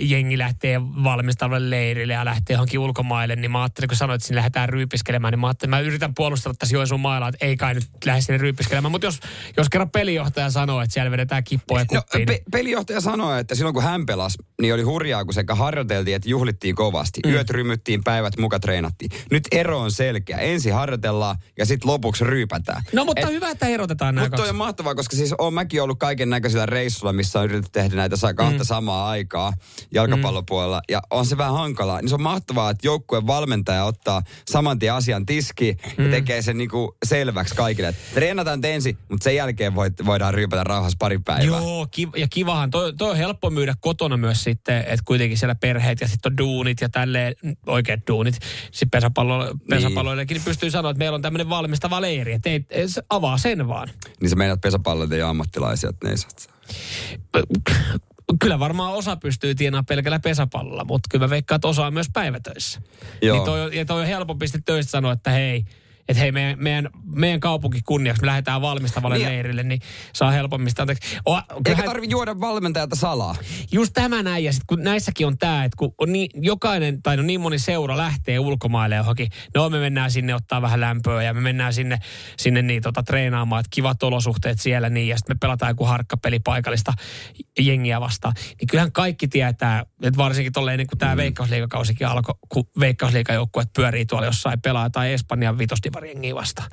jengi 0.00 0.38
lähtee 0.38 0.80
valmistavalle 0.82 1.70
leirille 1.70 2.12
ja 2.12 2.24
lähtee 2.24 2.54
johonkin 2.54 2.80
ulkomaille, 2.80 3.36
niin 3.36 3.50
mä 3.50 3.62
ajattelin, 3.62 3.88
kun 3.88 3.96
sanoit, 3.96 4.14
että 4.18 4.26
sinne 4.26 4.36
lähdetään 4.38 4.68
ryypiskelemään, 4.68 5.32
niin 5.32 5.38
mä 5.40 5.46
ajattelin, 5.46 5.74
että 5.74 5.82
mä 5.82 5.88
yritän 5.88 6.14
puolustella 6.14 6.54
tässä 6.58 6.76
Joensuun 6.76 7.00
mailla, 7.00 7.28
että 7.28 7.46
ei 7.46 7.56
kai 7.56 7.74
nyt 7.74 7.84
lähde 8.04 8.20
sinne 8.20 8.38
ryypiskelemään. 8.38 8.90
Mutta 8.92 9.06
jos, 9.06 9.20
jos 9.56 9.68
kerran 9.68 9.90
pelijohtaja 9.90 10.50
sanoo, 10.50 10.80
että 10.80 10.94
siellä 10.94 11.10
vedetään 11.10 11.44
kippoja 11.44 11.84
No, 11.92 12.00
kuppiin, 12.02 12.26
pe- 12.26 12.32
niin 12.32 12.42
pelijohtaja 12.52 13.00
sanoi, 13.00 13.40
että 13.40 13.54
silloin 13.54 13.74
kun 13.74 13.82
hän 13.82 14.06
pelasi, 14.06 14.38
niin 14.60 14.74
oli 14.74 14.82
hurjaa, 14.82 15.24
kun 15.24 15.34
sekä 15.34 15.54
harjoiteltiin 15.54 16.16
että 16.16 16.28
juhlittiin 16.28 16.74
kovasti. 16.74 17.20
Mm. 17.26 17.32
Yöt 17.32 17.50
rymyttiin, 17.50 18.04
päivät 18.04 18.38
muka 18.38 18.60
treenattiin. 18.60 19.10
Nyt 19.30 19.44
ero 19.52 19.80
on 19.80 19.90
selkeä. 19.92 20.38
Ensin 20.38 20.74
harjoitellaan 20.74 21.36
ja 21.58 21.66
sitten 21.66 21.90
lopuksi 21.90 22.24
ryypätään. 22.24 22.82
No 22.92 23.04
mutta 23.04 23.26
Et- 23.26 23.30
hyvä, 23.32 23.50
että 23.50 23.66
erotetaan 23.66 24.14
nämä 24.14 24.28
Mutta 24.28 24.42
on 24.42 24.56
mahtavaa, 24.56 24.94
koska 24.94 25.11
siis 25.16 25.34
on 25.38 25.54
mäkin 25.54 25.82
ollut 25.82 25.98
kaiken 25.98 26.30
näköisillä 26.30 26.66
reissuilla, 26.66 27.12
missä 27.12 27.38
on 27.38 27.44
yritetty 27.44 27.70
tehdä 27.72 27.96
näitä 27.96 28.16
kahta 28.36 28.58
mm. 28.58 28.64
samaa 28.64 29.08
aikaa 29.08 29.52
jalkapallopuolella. 29.94 30.78
Mm. 30.78 30.92
Ja 30.92 31.02
on 31.10 31.26
se 31.26 31.38
vähän 31.38 31.54
hankalaa. 31.54 32.00
Niin 32.00 32.08
se 32.08 32.14
on 32.14 32.22
mahtavaa, 32.22 32.70
että 32.70 32.86
joukkueen 32.86 33.26
valmentaja 33.26 33.84
ottaa 33.84 34.22
saman 34.50 34.78
tien 34.78 34.94
asian 34.94 35.26
tiski 35.26 35.76
mm. 35.98 36.04
ja 36.04 36.10
tekee 36.10 36.42
sen 36.42 36.58
niinku 36.58 36.96
selväksi 37.04 37.54
kaikille. 37.54 37.88
Että 37.88 38.02
treenataan 38.14 38.60
te 38.60 38.74
ensin, 38.74 38.98
mutta 39.08 39.24
sen 39.24 39.36
jälkeen 39.36 39.74
voit, 39.74 39.92
voidaan 40.06 40.34
ryypätä 40.34 40.64
rauhassa 40.64 40.96
pari 40.98 41.18
päivää. 41.18 41.58
Joo, 41.58 41.86
kiva, 41.90 42.12
ja 42.16 42.28
kivahan. 42.28 42.70
Toi, 42.70 42.92
toi 42.96 43.10
on 43.10 43.16
helppo 43.16 43.50
myydä 43.50 43.74
kotona 43.80 44.16
myös 44.16 44.44
sitten, 44.44 44.78
että 44.78 45.04
kuitenkin 45.04 45.38
siellä 45.38 45.54
perheet 45.54 46.00
ja 46.00 46.08
sitten 46.08 46.32
on 46.32 46.38
duunit 46.38 46.80
ja 46.80 46.88
tälleen 46.88 47.34
oikeat 47.66 48.00
duunit. 48.08 48.34
Sitten 48.70 48.90
pesäpallo, 48.90 49.54
pesäpalloillekin 49.70 50.34
niin 50.34 50.44
pystyy 50.44 50.70
sanoa, 50.70 50.90
että 50.90 50.98
meillä 50.98 51.14
on 51.14 51.22
tämmöinen 51.22 51.48
valmistava 51.48 52.00
leiri. 52.00 52.32
Että 52.32 52.50
se 52.86 53.02
avaa 53.10 53.38
sen 53.38 53.68
vaan. 53.68 53.88
Niin 54.20 54.30
sä 54.30 54.36
meinaat 54.36 54.60
pesäpallot 54.60 55.01
ei 55.12 55.22
ole 55.22 55.30
ammattilaisia, 55.30 55.90
että 55.90 56.06
ne 56.06 56.10
ei 56.10 56.16
saa. 56.16 56.30
Kyllä 58.40 58.58
varmaan 58.58 58.92
osa 58.92 59.16
pystyy 59.16 59.54
tienaamaan 59.54 59.86
pelkällä 59.86 60.20
pesäpallolla, 60.20 60.84
mutta 60.84 61.08
kyllä 61.10 61.24
mä 61.26 61.30
veikkaan, 61.30 61.56
että 61.56 61.68
osa 61.68 61.86
on 61.86 61.94
myös 61.94 62.06
päivätöissä. 62.12 62.80
Joo. 63.22 63.36
Niin 63.36 63.44
toi, 63.44 63.60
on- 63.62 63.72
ja 63.74 63.84
toi 63.84 64.00
on 64.00 64.06
helpompi 64.06 64.46
sitten 64.48 64.64
töistä 64.64 64.90
sanoa, 64.90 65.12
että 65.12 65.30
hei, 65.30 65.64
että 66.08 66.20
hei, 66.20 66.32
meidän, 66.32 66.58
meidän, 66.62 66.88
meidän 67.04 67.40
kaupunki 67.40 67.80
kunniaksi, 67.84 68.22
me 68.22 68.26
lähdetään 68.26 68.60
valmistavalle 68.62 69.16
Niin. 69.18 69.28
leirille, 69.28 69.62
niin 69.62 69.80
saa 70.12 70.30
helpommin 70.30 70.70
sitä. 70.70 70.82
anteeksi. 70.82 71.16
O, 71.28 71.40
Eikä 71.66 71.82
tarvi 71.82 72.06
juoda 72.10 72.40
valmentajalta 72.40 72.96
salaa. 72.96 73.36
just 73.72 73.92
tämä 73.92 74.22
näin, 74.22 74.44
ja 74.44 74.52
sitten 74.52 74.66
kun 74.66 74.82
näissäkin 74.84 75.26
on 75.26 75.38
tämä, 75.38 75.64
että 75.64 75.76
kun 75.76 75.94
on 75.98 76.12
niin, 76.12 76.30
jokainen, 76.34 77.02
tai 77.02 77.16
no 77.16 77.22
niin 77.22 77.40
moni 77.40 77.58
seura 77.58 77.96
lähtee 77.96 78.38
ulkomaille 78.38 78.96
johonkin, 78.96 79.28
no 79.54 79.70
me 79.70 79.78
mennään 79.78 80.10
sinne 80.10 80.34
ottaa 80.34 80.62
vähän 80.62 80.80
lämpöä, 80.80 81.22
ja 81.22 81.34
me 81.34 81.40
mennään 81.40 81.74
sinne, 81.74 81.98
sinne 82.38 82.62
niin, 82.62 82.82
tota, 82.82 83.02
treenaamaan, 83.02 83.60
että 83.60 83.70
kivat 83.70 84.02
olosuhteet 84.02 84.60
siellä, 84.60 84.88
niin, 84.88 85.08
ja 85.08 85.16
sitten 85.16 85.36
me 85.36 85.38
pelataan 85.40 85.70
joku 85.70 85.84
harkkapeli 85.84 86.38
paikallista 86.38 86.92
jengiä 87.60 88.00
vastaan. 88.00 88.34
Niin 88.60 88.68
kyllähän 88.70 88.92
kaikki 88.92 89.28
tietää, 89.28 89.84
että 90.02 90.16
varsinkin 90.16 90.52
tolleen 90.52 90.78
niin 90.78 90.86
kuin 90.86 90.98
tämä 90.98 91.14
mm. 91.14 91.16
veikkausliikakausikin 91.16 92.06
alkoi, 92.06 92.34
kun 92.48 92.64
veikkausliikajoukkueet 92.80 93.68
pyörii 93.76 94.06
tuolla 94.06 94.26
jossain 94.26 94.60
pelaa 94.60 94.90
tai 94.90 95.12
Espanjan 95.12 95.58
vitosdivariengiä 95.92 96.34
vastaan. 96.34 96.70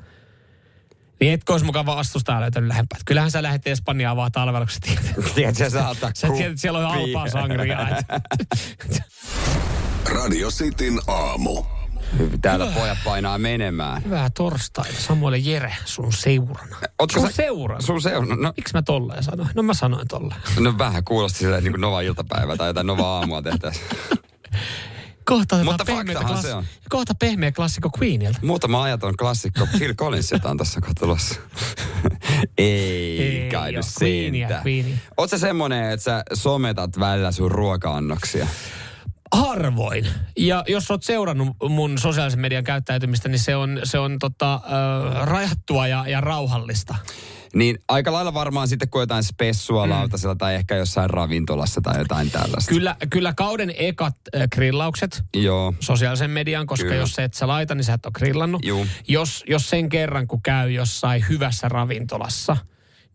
Niin 1.20 1.32
etkö 1.32 1.52
olisi 1.52 1.66
mukava 1.66 1.96
vastustaa 1.96 2.40
löytänyt 2.40 2.68
lähempää. 2.68 2.96
Että 2.96 3.04
Kyllähän 3.06 3.30
sä 3.30 3.42
lähdet 3.42 3.66
Espanjaan 3.66 4.16
vaan 4.16 4.32
talveluksi, 4.32 4.80
tiedät. 4.80 5.34
Tiedätkö, 5.34 5.70
sä 5.70 5.70
saat 5.70 5.98
Sä 6.14 6.28
tiedät, 6.28 6.50
että 6.50 6.60
siellä 6.60 6.78
on 6.78 6.94
halpaa 6.94 7.28
sangria. 7.28 7.78
Radio 10.14 10.50
Cityn 10.50 11.00
aamu. 11.06 11.62
Täällä 12.42 12.66
pojat 12.74 12.98
painaa 13.04 13.38
menemään. 13.38 14.04
Hyvää 14.04 14.30
torstaita, 14.30 15.00
Samuel 15.00 15.34
Jere, 15.34 15.76
sun 15.84 16.12
seurana. 16.12 16.76
Ootko 16.98 17.20
sun 17.20 17.28
sä- 17.30 17.36
seurana? 17.36 17.80
Sun 17.80 18.02
seurana? 18.02 18.36
No, 18.36 18.52
Miksi 18.56 18.74
mä 18.74 18.82
tolleen 18.82 19.22
sanoin? 19.22 19.48
No 19.54 19.62
mä 19.62 19.74
sanoin 19.74 20.08
tolleen. 20.08 20.40
no 20.60 20.78
vähän 20.78 21.04
kuulosti 21.04 21.38
silleen 21.38 21.64
niin 21.64 21.72
kuin 21.72 21.80
Nova 21.80 22.00
iltapäivä 22.00 22.56
tai 22.56 22.68
jotain 22.68 22.86
Nova 22.86 23.16
aamua 23.18 23.42
tehtäisiin. 23.42 23.86
Kohta 25.30 25.64
Mutta 25.64 25.84
pehmeitä 25.84 26.20
faktahan 26.20 26.36
klass- 26.38 26.46
se 26.46 26.54
on. 26.54 26.64
kohta 26.88 27.14
pehmeä 27.14 27.52
klassikko 27.52 27.90
Queenilta. 28.00 28.38
Muutama 28.42 28.82
ajaton 28.82 29.16
klassikko 29.16 29.66
Phil 29.78 29.94
Collinsilta 29.94 30.50
on 30.50 30.56
tässä 30.56 30.80
kohtulossa. 30.80 31.34
Ei, 32.58 33.20
Ei 33.22 33.50
kai 33.50 33.72
nyt. 33.72 33.84
Queenia. 34.00 34.62
Oot 35.16 35.30
sä 35.30 35.38
semmonen, 35.38 35.90
että 35.90 36.04
sä 36.04 36.22
sometat 36.34 36.98
välillä 37.00 37.32
sun 37.32 37.50
ruoka-annoksia? 37.50 38.46
Harvoin. 39.34 40.06
Ja 40.38 40.64
jos 40.68 40.90
oot 40.90 41.02
seurannut 41.02 41.56
mun 41.68 41.98
sosiaalisen 41.98 42.40
median 42.40 42.64
käyttäytymistä, 42.64 43.28
niin 43.28 43.38
se 43.38 43.56
on, 43.56 43.80
se 43.84 43.98
on 43.98 44.18
tota, 44.18 44.54
äh, 44.54 45.26
rajattua 45.26 45.86
ja, 45.86 46.04
ja 46.08 46.20
rauhallista. 46.20 46.94
Niin 47.54 47.78
aika 47.88 48.12
lailla 48.12 48.34
varmaan 48.34 48.68
sitten, 48.68 48.88
kun 48.88 49.02
jotain 49.02 49.24
spessua 49.24 49.86
mm. 49.86 49.90
lautasella 49.90 50.34
tai 50.34 50.54
ehkä 50.54 50.76
jossain 50.76 51.10
ravintolassa 51.10 51.80
tai 51.80 51.98
jotain 51.98 52.30
tällaista. 52.30 52.68
Kyllä, 52.68 52.96
kyllä 53.10 53.32
kauden 53.36 53.72
ekat 53.78 54.16
äh, 54.36 54.48
grillaukset 54.52 55.22
Joo. 55.34 55.74
sosiaalisen 55.80 56.30
median, 56.30 56.66
koska 56.66 56.84
Kyllä. 56.84 56.96
jos 57.00 57.14
se 57.14 57.24
et 57.24 57.34
sä 57.34 57.48
laita, 57.48 57.74
niin 57.74 57.84
sä 57.84 57.94
et 57.94 58.06
ole 58.06 58.12
grillannut. 58.12 58.64
Juu. 58.64 58.86
Jos, 59.08 59.44
jos 59.48 59.70
sen 59.70 59.88
kerran, 59.88 60.26
kun 60.26 60.42
käy 60.42 60.70
jossain 60.70 61.24
hyvässä 61.28 61.68
ravintolassa, 61.68 62.56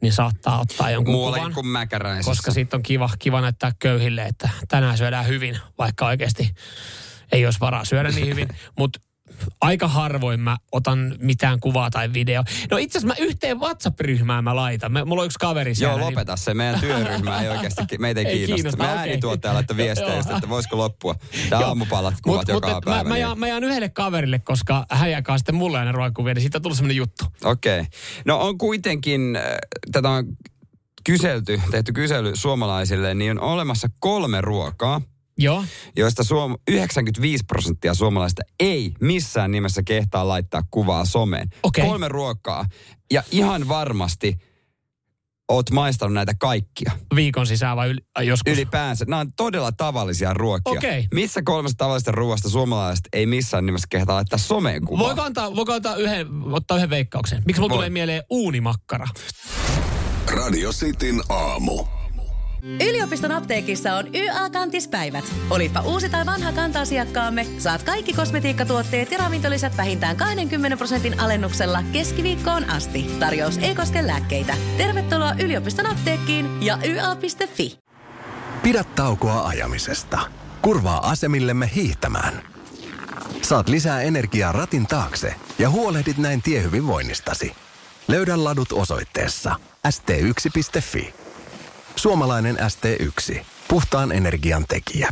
niin 0.02 0.13
saattaa 0.13 0.60
ottaa 0.60 0.91
jonkun 0.91 1.13
Muuallakin 1.13 1.41
kuvan. 1.43 1.54
kuin 1.54 1.67
mäkäräisessä. 1.67 2.32
Koska 2.32 2.52
siitä 2.52 2.78
on 2.78 2.84
kiva, 2.84 3.10
kiva 3.19 3.41
näyttää 3.41 3.71
köyhille, 3.80 4.24
että 4.24 4.50
tänään 4.67 4.98
syödään 4.98 5.28
hyvin, 5.28 5.58
vaikka 5.78 6.06
oikeasti 6.06 6.56
ei 7.32 7.45
olisi 7.45 7.60
varaa 7.60 7.86
syödä 7.86 8.10
niin 8.10 8.28
hyvin. 8.28 8.48
Mutta 8.80 9.00
aika 9.62 9.88
harvoin 9.88 10.39
mä 10.39 10.58
otan 10.71 11.15
mitään 11.19 11.60
kuvaa 11.60 11.89
tai 11.89 12.13
video. 12.13 12.43
No 12.71 12.78
itse 12.78 12.98
asiassa 12.98 13.21
mä 13.21 13.28
yhteen 13.28 13.60
WhatsApp-ryhmään 13.60 14.43
mä 14.43 14.56
laitan. 14.56 14.91
Mä, 14.91 15.06
mulla 15.06 15.21
on 15.21 15.26
yksi 15.26 15.39
kaveri 15.39 15.76
siellä. 15.76 16.00
Joo, 16.00 16.10
lopeta 16.10 16.36
se. 16.36 16.54
Meidän 16.54 16.80
työryhmä 16.80 17.41
ei 17.41 17.50
oikeasti, 17.50 17.98
meitä 17.98 18.19
ei, 18.19 18.26
kiinnosta. 18.26 18.56
kiinnosta, 18.56 18.84
Me 18.84 18.89
okei. 18.89 18.98
äänituottaja 18.98 19.54
laittoi 19.54 19.78
viestejä, 19.78 20.15
just, 20.17 20.30
että 20.30 20.50
voisiko 20.50 20.78
loppua. 20.78 21.15
Tämä 21.50 21.65
aamupalat 21.67 22.13
kuvat 22.24 22.39
Mut, 22.39 22.48
joka 22.48 22.74
mut, 22.74 22.84
päivä. 22.86 23.04
Mä, 23.04 23.10
mä, 23.10 23.15
niin- 23.15 23.21
jaan, 23.21 23.39
mä 23.39 23.48
jaan 23.48 23.63
yhdelle 23.63 23.89
kaverille, 23.89 24.39
koska 24.39 24.86
hän 24.91 25.12
jakaa 25.12 25.38
sitten 25.38 25.56
mulle 25.56 25.80
aina 25.80 25.91
ruokakuvia, 25.91 26.34
niin 26.34 26.41
siitä 26.41 26.58
on 26.58 26.62
tullut 26.62 26.78
semmoinen 26.78 26.98
juttu. 26.98 27.26
Okei. 27.43 27.80
Okay. 27.80 27.91
No 28.26 28.39
on 28.39 28.58
kuitenkin, 28.58 29.36
äh, 29.36 29.43
tätä 29.91 30.10
on 30.10 30.26
kyselty, 31.06 31.62
tehty 31.71 31.93
kysely 31.93 32.32
suomalaisille, 32.36 33.13
niin 33.13 33.32
on 33.32 33.39
olemassa 33.39 33.88
kolme 34.00 34.41
ruokaa, 34.41 35.02
Joo. 35.38 35.65
joista 35.98 36.24
suom- 36.24 36.56
95 36.67 37.43
prosenttia 37.48 37.93
suomalaista 37.93 38.41
ei 38.60 38.91
missään 39.02 39.52
nimessä 39.52 39.84
kehtaa 39.84 40.28
laittaa 40.28 40.62
kuvaa 40.71 41.06
someen. 41.06 41.50
Okei. 41.63 41.86
Kolme 41.86 42.08
ruokaa. 42.08 42.65
Ja 43.12 43.24
ihan 43.32 43.67
varmasti 43.67 44.38
oot 45.50 45.71
maistanut 45.71 46.13
näitä 46.13 46.34
kaikkia? 46.39 46.91
Viikon 47.15 47.48
sisään 47.48 47.78
vai 47.78 47.89
yli, 47.89 48.02
ai 48.15 48.28
joskus? 48.28 48.54
Ylipäänsä. 48.54 49.06
Nämä 49.08 49.19
on 49.19 49.34
todella 49.34 49.71
tavallisia 49.71 50.34
ruokia. 50.34 50.71
Okei. 50.78 51.08
Missä 51.13 51.41
kolmesta 51.41 51.78
tavallisesta 51.78 52.12
ruoasta 52.12 52.50
suomalaiset 52.50 53.06
ei 53.13 53.26
missään 53.26 53.65
nimessä 53.65 53.88
kehtaa 53.89 54.15
laittaa 54.15 54.39
someen 54.39 54.86
kuvaa? 54.86 55.06
Voiko 55.08 55.21
antaa, 55.21 55.56
voiko 55.56 55.74
antaa 55.74 55.95
yhden, 55.95 56.28
ottaa 56.52 56.78
yhden 56.78 56.89
veikkauksen? 56.89 57.43
Miksi 57.45 57.62
mulla 57.62 57.76
tulee 57.76 57.89
mieleen 57.89 58.24
uunimakkara? 58.30 59.08
Radio 60.28 60.71
Cityn 60.71 61.21
aamu. 61.30 61.86
Yliopiston 62.65 63.32
apteekissa 63.32 63.93
on 63.95 64.15
YA-kantispäivät. 64.15 65.25
Olipa 65.49 65.82
uusi 65.82 66.10
tai 66.10 66.25
vanha 66.25 66.51
kanta-asiakkaamme, 66.51 67.45
saat 67.58 67.84
kaikki 67.84 68.13
kosmetiikkatuotteet 68.13 69.12
ja 69.12 69.17
ravintolisät 69.17 69.78
vähintään 69.78 70.15
20 70.15 70.78
prosentin 70.78 71.19
alennuksella 71.19 71.84
keskiviikkoon 71.93 72.69
asti. 72.69 73.15
Tarjous 73.19 73.58
ei 73.58 73.75
koske 73.75 74.08
lääkkeitä. 74.08 74.58
Tervetuloa 74.78 75.34
yliopiston 75.43 75.86
apteekkiin 75.86 76.62
ja 76.62 76.78
YA.fi. 76.86 77.80
Pidä 78.63 78.84
taukoa 78.84 79.47
ajamisesta. 79.47 80.19
Kurvaa 80.62 81.10
asemillemme 81.10 81.69
hiihtämään. 81.75 82.41
Saat 83.41 83.69
lisää 83.69 84.01
energiaa 84.01 84.51
ratin 84.51 84.88
taakse 84.88 85.36
ja 85.60 85.69
huolehdit 85.69 86.17
näin 86.17 86.41
tiehyvinvoinnistasi. 86.41 87.56
Löydä 88.08 88.43
ladut 88.43 88.71
osoitteessa 88.71 89.56
st1.fi. 89.88 91.24
Suomalainen 91.95 92.58
ST1. 92.58 93.45
Puhtaan 93.67 94.12
energian 94.12 94.65
tekijä. 94.67 95.10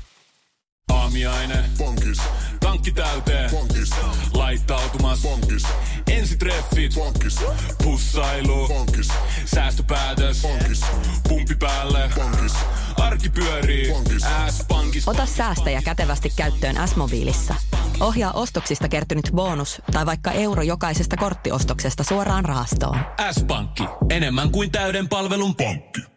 Aamiaine. 0.92 1.64
Bonkis. 1.78 2.18
Tankki 2.60 2.92
täyteen. 2.92 3.50
Bonkis. 3.50 3.90
Laittautumas. 4.34 5.22
Bonkis. 5.22 5.64
Ensitreffit. 6.12 6.94
Bonkis. 6.96 7.40
Pussailu. 7.84 8.68
Bonkis. 8.68 9.08
Säästöpäätös. 9.46 10.42
Bonkis. 10.42 10.82
Pumpi 11.30 11.56
päälle. 11.56 12.10
Bonkis. 12.16 12.54
Arki 12.98 13.30
pyörii. 13.30 13.92
Bonkis. 13.92 14.24
S-pankis. 14.50 15.08
Ota 15.08 15.26
säästäjä 15.26 15.82
kätevästi 15.82 16.34
käyttöön 16.36 16.88
S-mobiilissa. 16.88 17.56
Ohjaa 18.00 18.32
ostoksista 18.32 18.90
kertynyt 18.90 19.30
bonus 19.36 19.82
tai 19.92 20.06
vaikka 20.06 20.32
euro 20.32 20.62
jokaisesta 20.62 21.18
korttiostoksesta 21.18 22.04
suoraan 22.04 22.46
rahastoon. 22.46 23.00
S-pankki. 23.32 23.84
Enemmän 24.10 24.52
kuin 24.52 24.72
täyden 24.72 25.10
palvelun 25.10 25.56
pankki. 25.56 26.13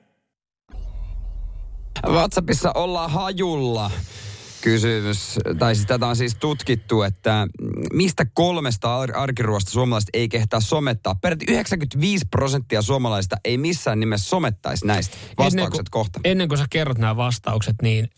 WhatsAppissa 2.08 2.72
ollaan 2.74 3.10
hajulla. 3.10 3.90
Kysymys, 4.60 5.38
tai 5.58 5.74
siis 5.74 5.86
tätä 5.86 6.06
on 6.06 6.16
siis 6.16 6.34
tutkittu, 6.40 7.02
että 7.02 7.46
mistä 7.92 8.26
kolmesta 8.34 8.96
ar- 8.96 9.16
arkiruosta 9.16 9.70
suomalaiset 9.70 10.10
ei 10.12 10.28
kehtaa 10.28 10.60
somettaa? 10.60 11.14
Peräti 11.14 11.44
95 11.48 12.26
prosenttia 12.30 12.82
suomalaisista 12.82 13.36
ei 13.44 13.58
missään 13.58 14.00
nimessä 14.00 14.28
somettaisi 14.28 14.86
näistä. 14.86 15.16
Vastaukset 15.38 15.58
ennen 15.58 15.70
kuin, 15.70 15.84
kohta. 15.90 16.20
Ennen 16.24 16.48
kuin 16.48 16.58
sä 16.58 16.66
kerrot 16.70 16.98
nämä 16.98 17.16
vastaukset, 17.16 17.76
niin 17.82 18.08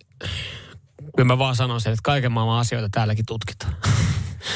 kyllä 1.17 1.27
mä 1.27 1.39
vaan 1.39 1.57
sanon 1.57 1.81
sen, 1.81 1.93
että 1.93 2.03
kaiken 2.03 2.33
maailman 2.33 2.59
asioita 2.61 2.89
täälläkin 2.93 3.27
tutkitaan. 3.27 3.75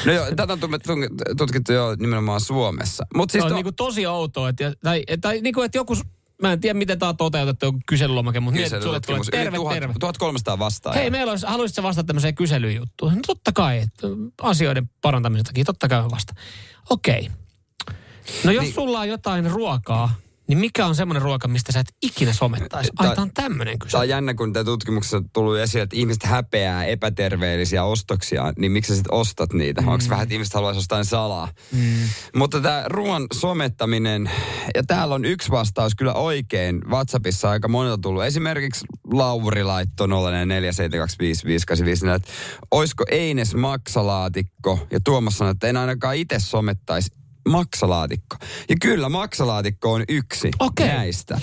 No 0.05 0.13
joo, 0.13 0.25
tätä 0.35 0.53
on 0.53 0.59
tu- 0.59 0.67
tu- 0.67 1.35
tutkittu 1.37 1.73
jo 1.73 1.95
nimenomaan 1.99 2.41
Suomessa. 2.41 3.05
Siis 3.15 3.31
siis 3.31 3.43
on 3.43 3.49
to- 3.49 3.55
niin 3.55 3.63
kuin 3.63 3.75
tosi 3.75 4.07
outoa, 4.07 4.49
että, 4.49 4.73
tai, 4.83 5.03
tai 5.21 5.41
niin 5.41 5.53
kuin, 5.53 5.65
että 5.65 5.77
joku, 5.77 5.95
mä 6.47 6.53
en 6.53 6.59
tiedä 6.59 6.77
miten 6.77 6.99
tämä 6.99 7.09
on 7.09 7.17
toteutettu, 7.17 7.65
joku 7.65 7.79
kyselylomake, 7.85 8.39
mutta 8.39 8.55
niin, 8.57 8.65
että 8.65 8.81
sulle 8.81 8.99
tulee 8.99 9.21
terve, 9.31 9.57
tuhat- 9.57 9.73
terve. 9.73 9.93
1300 9.99 10.59
vastaajaa. 10.59 11.01
Hei, 11.01 11.09
meillä 11.09 11.29
olisi, 11.31 11.45
haluaisitko 11.47 11.83
vastata 11.83 12.07
tämmöiseen 12.07 12.35
kyselyjuttuun? 12.35 13.13
No 13.13 13.19
totta 13.27 13.51
kai, 13.51 13.77
että 13.79 14.07
asioiden 14.41 14.89
parantamisen 15.01 15.45
takia, 15.45 15.65
totta 15.65 15.87
kai 15.87 16.03
vasta. 16.11 16.33
Okei. 16.89 17.29
No 18.43 18.51
jos 18.51 18.63
niin. 18.63 18.73
sulla 18.73 18.99
on 18.99 19.09
jotain 19.09 19.51
ruokaa, 19.51 20.15
niin 20.47 20.57
mikä 20.57 20.85
on 20.85 20.95
semmoinen 20.95 21.21
ruoka, 21.21 21.47
mistä 21.47 21.71
sä 21.71 21.79
et 21.79 21.93
ikinä 22.01 22.33
somettaisi? 22.33 22.91
Ai, 22.97 23.15
on 23.17 23.31
tämmöinen 23.33 23.79
kysymys. 23.79 23.91
Tämä 23.91 24.01
on 24.01 24.09
jännä, 24.09 24.33
kun 24.33 24.53
tämä 24.53 24.63
tutkimuksessa 24.63 25.21
tullut 25.33 25.57
esille, 25.57 25.83
että 25.83 25.95
ihmiset 25.95 26.23
häpeää 26.23 26.85
epäterveellisiä 26.85 27.83
ostoksia, 27.83 28.53
niin 28.57 28.71
miksi 28.71 28.89
sä 28.89 28.95
sitten 28.95 29.13
ostat 29.13 29.53
niitä? 29.53 29.81
Mm. 29.81 29.87
Onko 29.87 30.05
vähän, 30.09 30.23
että 30.23 30.33
ihmiset 30.33 30.53
haluaisi 30.53 30.79
ostaa 30.79 31.03
salaa? 31.03 31.49
Mm. 31.71 31.93
Mutta 32.35 32.61
tämä 32.61 32.83
ruoan 32.87 33.27
somettaminen, 33.33 34.31
ja 34.75 34.83
täällä 34.83 35.15
on 35.15 35.25
yksi 35.25 35.51
vastaus 35.51 35.95
kyllä 35.95 36.13
oikein. 36.13 36.81
WhatsAppissa 36.89 37.49
aika 37.49 37.67
monelta 37.67 38.01
tullut. 38.01 38.23
Esimerkiksi 38.23 38.85
Lauri 39.11 39.63
laitto 39.63 40.07
04725585, 40.07 40.09
että 42.15 42.31
olisiko 42.71 43.05
Eines 43.11 43.55
maksalaatikko, 43.55 44.87
ja 44.91 44.99
Tuomas 45.03 45.37
sanoi, 45.37 45.51
että 45.51 45.67
en 45.67 45.77
ainakaan 45.77 46.15
itse 46.15 46.39
somettaisi 46.39 47.22
maksalaatikko. 47.49 48.35
Ja 48.69 48.75
kyllä, 48.81 49.09
maksalaatikko 49.09 49.93
on 49.93 50.03
yksi 50.09 50.51
Okei. 50.59 50.87
näistä. 50.87 51.39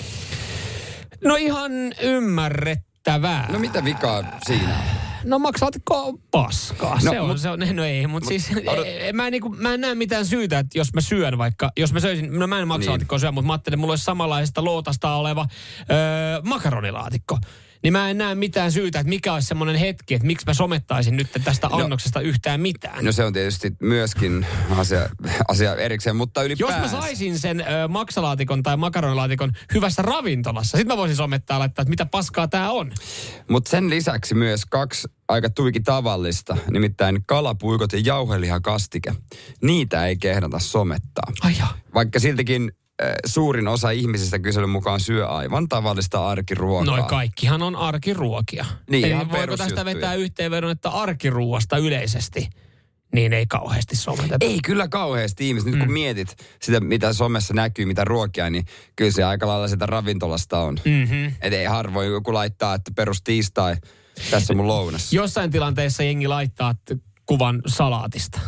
No 1.23 1.35
ihan 1.35 1.71
ymmärrettävää. 2.01 3.47
No 3.51 3.59
mitä 3.59 3.83
vikaa 3.83 4.23
siinä 4.47 4.69
on? 4.77 4.83
No 5.23 5.39
maksalaatikko 5.39 6.19
paskaa. 6.31 6.95
No, 6.95 7.11
se 7.11 7.19
on, 7.19 7.29
mut- 7.29 7.37
se 7.37 7.49
on, 7.49 7.59
no 7.73 7.83
ei, 7.83 8.07
mutta 8.07 8.27
siis 8.29 8.51
odot- 8.51 8.85
e, 8.85 9.13
mä, 9.13 9.27
en, 9.27 9.31
niinku, 9.31 9.49
mä 9.49 9.73
en 9.73 9.81
näe 9.81 9.95
mitään 9.95 10.25
syytä, 10.25 10.59
että 10.59 10.77
jos 10.77 10.93
mä 10.93 11.01
syön 11.01 11.37
vaikka, 11.37 11.71
jos 11.77 11.93
mä 11.93 11.99
söisin, 11.99 12.39
no 12.39 12.47
mä 12.47 12.59
en 12.59 12.67
maksalaatikkoa 12.67 13.15
Niin. 13.15 13.21
syö, 13.21 13.31
mutta 13.31 13.47
mä 13.47 13.53
ajattelin, 13.53 13.73
että 13.75 13.81
mulla 13.81 13.91
olisi 13.91 14.03
samanlaisesta 14.03 14.63
lootasta 14.63 15.15
oleva 15.15 15.47
öö, 15.91 16.41
makaronilaatikko. 16.43 17.37
Niin 17.83 17.93
mä 17.93 18.09
en 18.09 18.17
näe 18.17 18.35
mitään 18.35 18.71
syytä, 18.71 18.99
että 18.99 19.09
mikä 19.09 19.33
olisi 19.33 19.47
semmoinen 19.47 19.75
hetki, 19.75 20.13
että 20.13 20.27
miksi 20.27 20.45
mä 20.47 20.53
somettaisin 20.53 21.15
nyt 21.17 21.27
tästä 21.43 21.67
No. 21.67 21.77
annoksesta 21.77 22.19
yhtään 22.21 22.61
mitään. 22.61 23.05
No 23.05 23.11
se 23.11 23.23
on 23.23 23.33
tietysti 23.33 23.73
myöskin 23.81 24.45
asia, 24.77 25.09
asia 25.47 25.75
erikseen, 25.75 26.15
mutta 26.15 26.43
Jos 26.43 26.45
ylipäänsä. 26.45 26.95
mä 26.95 27.01
saisin 27.01 27.39
sen 27.39 27.61
ö, 27.61 27.87
maksalaatikon 27.87 28.63
tai 28.63 28.77
makaronilaatikon 28.77 29.51
hyvässä 29.73 30.01
ravintolassa, 30.01 30.77
sit 30.77 30.87
mä 30.87 30.97
voisin 30.97 31.15
somettaa 31.17 31.55
ja 31.55 31.59
laittaa, 31.59 31.81
että 31.83 31.89
mitä 31.89 32.05
paskaa 32.05 32.47
tää 32.47 32.71
on. 32.71 32.91
Mutta 33.49 33.69
sen 33.71 33.89
lisäksi 33.89 34.35
myös 34.35 34.65
kaksi 34.65 35.07
aika 35.27 35.49
tuiki 35.49 35.79
tavallista, 35.79 36.57
nimittäin 36.71 37.23
kalapuikot 37.27 37.93
ja 37.93 37.99
jauhelihakastike. 38.05 39.11
Niitä 39.61 40.05
ei 40.07 40.17
kehdata 40.17 40.59
somettaa. 40.59 41.31
Ai 41.41 41.53
jaa. 41.59 41.77
Vaikka 41.93 42.19
siltikin 42.19 42.71
suurin 43.25 43.67
osa 43.67 43.89
ihmisistä 43.91 44.39
kyselyn 44.39 44.69
mukaan 44.69 44.99
syö 44.99 45.27
aivan 45.27 45.67
tavallista 45.69 46.27
arkiruokaa. 46.27 46.95
Noi 46.97 47.09
kaikkihan 47.09 47.61
on 47.61 47.75
arkiruokia. 47.75 48.65
Niin, 48.89 49.05
Eli 49.05 49.29
voiko 49.31 49.57
tästä 49.57 49.85
vetää 49.85 50.13
yhteenvedon, 50.13 50.71
että 50.71 50.89
arkiruoasta 50.89 51.77
yleisesti, 51.77 52.49
niin 53.15 53.33
ei 53.33 53.45
kauheasti 53.45 53.95
someteta. 53.95 54.37
Ei 54.45 54.59
kyllä 54.65 54.87
kauheasti 54.87 55.47
ihmiset. 55.47 55.69
Nyt 55.69 55.79
kun 55.79 55.87
Mm. 55.87 55.93
mietit 55.93 56.35
sitä, 56.61 56.79
mitä 56.79 57.13
somessa 57.13 57.53
näkyy, 57.53 57.85
mitä 57.85 58.03
ruokia, 58.03 58.49
niin 58.49 58.65
kyllä 58.95 59.11
se 59.11 59.23
aika 59.23 59.47
lailla 59.47 59.67
sitä 59.67 59.85
ravintolasta 59.85 60.59
on. 60.59 60.77
Mm-hmm. 60.85 61.33
Et 61.41 61.53
ei 61.53 61.65
harvoin 61.65 62.11
joku 62.11 62.33
laittaa, 62.33 62.75
että 62.75 62.91
perus 62.95 63.21
tiistai, 63.21 63.75
tässä 64.31 64.53
on 64.53 64.57
mun 64.57 64.67
lounas. 64.67 65.13
Jossain 65.13 65.51
tilanteessa 65.51 66.03
jengi 66.03 66.27
laittaa 66.27 66.75
kuvan 67.25 67.61
salaatista. 67.67 68.39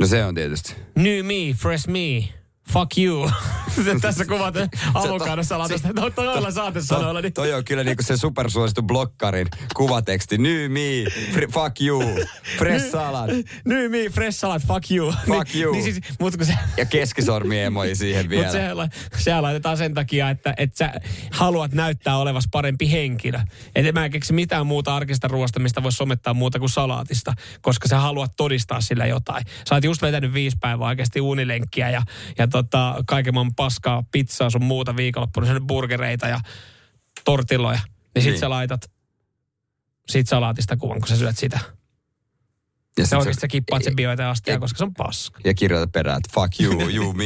No 0.00 0.06
se 0.06 0.24
on 0.24 0.34
tietysti. 0.34 0.74
New 0.96 1.24
me, 1.26 1.54
fresh 1.58 1.88
me, 1.88 2.28
fuck 2.72 2.98
you. 2.98 3.30
Tässä 4.00 4.24
kuvat 4.24 4.54
avokadosalaatista. 4.94 5.88
No 5.92 6.10
toilla 6.10 6.50
saatesanoilla. 6.50 7.20
Niin. 7.20 7.32
Toi 7.32 7.52
on 7.54 7.64
kyllä 7.64 7.84
niinku 7.84 8.02
se 8.02 8.16
supersuosittu 8.16 8.82
blokkarin 8.82 9.48
kuvateksti. 9.76 10.38
New 10.38 10.70
me, 10.70 11.04
fr- 11.32 11.52
fuck 11.52 11.80
you, 11.80 12.02
fresh 12.58 12.90
salad. 12.90 13.30
New 13.64 13.90
me, 13.90 13.98
fresh 14.10 14.38
salad, 14.38 14.60
fuck 14.66 14.90
you. 14.90 15.12
Fuck 15.26 15.54
niin, 15.54 15.62
you. 15.62 15.72
Niin 15.72 15.84
siis, 15.84 16.00
mut 16.20 16.36
kun 16.36 16.46
se, 16.46 16.54
Ja 16.76 16.84
keskisormi 16.86 17.60
emoji 17.60 17.94
siihen 17.94 18.28
vielä. 18.28 18.44
Mutta 18.44 18.58
se, 18.58 18.74
la- 18.74 18.88
se 19.18 19.40
laitetaan 19.40 19.76
sen 19.76 19.94
takia, 19.94 20.30
että, 20.30 20.54
että 20.56 20.78
sä 20.78 20.92
haluat 21.30 21.72
näyttää 21.72 22.16
olevas 22.16 22.44
parempi 22.50 22.90
henkilö. 22.90 23.40
Et 23.74 23.94
mä 23.94 24.04
en 24.04 24.10
keksi 24.10 24.32
mitään 24.32 24.66
muuta 24.66 24.96
arkista 24.96 25.28
ruoasta, 25.28 25.60
mistä 25.60 25.82
voisi 25.82 25.96
somettaa 25.96 26.34
muuta 26.34 26.58
kuin 26.58 26.70
salaatista, 26.70 27.32
koska 27.60 27.88
sä 27.88 27.98
haluat 27.98 28.32
todistaa 28.36 28.80
sillä 28.80 29.06
jotain. 29.06 29.44
Sä 29.68 29.74
oot 29.74 29.84
just 29.84 30.02
vetänyt 30.02 30.34
viisi 30.34 30.56
päivää 30.60 30.88
oikeasti 30.88 31.20
unilenkkiä 31.20 31.90
ja, 31.90 32.02
ja 32.38 32.48
tota, 32.52 32.94
kaiken 33.06 33.34
maailman 33.34 33.54
paskaa, 33.54 34.04
pizzaa 34.12 34.50
sun 34.50 34.64
muuta 34.64 34.96
viikonloppuna, 34.96 35.46
sen 35.46 35.66
burgereita 35.66 36.28
ja 36.28 36.40
tortilloja. 37.24 37.80
Niin 38.14 38.22
sit 38.22 38.32
Niin. 38.32 38.40
sä 38.40 38.50
laitat 38.50 38.90
siitä 40.08 40.28
salaatista 40.30 40.76
kuvan, 40.76 40.98
kun 41.00 41.08
sä 41.08 41.16
syöt 41.16 41.38
sitä. 41.38 41.58
ja, 42.98 43.04
sit 43.06 43.18
oikeasti 43.18 43.40
sä 43.40 43.48
kippaat 43.48 43.82
sen 43.84 43.96
bioita 43.96 44.30
astia, 44.30 44.58
koska 44.58 44.78
se 44.78 44.84
on 44.84 44.94
paska. 44.94 45.40
ja 45.44 45.54
kirjoita 45.54 45.90
perään, 45.92 46.16
että 46.16 46.30
fuck 46.34 46.60
you, 46.60 46.88
you 46.90 47.12
me, 47.12 47.24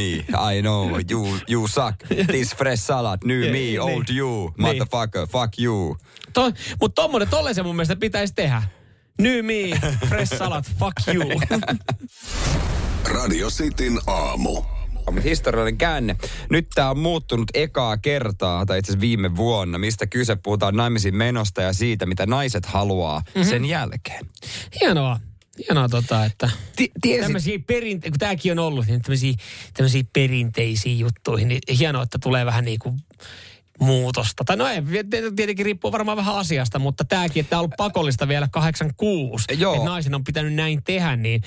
I 0.55 0.61
know, 0.61 0.91
you, 1.11 1.37
you 1.49 1.67
suck. 1.67 1.95
This 2.27 2.55
fresh 2.55 2.83
salad, 2.83 3.19
new 3.25 3.39
me, 3.39 3.51
Niin. 3.51 3.81
old 3.81 4.03
you, 4.17 4.53
motherfucker, 4.57 5.27
fuck 5.27 5.59
you. 5.59 5.97
To, 6.33 6.51
mutta 6.81 7.01
tommonen, 7.01 7.27
tolleen 7.29 7.55
se 7.55 7.63
mun 7.63 7.75
mielestä 7.75 7.95
pitäisi 7.95 8.33
tehdä. 8.33 8.63
New 9.21 9.45
me, 9.45 9.79
fresh 10.07 10.37
salad, 10.37 10.63
fuck 10.79 10.93
you. 11.13 11.41
Radio 13.23 13.49
Cityn 13.49 13.99
aamu. 14.07 14.63
Mutta 15.11 15.29
historiallinen 15.29 15.77
käänne. 15.77 16.15
Nyt 16.49 16.67
tämä 16.75 16.89
on 16.89 16.99
muuttunut 16.99 17.47
ekaa 17.53 17.97
kertaa, 17.97 18.65
tai 18.65 18.79
itse 18.79 18.91
asiassa 18.91 19.01
viime 19.01 19.35
vuonna, 19.35 19.77
mistä 19.77 20.07
kyse 20.07 20.35
puhutaan 20.35 20.75
naimisiin 20.75 21.15
menosta 21.15 21.61
ja 21.61 21.73
siitä, 21.73 22.05
mitä 22.05 22.25
naiset 22.25 22.65
haluaa 22.65 23.21
Mhm. 23.35 23.43
sen 23.49 23.65
jälkeen. 23.65 24.25
Hienoa. 24.81 25.19
Hienoa 25.69 25.89
tota, 25.89 26.25
että 26.25 26.49
tiesit- 27.01 27.21
tämmöisiä 27.21 27.57
perinte- 27.67 28.09
kun 28.09 28.19
tämäkin 28.19 28.51
on 28.51 28.59
ollut, 28.59 28.85
niin 28.87 29.01
tämmöisiä, 29.01 29.33
tämmöisiä 29.73 30.03
perinteisiin 30.13 30.99
juttuihin, 30.99 31.47
niin 31.47 31.61
hienoa, 31.79 32.03
että 32.03 32.17
tulee 32.23 32.45
vähän 32.45 32.65
niin 32.65 32.79
kuin 32.79 32.99
muutosta. 33.79 34.43
Tai 34.43 34.57
no 34.57 34.67
ei, 34.67 34.81
tietenkin 35.35 35.65
riippuu 35.65 35.91
varmaan 35.91 36.17
vähän 36.17 36.35
asiasta, 36.35 36.79
mutta 36.79 37.05
tämäkin, 37.05 37.41
että 37.41 37.49
tämä 37.49 37.59
on 37.59 37.61
ollut 37.61 37.77
pakollista 37.77 38.27
vielä 38.27 38.47
86, 38.51 39.45
Joo. 39.57 39.73
että 39.73 39.85
naisen 39.85 40.15
on 40.15 40.23
pitänyt 40.23 40.53
näin 40.53 40.83
tehdä, 40.83 41.15
niin, 41.15 41.41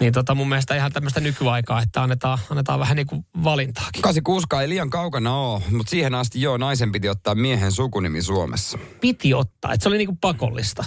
niin 0.00 0.12
tota 0.12 0.34
mun 0.34 0.48
mielestä 0.48 0.76
ihan 0.76 0.92
tämmöistä 0.92 1.20
nykyaikaa, 1.20 1.82
että 1.82 2.02
annetaan, 2.02 2.38
annetaan 2.50 2.80
vähän 2.80 2.96
niin 2.96 3.06
kuin 3.06 3.24
valintaakin. 3.44 4.02
86 4.02 4.46
ei 4.62 4.68
liian 4.68 4.90
kaukana 4.90 5.34
ole, 5.36 5.62
mutta 5.70 5.90
siihen 5.90 6.14
asti 6.14 6.40
joo, 6.40 6.56
naisen 6.56 6.92
piti 6.92 7.08
ottaa 7.08 7.34
miehen 7.34 7.72
sukunimi 7.72 8.22
Suomessa. 8.22 8.78
Piti 9.00 9.34
ottaa, 9.34 9.72
että 9.72 9.82
se 9.82 9.88
oli 9.88 9.98
niin 9.98 10.08
kuin 10.08 10.18
pakollista. 10.18 10.84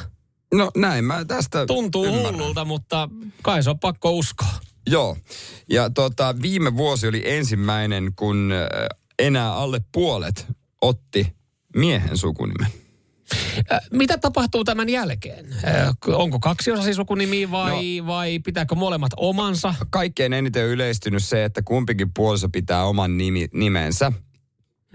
No 0.53 0.71
näin 0.77 1.05
mä 1.05 1.25
tästä 1.25 1.65
Tuntuu 1.65 2.05
ymmärrän. 2.05 2.33
hullulta, 2.33 2.65
mutta 2.65 3.09
kai 3.41 3.63
se 3.63 3.69
on 3.69 3.79
pakko 3.79 4.11
uskoa. 4.11 4.53
Joo. 4.89 5.17
Ja 5.69 5.89
tota, 5.89 6.35
viime 6.41 6.77
vuosi 6.77 7.07
oli 7.07 7.21
ensimmäinen, 7.25 8.11
kun 8.15 8.51
enää 9.19 9.53
alle 9.53 9.81
puolet 9.91 10.47
otti 10.81 11.33
miehen 11.75 12.17
sukunimen. 12.17 12.67
Mitä 13.91 14.17
tapahtuu 14.17 14.63
tämän 14.63 14.89
jälkeen? 14.89 15.45
Onko 16.07 16.39
kaksi 16.39 16.71
osasi 16.71 16.93
sukunimi 16.93 17.51
vai, 17.51 17.97
no. 17.97 18.07
vai 18.07 18.39
pitääkö 18.39 18.75
molemmat 18.75 19.11
omansa? 19.17 19.75
Kaikkein 19.89 20.33
eniten 20.33 20.65
yleistynyt 20.65 21.23
se, 21.23 21.43
että 21.43 21.61
kumpikin 21.61 22.13
puoliso 22.13 22.49
pitää 22.49 22.83
oman 22.83 23.17
nimi, 23.17 23.47
nimensä. 23.53 24.11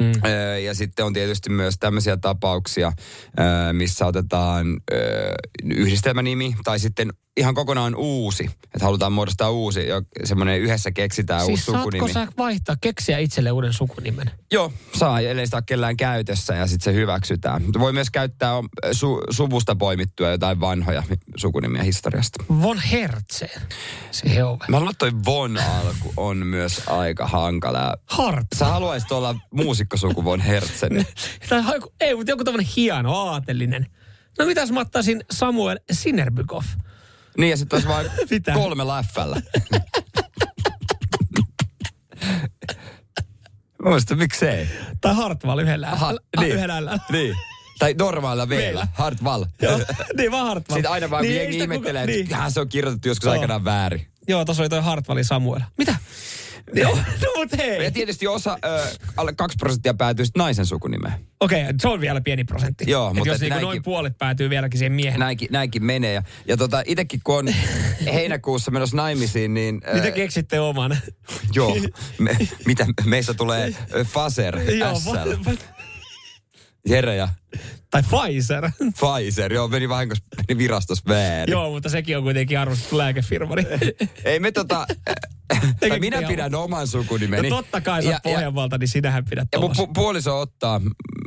Mm. 0.01 0.13
Ja 0.65 0.75
sitten 0.75 1.05
on 1.05 1.13
tietysti 1.13 1.51
myös 1.51 1.79
tämmöisiä 1.79 2.17
tapauksia, 2.17 2.93
missä 3.73 4.07
otetaan 4.07 4.81
yhdistelmänimi 5.65 6.57
tai 6.65 6.79
sitten 6.79 7.13
ihan 7.37 7.55
kokonaan 7.55 7.95
uusi. 7.95 8.45
Että 8.65 8.85
halutaan 8.85 9.13
muodostaa 9.13 9.51
uusi, 9.51 9.87
jo- 9.89 10.03
semmoinen 10.25 10.61
yhdessä 10.61 10.91
keksitään 10.93 11.41
Siis 11.41 11.51
uusi 11.51 11.65
saatko 11.65 11.79
sukunimi. 11.91 12.13
sä 12.13 12.27
vaihtaa, 12.39 12.77
keksiä 12.81 13.19
itselle 13.19 13.51
uuden 13.51 13.73
sukunimen? 13.73 14.31
Joo, 14.53 14.73
saa, 14.99 15.21
ellei 15.21 15.47
sitä 15.47 15.57
ole 15.57 15.63
kellään 15.67 15.97
käytössä 15.97 16.55
ja 16.55 16.67
sitten 16.67 16.85
se 16.85 17.01
hyväksytään. 17.01 17.63
Voi 17.79 17.93
myös 17.93 18.11
käyttää 18.11 18.53
su, 18.93 19.21
suvusta 19.31 19.77
poimittua 19.77 20.29
jotain 20.31 20.61
vanhoja 20.61 21.03
sukunimiä 21.37 21.83
historiasta. 21.83 22.45
Von 22.63 22.79
Hertzen. 22.79 23.63
Se 24.11 24.45
on. 24.45 24.59
Mä 24.69 24.79
luulen, 24.81 24.95
toi 24.99 25.13
Von 25.25 25.59
alku 25.59 26.13
on 26.17 26.37
myös 26.47 26.83
aika 26.89 27.27
hankala. 27.27 27.95
Hart. 28.07 28.47
Sä 28.57 28.65
haluaisit 28.65 29.13
olla 29.13 29.37
muusikkosuku 29.55 30.25
Von 30.25 30.41
Hertzen. 30.41 30.93
Tai 31.49 31.63
ei, 32.01 32.15
mutta 32.15 32.33
joku 32.33 32.45
tämmöinen 32.45 32.71
hieno, 32.77 33.15
aatellinen. 33.15 33.87
No 34.39 34.47
mitäs 34.47 34.71
mä 34.73 34.81
ottaisin 34.81 35.25
Samuel 35.31 35.79
Sinnerbykov? 35.93 36.65
Niin 37.39 37.51
ja 37.51 37.57
sitten 37.57 37.77
olisi 37.77 37.89
vain 37.89 38.11
Mitä? 38.31 38.53
kolme 38.53 38.87
läfpällä. 38.87 39.43
Muista, 43.85 44.15
miksei? 44.17 44.69
Tai 45.01 45.15
Hartwall 45.15 45.59
yhdellä. 45.59 45.89
Ah, 45.91 46.15
niin. 46.41 46.53
Yhdellä. 46.53 46.99
Niin. 47.13 47.37
Tai 47.79 47.95
normaalilla 47.99 48.47
Meillä. 48.47 48.65
veellä. 48.65 48.89
Hartwall. 48.95 49.45
Joo, 49.63 49.81
niin 50.17 50.31
vaan 50.31 50.47
Hartwall. 50.47 50.77
Sitten 50.77 50.93
aina 50.93 51.11
vaan 51.11 51.23
niin, 51.23 51.31
niin, 51.33 51.43
jengi 51.43 51.59
ihmettelee, 51.59 52.03
kuka- 52.07 52.13
että 52.13 52.35
niin. 52.35 52.43
niin. 52.43 52.53
se 52.53 52.61
on 52.61 52.69
kirjoitettu 52.69 53.09
joskus 53.09 53.25
Joo. 53.25 53.33
aikanaan 53.33 53.65
väärin. 53.65 54.07
Joo, 54.29 54.45
tuossa 54.45 54.63
oli 54.63 54.69
toi 54.69 54.81
Hartwallin 54.83 55.25
Samuel. 55.25 55.61
Mitä? 55.79 55.97
Joo, 56.75 56.95
no 57.23 57.29
mut 57.37 57.59
hei. 57.59 57.85
Ja 57.85 57.91
tietysti 57.91 58.27
osa, 58.27 58.59
ö, 58.65 58.87
alle 59.17 59.33
2 59.33 59.57
prosenttia 59.59 59.95
päätyy 59.95 60.25
sitten 60.25 60.41
naisen 60.41 60.67
sukunimeen. 60.67 61.15
Okei, 61.41 61.63
okay, 61.63 61.75
se 61.83 61.89
on 61.89 62.01
vielä 62.01 62.21
pieni 62.21 62.45
prosentti. 62.45 62.85
Joo, 62.91 63.09
Et 63.09 63.15
mutta 63.15 63.29
jos 63.29 63.35
et 63.37 63.41
niinku 63.41 63.55
näinkin- 63.55 63.65
noin 63.67 63.83
puolet 63.83 64.19
päätyy 64.19 64.51
vieläkin 64.51 64.79
siihen 64.79 64.93
miehen. 64.93 65.21
Näinkin, 65.21 65.49
näinkin 65.51 65.85
menee. 65.85 66.13
Ja, 66.13 66.23
ja 66.49 66.57
tota, 66.57 66.83
itekin 66.87 67.21
kun 67.25 67.39
on 67.39 67.49
heinäkuussa 68.15 68.71
menossa 68.71 68.97
naimisiin, 68.97 69.55
niin... 69.55 69.81
ö, 69.89 69.95
Mitä 69.95 70.11
keksitte 70.11 70.61
oman? 70.61 70.99
Joo. 71.55 71.77
Me, 72.19 72.37
mitä, 72.67 72.87
meistä 73.05 73.35
tulee 73.35 73.75
Faser 74.05 74.59
Joo, 74.71 75.01
SL. 76.87 76.93
va- 76.93 76.97
Jere 76.97 77.17
ja 77.17 77.29
tai 77.91 78.03
Pfizer. 78.03 78.71
Pfizer. 79.01 79.53
Joo, 79.53 79.69
meni 79.69 79.89
vahingossa 79.89 80.25
meni 80.49 80.59
virastossa 80.59 81.05
väärin. 81.09 81.53
Joo, 81.53 81.71
mutta 81.71 81.89
sekin 81.89 82.17
on 82.17 82.23
kuitenkin 82.23 82.59
arvostettu 82.59 82.99
lääkefirma. 82.99 83.55
Ei 84.25 84.41
me 84.41 84.53
tota... 84.53 84.87
tai 85.81 86.01
minä 86.01 86.23
pidän 86.23 86.55
oman 86.55 86.87
sukunimeni. 86.87 87.51
No 87.51 87.57
totta 87.57 87.81
kai 87.81 88.03
sä 88.03 88.09
oot 88.09 88.23
Pohjanmaalta, 88.23 88.79
niin 88.79 88.89
sinähän 88.89 89.25
pidät 89.31 89.49
ja 89.53 89.59
pu- 89.59 89.91
puoliso 89.95 90.41
ottaa 90.41 90.81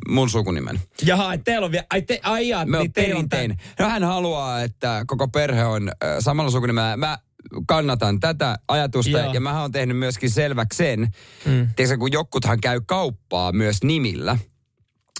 mun 0.09 0.29
sukunimen. 0.29 0.79
Jaha, 1.05 1.33
et 1.33 1.43
teillä 1.43 1.65
on 1.65 1.71
vielä, 1.71 1.85
ai, 1.89 2.01
te, 2.01 2.19
ai 2.23 2.49
jaa, 2.49 2.65
niin 2.65 2.93
teillä 2.93 3.19
on 3.19 3.29
perinteinen. 3.29 3.57
No 3.79 3.89
hän 3.89 4.03
haluaa, 4.03 4.61
että 4.61 5.03
koko 5.07 5.27
perhe 5.27 5.65
on 5.65 5.89
äh, 5.89 6.09
samalla 6.19 6.51
sukunimellä. 6.51 6.97
Mä 6.97 7.17
kannatan 7.67 8.19
tätä 8.19 8.57
ajatusta 8.67 9.19
Joo. 9.19 9.33
ja 9.33 9.39
mä 9.39 9.61
oon 9.61 9.71
tehnyt 9.71 9.97
myöskin 9.97 10.29
selväksi 10.29 10.77
sen, 10.77 10.99
mm. 11.45 11.67
tiedätkö, 11.75 11.97
kun 11.97 12.11
jotkuthan 12.11 12.61
käy 12.61 12.81
kauppaa 12.85 13.51
myös 13.51 13.83
nimillä. 13.83 14.37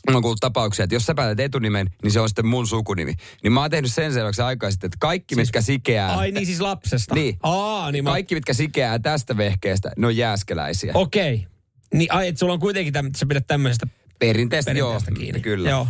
Mä 0.07 0.15
oon 0.15 0.21
kuullut 0.21 0.39
tapauksia, 0.39 0.83
että 0.83 0.95
jos 0.95 1.05
sä 1.05 1.15
päätät 1.15 1.39
etunimen, 1.39 1.89
niin 2.03 2.11
se 2.11 2.19
on 2.19 2.29
sitten 2.29 2.45
mun 2.45 2.67
sukunimi. 2.67 3.13
Niin 3.43 3.53
mä 3.53 3.61
oon 3.61 3.71
tehnyt 3.71 3.93
sen 3.93 4.13
selväksi 4.13 4.41
aikaa 4.41 4.71
sitten, 4.71 4.87
että 4.87 4.97
kaikki, 4.99 5.35
siis, 5.35 5.47
mitkä 5.47 5.61
sikeää... 5.61 6.17
Ai 6.17 6.31
niin 6.31 6.45
siis 6.45 6.61
lapsesta. 6.61 7.15
Niin. 7.15 7.37
Aa, 7.43 7.91
niin 7.91 8.03
mä... 8.03 8.09
Kaikki, 8.09 8.35
mitkä 8.35 8.53
sikeää 8.53 8.99
tästä 8.99 9.37
vehkeestä, 9.37 9.91
ne 9.97 10.07
on 10.07 10.17
jääskeläisiä. 10.17 10.91
Okei. 10.95 11.35
Okay. 11.35 11.47
Niin 11.93 12.13
ai, 12.13 12.27
että 12.27 12.39
sulla 12.39 12.53
on 12.53 12.59
kuitenkin 12.59 12.93
täm, 12.93 13.11
sä 13.17 13.25
pidät 13.25 13.47
tämmöisestä 13.47 13.87
Perinteistä, 14.19 14.71
joo, 14.71 14.89
perinteestä 14.89 15.19
kiinni. 15.19 15.41
kyllä. 15.41 15.69
Joo. 15.69 15.87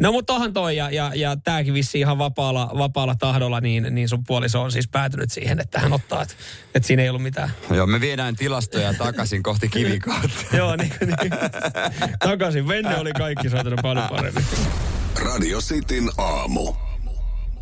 No 0.00 0.12
mutta 0.12 0.32
onhan 0.32 0.52
toi, 0.52 0.76
ja, 0.76 0.90
ja, 0.90 1.12
ja 1.14 1.36
tämäkin 1.36 1.74
vissi 1.74 2.00
ihan 2.00 2.18
vapaalla, 2.18 2.70
vapaalla 2.78 3.14
tahdolla, 3.14 3.60
niin, 3.60 3.86
niin 3.90 4.08
sun 4.08 4.24
puoliso 4.24 4.62
on 4.62 4.72
siis 4.72 4.88
päätynyt 4.88 5.30
siihen, 5.32 5.60
että 5.60 5.80
hän 5.80 5.92
ottaa, 5.92 6.22
että, 6.22 6.34
että 6.74 6.86
siinä 6.86 7.02
ei 7.02 7.08
ollut 7.08 7.22
mitään. 7.22 7.50
Joo, 7.74 7.86
me 7.86 8.00
viedään 8.00 8.36
tilastoja 8.36 8.94
takaisin 9.04 9.42
kohti 9.42 9.68
kivikautta. 9.68 10.44
Joo, 10.56 10.76
niin, 10.76 10.92
niin. 11.00 11.32
Takaisin. 12.18 12.68
Venne 12.68 12.96
oli 12.96 13.12
kaikki 13.12 13.50
soitanut 13.50 13.80
paljon 13.82 14.08
paremmin. 14.08 14.44
Radio 15.24 15.60
Cityn 15.60 16.10
aamu. 16.18 16.89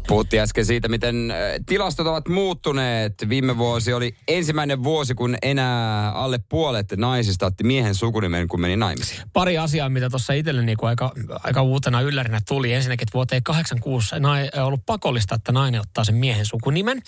Puhuttiin 0.09 0.42
äsken 0.42 0.66
siitä, 0.66 0.88
miten 0.88 1.30
äh, 1.30 1.36
tilastot 1.66 2.06
ovat 2.06 2.28
muuttuneet. 2.28 3.14
Viime 3.28 3.59
vuosi 3.59 3.92
oli 3.92 4.14
ensimmäinen 4.28 4.84
vuosi, 4.84 5.14
kun 5.14 5.36
enää 5.42 6.11
alle 6.12 6.38
puolet 6.48 6.86
naisista 6.96 7.46
otti 7.46 7.64
miehen 7.64 7.94
sukunimen, 7.94 8.48
kun 8.48 8.61
meni 8.61 8.76
naimisiin. 8.76 9.22
Pari 9.32 9.59
asiaa, 9.59 9.88
mitä 9.88 10.11
tuossa 10.11 10.32
itselle 10.32 10.62
niin 10.62 10.78
aika, 10.82 11.12
aika 11.44 11.62
uutena 11.62 12.00
yllärinä 12.00 12.40
tuli. 12.48 12.72
Ensinnäkin, 12.72 13.04
että 13.04 13.14
vuoteen 13.14 13.42
86 13.42 14.14
nai, 14.20 14.50
on 14.56 14.62
ollut 14.62 14.86
pakollista, 14.86 15.34
että 15.34 15.52
nainen 15.52 15.80
ottaa 15.80 16.04
sen 16.04 16.14
miehen 16.14 16.46
sukunimen. 16.46 17.02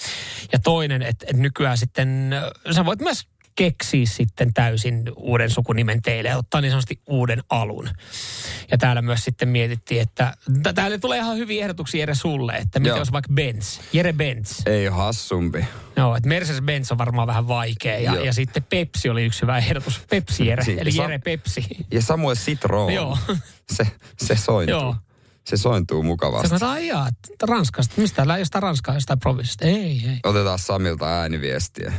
Ja 0.53 0.59
toinen, 0.59 1.03
että, 1.03 1.27
että 1.29 1.43
nykyään 1.43 1.79
sitten 1.79 2.33
äh, 2.33 2.75
sä 2.75 2.85
voit 2.85 3.01
myös 3.01 3.27
keksiä 3.61 4.07
sitten 4.07 4.55
täysin 4.55 5.03
uuden 5.17 5.51
sukunimen 5.51 6.03
teille 6.03 6.29
ja 6.29 6.37
ottaa 6.37 6.61
niin 6.61 6.71
sanotusti 6.71 7.01
uuden 7.07 7.43
alun. 7.51 7.89
Ja 8.71 8.79
täällä 8.79 9.03
myös 9.03 9.25
sitten 9.25 9.49
mietittiin, 9.49 10.01
että 10.03 10.35
täällä 10.75 10.99
tulee 10.99 11.19
ihan 11.19 11.37
hyviä 11.37 11.63
ehdotuksia 11.63 12.01
Jere 12.01 12.15
sulle, 12.15 12.53
että 12.53 12.81
Joo. 12.85 12.99
olisi 12.99 13.13
vaikka 13.13 13.33
Benz, 13.35 13.81
Jere 13.93 14.13
Benz. 14.13 14.67
Ei 14.67 14.89
ole 14.89 14.97
hassumpi. 14.97 15.65
Joo, 15.97 16.17
että 16.17 16.29
Mercedes-Benz 16.29 16.87
on 16.91 16.99
varmaan 16.99 17.27
vähän 17.27 17.49
vaikea 17.49 17.99
ja, 17.99 18.15
Joo. 18.15 18.25
ja 18.25 18.33
sitten 18.33 18.63
Pepsi 18.63 19.09
oli 19.09 19.25
yksi 19.25 19.43
hyvä 19.43 19.59
ehdotus. 19.59 20.01
Pepsi 20.11 20.47
Jere, 20.47 20.65
Si- 20.65 20.77
eli 20.81 20.93
Sa- 20.93 21.03
Jere 21.03 21.19
Pepsi. 21.19 21.65
Ja 21.91 22.03
Samuel 22.03 22.37
Citroen. 22.37 22.95
Joo. 22.95 23.19
Se, 23.77 23.87
se 24.19 24.37
sointuu. 24.37 24.81
Joo. 24.81 24.97
Se 25.47 25.57
sointuu 25.57 26.03
mukavasti. 26.03 26.59
Sä 26.59 26.71
ai 26.71 26.87
jaa, 26.87 27.09
että 27.09 27.47
Ranskasta. 27.47 27.95
Mistä 27.97 28.27
jostain 28.39 28.63
Ranskaa, 28.63 28.95
jostain 28.95 29.19
provinssista? 29.19 29.65
Ei, 29.65 29.77
ei. 30.09 30.21
Otetaan 30.25 30.59
Samilta 30.59 31.07
ääniviestiä. 31.21 31.93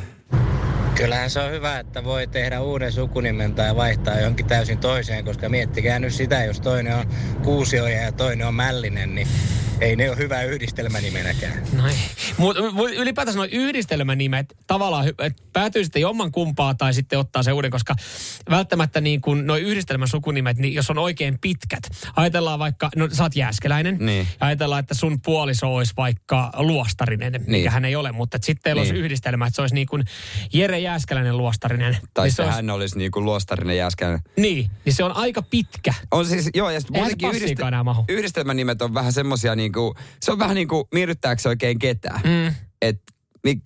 Kyllähän 0.96 1.30
se 1.30 1.39
on 1.39 1.52
hyvä, 1.52 1.80
että 1.80 2.04
voi 2.04 2.28
tehdä 2.28 2.62
uuden 2.62 2.92
sukunimen 2.92 3.56
tai 3.56 3.76
vaihtaa 3.76 4.20
johonkin 4.20 4.46
täysin 4.46 4.78
toiseen, 4.78 5.26
koska 5.26 5.50
miettikää 5.50 6.00
nyt 6.00 6.14
sitä, 6.14 6.44
jos 6.44 6.62
toinen 6.62 6.96
on 6.96 7.06
Kuusioja 7.44 8.02
ja 8.02 8.12
toinen 8.12 8.48
on 8.48 8.54
Mällinen, 8.54 9.16
niin 9.16 9.28
ei 9.82 9.96
ne 9.96 10.10
ole 10.10 10.18
hyvä 10.18 10.42
yhdistelmänimenäkään. 10.44 11.64
No 11.74 11.88
ei. 11.88 11.96
Mutta 12.38 12.60
ylipäätänsä 12.96 13.38
nuo 13.38 13.48
yhdistelmänimet 13.52 14.54
tavallaan 14.68 15.06
hy- 15.08 15.14
et 15.26 15.34
päätyy 15.54 15.84
sitten 15.84 16.02
jomman 16.02 16.32
kumpaa 16.32 16.74
tai 16.74 16.94
sitten 16.94 17.20
ottaa 17.20 17.44
se 17.44 17.52
uuden, 17.52 17.72
koska 17.72 17.96
välttämättä 18.50 19.02
niin 19.02 19.22
kuin 19.22 19.48
nuo 19.48 19.58
yhdistelmän 19.58 20.08
sukunimet, 20.08 20.58
niin 20.58 20.74
jos 20.74 20.90
on 20.90 20.98
oikein 20.98 21.40
pitkät. 21.42 21.84
Ajatellaan 22.16 22.60
vaikka, 22.60 22.90
no 22.96 23.10
sä 23.12 23.24
oot 23.24 23.36
jääskeläinen. 23.36 23.98
Niin. 24.00 24.28
Ja 24.42 24.48
ajatellaan, 24.48 24.80
että 24.80 24.94
sun 24.94 25.22
puoliso 25.22 25.76
olisi 25.76 25.94
vaikka 25.98 26.52
luostarinen, 26.58 27.32
niin. 27.32 27.44
mikä 27.48 27.72
hän 27.72 27.86
ei 27.86 27.96
ole, 27.96 28.12
mutta 28.12 28.38
sitten 28.42 28.64
teillä 28.64 28.80
niin. 28.80 28.84
olisi 28.88 28.94
Niin. 28.94 29.06
yhdistelmä, 29.06 29.46
että 29.48 29.56
se 29.56 29.62
olisi 29.62 29.76
niin 29.76 29.88
kuin 29.88 30.04
Jere 30.54 30.80
Jääskeläinen 30.80 31.38
luostarinen. 31.38 31.98
Tai 32.14 32.26
niin 32.26 32.36
se 32.36 32.42
olisi, 32.42 32.56
hän 32.56 32.70
olisi 32.70 32.98
niin 32.98 33.12
kuin 33.12 33.26
luostarinen 33.26 33.78
jäskän. 33.78 34.20
Niin, 34.38 34.70
niin 34.86 34.94
se 34.94 35.04
on 35.04 35.12
aika 35.16 35.42
pitkä. 35.42 35.94
On 36.12 36.26
siis, 36.26 36.50
joo, 36.56 36.70
ja 36.70 36.80
sitten 36.80 37.02
muutenkin 37.02 37.68
enää 37.68 37.84
mahu. 37.84 38.06
yhdistelmänimet 38.10 38.82
on 38.82 38.94
vähän 38.94 39.14
semmosia 39.14 39.56
niinku, 39.72 39.95
se 40.22 40.32
on 40.32 40.39
vähän 40.39 40.55
niinku, 40.55 40.88
miellyttääkö 40.93 41.41
se 41.41 41.49
oikein 41.49 41.80
ketään? 41.80 42.22
Mm. 42.24 42.55
Et, 42.82 43.01
mi, 43.43 43.61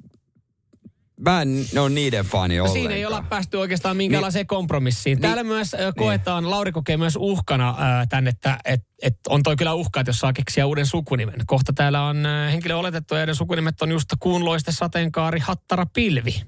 mä 1.19 1.41
en 1.41 1.65
ole 1.79 1.89
niiden 1.89 2.25
fani 2.25 2.57
No 2.57 2.63
ollenkaan. 2.63 2.81
siinä 2.81 2.95
ei 2.95 3.05
olla 3.05 3.21
päästy 3.29 3.57
oikeastaan 3.57 3.97
minkäänlaiseen 3.97 4.41
niin, 4.41 4.47
kompromissiin. 4.47 5.21
Täällä 5.21 5.43
niin, 5.43 5.53
myös 5.53 5.71
koetaan, 5.97 6.43
niin. 6.43 6.51
Lauri 6.51 6.71
kokee 6.71 6.97
myös 6.97 7.15
uhkana 7.19 7.69
äh, 7.69 8.07
tän, 8.09 8.27
että 8.27 8.57
et, 8.65 8.81
et 9.01 9.17
on 9.29 9.43
toi 9.43 9.55
kyllä 9.55 9.73
uhka, 9.73 9.99
että 9.99 10.09
jos 10.09 10.19
saa 10.19 10.33
keksiä 10.33 10.65
uuden 10.65 10.85
sukunimen. 10.85 11.39
Kohta 11.45 11.73
täällä 11.73 12.03
on 12.03 12.25
äh, 12.25 12.51
henkilö 12.51 12.75
oletettu 12.75 13.15
ja 13.15 13.33
sukunimet 13.35 13.81
on 13.81 13.91
just 13.91 14.09
kuunloiste, 14.19 14.71
sateenkaari, 14.71 15.39
hattara, 15.39 15.85
pilvi. 15.85 16.43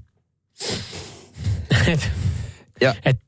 et, 1.87 2.11
Ja- 2.81 2.95
et, 3.05 3.26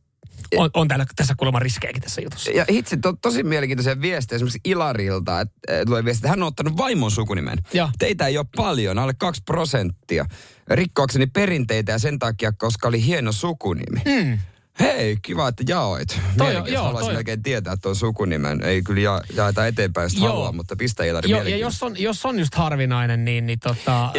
on, 0.58 0.70
on 0.74 0.88
täällä 0.88 1.06
tässä 1.16 1.36
kuulemma 1.38 1.60
riskejäkin 1.60 2.02
tässä 2.02 2.22
jutussa. 2.22 2.52
Ja 2.52 2.66
hitsi, 2.72 2.98
to, 2.98 3.14
tosi 3.14 3.44
mielenkiintoisia 3.44 4.02
viestejä 4.02 4.36
esimerkiksi 4.36 4.60
Ilarilta, 4.64 5.42
että 5.42 5.56
et, 5.68 5.86
tulee 5.86 6.06
viesti, 6.06 6.20
että 6.20 6.30
hän 6.30 6.44
on 6.44 6.48
ottanut 6.48 6.78
vaimon 6.78 7.12
sukunimen. 7.12 7.58
Ja. 7.74 7.90
Teitä 8.00 8.28
ei 8.28 8.38
ole 8.38 8.46
paljon, 8.56 9.00
alle 9.00 9.14
kaksi 9.14 9.42
prosenttia. 9.46 10.26
Rikkoakseni 10.68 11.28
perinteitä 11.28 11.92
ja 11.92 12.00
sen 12.00 12.20
takia, 12.20 12.52
koska 12.52 12.88
oli 12.88 13.06
hieno 13.06 13.32
sukunimi. 13.32 14.02
Mm. 14.06 14.40
Hei, 14.80 15.18
kiva, 15.22 15.48
että 15.48 15.64
jaoit. 15.68 16.08
Toi 16.10 16.20
Mielenkiintoista, 16.38 16.74
joo, 16.74 16.84
haluaisin 16.84 17.08
toi 17.08 17.14
melkein 17.14 17.44
tietää 17.44 17.78
tuon 17.78 17.96
sukunimen. 17.96 18.62
Ei 18.64 18.82
kyllä 18.82 19.02
ja, 19.02 19.22
jaeta 19.36 19.68
eteenpäin, 19.68 20.06
jos 20.06 20.14
Joo. 20.14 20.28
haluaa, 20.28 20.52
mutta 20.52 20.76
pistä 20.76 21.04
Ilari 21.04 21.30
Joo, 21.30 21.44
ja 21.44 21.58
jos 21.58 21.84
on, 21.84 22.00
jos 22.00 22.26
on 22.26 22.40
just 22.40 22.56
harvinainen, 22.56 23.26
niin, 23.26 23.46
niin 23.46 23.60
tota, 23.60 24.06
äh, 24.06 24.12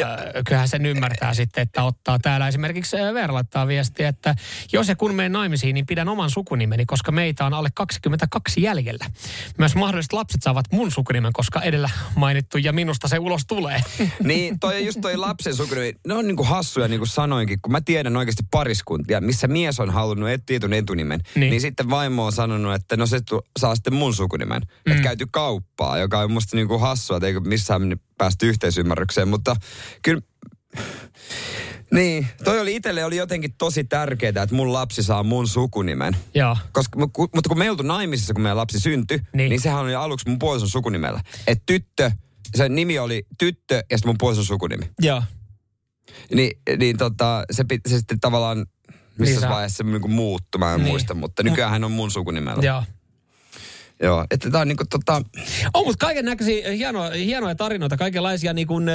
kyllähän 0.47 0.69
sen 0.69 0.87
ymmärtää 0.87 1.35
sitten, 1.35 1.63
että 1.63 1.83
ottaa 1.83 2.19
täällä 2.19 2.49
esimerkiksi 2.49 2.97
äh, 2.97 3.15
Veera 3.15 3.35
laittaa 3.35 3.67
viestiä, 3.67 4.09
että 4.09 4.35
jos 4.73 4.89
ja 4.89 4.97
kun 4.97 5.15
menen 5.15 5.33
naimisiin, 5.33 5.75
niin 5.75 5.87
pidän 5.87 6.09
oman 6.09 6.31
sukunimeni, 6.31 6.87
koska 6.87 7.13
meitä 7.13 7.47
on 7.47 7.55
alle 7.55 7.69
22 7.75 8.63
jäljellä. 8.63 9.07
Myös 9.59 9.75
mahdolliset 9.75 10.13
lapset 10.13 10.43
saavat 10.43 10.67
mun 10.73 10.91
sukunimen, 10.91 11.33
koska 11.33 11.61
edellä 11.63 11.91
mainittu 12.17 12.59
ja 12.59 12.73
minusta 12.73 13.09
se 13.09 13.19
ulos 13.19 13.47
tulee. 13.47 13.81
Niin, 14.23 14.61
toi 14.61 14.87
just 14.87 15.01
toi 15.01 15.17
lapsen 15.17 15.57
sukunimi. 15.57 15.93
Ne 16.07 16.15
on 16.15 16.27
niinku 16.27 16.45
hassuja, 16.45 16.89
niin 16.89 17.01
kuin 17.01 17.09
sanoinkin, 17.09 17.59
kun 17.63 17.73
mä 17.73 17.81
tiedän 17.81 18.17
oikeasti 18.17 18.43
pariskuntia, 18.51 19.21
missä 19.21 19.49
mies 19.49 19.81
on 19.81 19.91
halunnut 19.91 20.29
et- 20.29 20.50
tietyn 20.51 20.73
etunimen. 20.73 21.21
Niin. 21.35 21.51
Niin. 21.51 21.61
sitten 21.61 21.91
vaimo 21.91 22.25
on 22.27 22.33
sanonut, 22.33 22.75
että 22.75 22.97
no 22.97 23.07
se 23.07 23.21
tu- 23.21 23.43
saa 23.59 23.75
sitten 23.75 23.95
mun 23.95 24.15
sukunimen. 24.15 24.63
Mm. 24.87 24.93
Että 24.93 25.03
käyty 25.03 25.27
kauppaa, 25.31 25.99
joka 25.99 26.19
on 26.19 26.33
musta 26.33 26.57
niinku 26.57 26.79
hassua, 26.79 27.17
että 27.17 27.27
eikö 27.27 27.41
missään 27.41 27.97
päästy 28.19 28.49
yhteisymmärrykseen. 28.49 29.29
Mutta 29.29 29.57
kyllä 30.03 30.21
niin, 31.95 32.27
toi 32.45 32.61
oli 32.61 32.77
itselle 32.77 33.05
oli 33.05 33.17
jotenkin 33.17 33.55
tosi 33.59 33.85
tärkeää, 33.85 34.43
että 34.43 34.55
mun 34.55 34.73
lapsi 34.73 35.03
saa 35.03 35.23
mun 35.23 35.49
sukunimen. 35.49 36.17
Joo. 36.35 36.57
Koska, 36.73 36.99
mutta 36.99 37.49
kun 37.49 37.59
me 37.59 37.65
ei 37.65 37.71
oltu 37.71 37.83
naimisissa, 37.83 38.35
kun 38.35 38.43
meidän 38.43 38.57
lapsi 38.57 38.81
syntyi, 38.81 39.21
Niin. 39.35 39.49
niin, 39.51 39.61
sehän 39.61 39.81
oli 39.81 39.95
aluksi 39.95 40.29
mun 40.29 40.39
puolison 40.39 40.69
sukunimellä. 40.69 41.21
Että 41.47 41.63
tyttö, 41.67 42.11
se 42.55 42.69
nimi 42.69 42.99
oli 42.99 43.27
tyttö 43.39 43.75
ja 43.75 43.99
sitten 43.99 44.09
mun 44.09 44.19
puolison 44.19 44.45
sukunimi. 44.45 44.91
Joo. 45.01 45.23
Niin, 46.35 46.51
niin 46.79 46.97
tota, 46.99 47.45
se, 47.51 47.65
se 47.89 47.99
sitten 47.99 48.21
tavallaan, 48.21 48.67
missä 49.19 49.41
Niin 49.41 49.51
vaiheessa 49.51 49.77
se 49.77 49.85
niinku 49.85 50.09
muuttui, 50.09 50.59
mä 50.59 50.75
en 50.75 50.81
Niin. 50.81 50.89
muista, 50.89 51.15
mutta 51.15 51.43
nykyään 51.43 51.71
hän 51.71 51.85
on 51.85 51.93
mun 51.93 52.11
sukunimellä. 52.11 52.63
Joo. 52.63 52.83
Joo, 54.03 54.27
että 54.31 54.51
tää 54.51 54.61
on 54.61 54.69
niinku 54.69 54.85
tota, 54.91 55.23
On, 55.75 55.87
mutta 55.87 56.07
kaiken 56.07 56.25
näköisiä 56.25 56.71
hienoja, 56.73 57.11
hienoja 57.11 57.55
tarinoita, 57.55 57.97
kaikenlaisia 57.97 58.53
niin 58.53 58.67
kuin, 58.67 58.89
äh, 58.89 58.95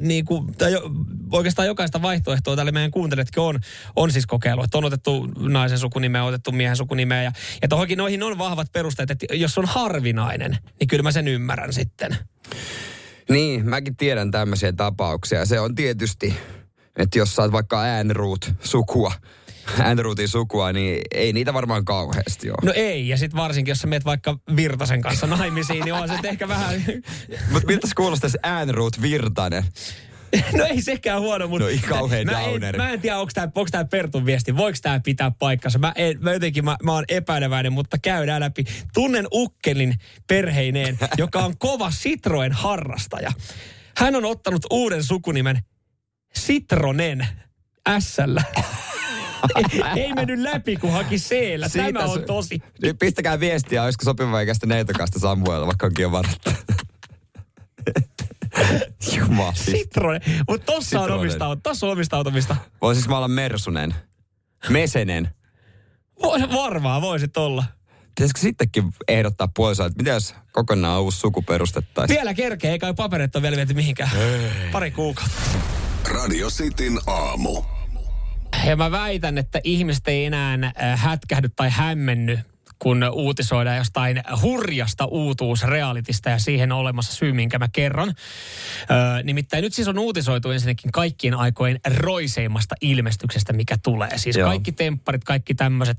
niin 0.00 0.24
kuin, 0.24 0.54
tai 0.54 0.72
jo, 0.72 0.90
oikeastaan 1.32 1.68
jokaista 1.68 2.02
vaihtoehtoa 2.02 2.56
tälle 2.56 2.72
meidän 2.72 2.90
kuuntelijatkin 2.90 3.42
on, 3.42 3.60
on 3.96 4.10
siis 4.12 4.26
kokeillut. 4.26 4.64
Että 4.64 4.78
on 4.78 4.84
otettu 4.84 5.26
naisen 5.38 5.78
sukunimeä, 5.78 6.24
otettu 6.24 6.52
miehen 6.52 6.76
sukunimeä 6.76 7.22
ja, 7.22 7.32
ja 7.62 7.68
tohonkin 7.68 7.98
noihin 7.98 8.22
on 8.22 8.38
vahvat 8.38 8.72
perusteet, 8.72 9.10
että 9.10 9.26
jos 9.32 9.58
on 9.58 9.64
harvinainen, 9.64 10.58
niin 10.80 10.88
kyllä 10.88 11.02
mä 11.02 11.12
sen 11.12 11.28
ymmärrän 11.28 11.72
sitten. 11.72 12.16
niin, 13.30 13.68
mäkin 13.68 13.96
tiedän 13.96 14.30
tämmöisiä 14.30 14.72
tapauksia. 14.72 15.46
Se 15.46 15.60
on 15.60 15.74
tietysti, 15.74 16.34
että 17.00 17.18
jos 17.18 17.38
oot 17.38 17.52
vaikka 17.52 17.82
Äänruut 17.82 18.52
sukua, 18.62 19.12
Äänruutin 19.84 20.28
sukua, 20.28 20.72
niin 20.72 21.00
ei 21.14 21.32
niitä 21.32 21.54
varmaan 21.54 21.84
kauheasti 21.84 22.50
ole. 22.50 22.58
No 22.62 22.72
ei, 22.76 23.08
ja 23.08 23.16
sitten 23.16 23.36
varsinkin, 23.36 23.70
jos 23.70 23.78
sä 23.78 23.86
meet 23.86 24.04
vaikka 24.04 24.38
Virtasen 24.56 25.02
kanssa 25.02 25.26
naimisiin, 25.26 25.84
niin 25.84 25.94
on 25.94 26.08
se 26.08 26.28
ehkä 26.28 26.48
vähän... 26.48 26.84
Mutta 27.52 27.66
miltä 27.66 27.86
se 27.86 27.94
kuulostaisi 27.96 28.38
Äänruut 28.42 29.02
Virtanen? 29.02 29.64
No 30.58 30.64
ei 30.64 30.82
sekään 30.82 31.20
huono, 31.20 31.48
mutta... 31.48 31.64
No 31.64 31.70
ei 31.70 31.78
kauhean 31.78 32.26
mä, 32.26 32.40
en, 32.40 32.44
downeri. 32.50 32.78
mä 32.78 32.90
en 32.90 33.00
tiedä, 33.00 33.18
onko 33.18 33.30
tämä 33.34 33.48
onks 33.54 33.70
tää 33.70 33.84
Pertun 33.84 34.26
viesti, 34.26 34.56
voiko 34.56 34.78
tämä 34.82 35.00
pitää 35.00 35.30
paikkansa. 35.30 35.78
Mä, 35.78 35.92
en, 35.96 36.16
mä 36.20 36.32
jotenkin, 36.32 36.64
mä, 36.64 36.76
mä 36.82 36.92
oon 36.92 37.04
epäileväinen, 37.08 37.72
mutta 37.72 37.98
käydään 37.98 38.40
läpi. 38.40 38.64
Tunnen 38.94 39.26
ukkelin 39.32 39.94
perheineen, 40.26 40.98
joka 41.18 41.44
on 41.44 41.58
kova 41.58 41.90
Citroen 41.90 42.52
harrastaja. 42.52 43.32
Hän 43.96 44.16
on 44.16 44.24
ottanut 44.24 44.66
uuden 44.70 45.04
sukunimen 45.04 45.58
Citronen 46.38 47.26
S-llä. 47.98 48.42
ei, 49.56 50.02
ei 50.02 50.12
mennyt 50.12 50.38
läpi, 50.38 50.76
kun 50.76 50.92
haki 50.92 51.16
c 51.16 51.34
Tämä 51.72 52.04
on 52.04 52.24
tosi. 52.24 52.62
Nyt 52.82 52.98
pistäkää 52.98 53.40
viestiä, 53.40 53.84
olisiko 53.84 54.04
sopiva 54.04 54.40
ikäistä 54.40 54.66
neitokasta 54.66 55.18
Samuella, 55.18 55.66
vaikka 55.66 55.86
onkin 55.86 56.02
jo 56.02 56.12
varattu. 56.12 56.50
Jumala. 59.16 59.52
Citroen. 59.52 60.20
Mutta 60.48 60.72
tossa 60.72 61.00
on, 61.00 61.10
omistautumista, 61.10 61.68
tossa 61.68 61.86
on 61.86 61.92
omistautumista. 61.92 62.56
Voisis 62.82 63.08
mä 63.08 63.16
olla 63.16 63.28
Mersunen? 63.28 63.94
Mesenen? 64.68 65.28
Vo- 66.22 66.54
varmaan 66.54 67.02
voisit 67.02 67.36
olla. 67.36 67.64
Pitäisikö 68.06 68.40
sittenkin 68.40 68.84
ehdottaa 69.08 69.48
puolisoa, 69.56 69.86
että 69.86 69.96
mitä 69.96 70.10
jos 70.10 70.34
kokonaan 70.52 71.02
uusi 71.02 71.18
suku 71.18 71.42
perustettaisiin? 71.42 72.16
Vielä 72.16 72.34
kerkee, 72.34 72.72
eikä 72.72 72.94
paperit 72.94 73.36
ole 73.36 73.42
vielä 73.42 73.56
viety 73.56 73.74
mihinkään. 73.74 74.10
Pari 74.72 74.90
kuukautta. 74.90 75.40
Radio 76.08 76.48
Cityn 76.50 76.98
aamu. 77.06 77.62
Ja 78.66 78.76
mä 78.76 78.90
väitän, 78.90 79.38
että 79.38 79.60
ihmiset 79.64 80.08
ei 80.08 80.24
enää 80.24 80.54
äh, 80.54 81.00
hätkähdy 81.00 81.48
tai 81.56 81.70
hämmenny, 81.70 82.38
kun 82.78 83.04
uutisoidaan 83.12 83.76
jostain 83.76 84.22
hurjasta 84.42 85.04
uutuusrealitista 85.04 86.30
ja 86.30 86.38
siihen 86.38 86.72
on 86.72 86.78
olemassa 86.78 87.12
syy, 87.12 87.32
minkä 87.32 87.58
mä 87.58 87.68
kerron. 87.72 88.08
Öö, 88.90 89.22
nimittäin 89.22 89.62
nyt 89.62 89.74
siis 89.74 89.88
on 89.88 89.98
uutisoitu 89.98 90.50
ensinnäkin 90.50 90.92
kaikkien 90.92 91.34
aikojen 91.34 91.80
roiseimmasta 91.96 92.74
ilmestyksestä, 92.80 93.52
mikä 93.52 93.76
tulee. 93.82 94.18
Siis 94.18 94.36
Joo. 94.36 94.48
kaikki 94.48 94.72
tempparit, 94.72 95.24
kaikki 95.24 95.54
tämmöiset 95.54 95.98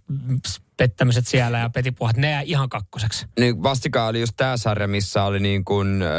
pettämiset 0.78 1.28
siellä 1.28 1.58
ja 1.58 1.70
petipuhat, 1.70 2.18
ne 2.18 2.32
jää 2.32 2.42
ihan 2.42 2.70
kakkoseksi. 2.70 3.26
Niin 3.40 3.64
vastikään 3.64 4.08
oli 4.08 4.20
just 4.20 4.34
tää 4.38 4.58
sarja, 4.58 4.88
missä 4.88 5.24
oli 5.24 5.40
niin 5.40 5.66
kuin, 5.66 6.02
äh, 6.02 6.10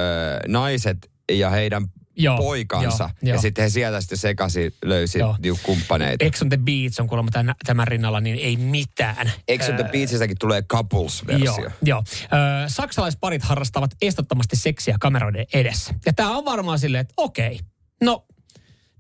naiset 0.49 1.11
ja 1.33 1.51
heidän 1.51 1.89
Joo, 2.17 2.37
poikansa. 2.37 3.11
joo, 3.23 3.35
ja 3.35 3.41
sitten 3.41 3.63
he 3.63 3.69
sieltä 3.69 4.01
sitten 4.01 4.19
sekaisin 4.19 4.75
löysi 4.85 5.19
niinku 5.43 5.61
kumppaneita. 5.63 6.25
Ex 6.25 6.43
on 6.43 6.49
the 6.49 6.57
Beach 6.57 7.01
on 7.01 7.09
kuulemma 7.09 7.31
tämän, 7.31 7.55
tämän 7.67 7.89
rinnalla, 7.89 8.21
niin 8.21 8.39
ei 8.39 8.57
mitään. 8.57 9.33
Eikö 9.49 9.65
on 9.65 9.75
the 9.75 9.89
Beachistäkin 9.93 10.37
tulee 10.41 10.63
couples-versio? 10.63 11.45
Joo, 11.45 11.71
joo. 11.83 12.03
Ö, 12.07 12.69
saksalaisparit 12.69 13.43
harrastavat 13.43 13.91
estottomasti 14.03 14.57
seksiä 14.57 14.97
kameroiden 15.01 15.47
edessä. 15.55 15.95
Ja 16.07 16.13
tämä 16.13 16.37
on 16.37 16.45
varmaan 16.45 16.79
silleen, 16.79 17.01
että 17.01 17.15
okei, 17.17 17.61
no 18.03 18.27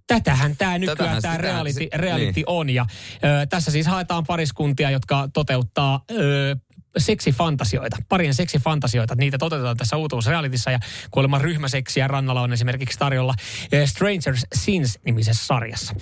tätähän 0.06 0.56
tämä 0.56 0.78
nykyään 0.78 1.22
tämä 1.22 1.36
reality, 1.36 1.88
reality 1.94 2.32
niin. 2.36 2.44
on. 2.46 2.70
Ja 2.70 2.86
ö, 3.14 3.46
tässä 3.46 3.70
siis 3.70 3.86
haetaan 3.86 4.24
pariskuntia, 4.26 4.90
jotka 4.90 5.28
toteuttaa 5.32 6.04
ö, 6.10 6.56
seksifantasioita, 6.98 7.96
parien 8.08 8.34
seksifantasioita. 8.34 9.14
Niitä 9.14 9.38
toteutetaan 9.38 9.76
tässä 9.76 9.96
uutuusrealitissa 9.96 10.70
ja 10.70 10.78
kuulemma 11.10 11.38
ryhmäseksiä 11.38 12.08
rannalla 12.08 12.40
on 12.40 12.52
esimerkiksi 12.52 12.98
tarjolla 12.98 13.34
ö, 13.74 13.86
Strangers 13.86 14.46
Sins-nimisessä 14.54 15.46
sarjassa. 15.46 15.94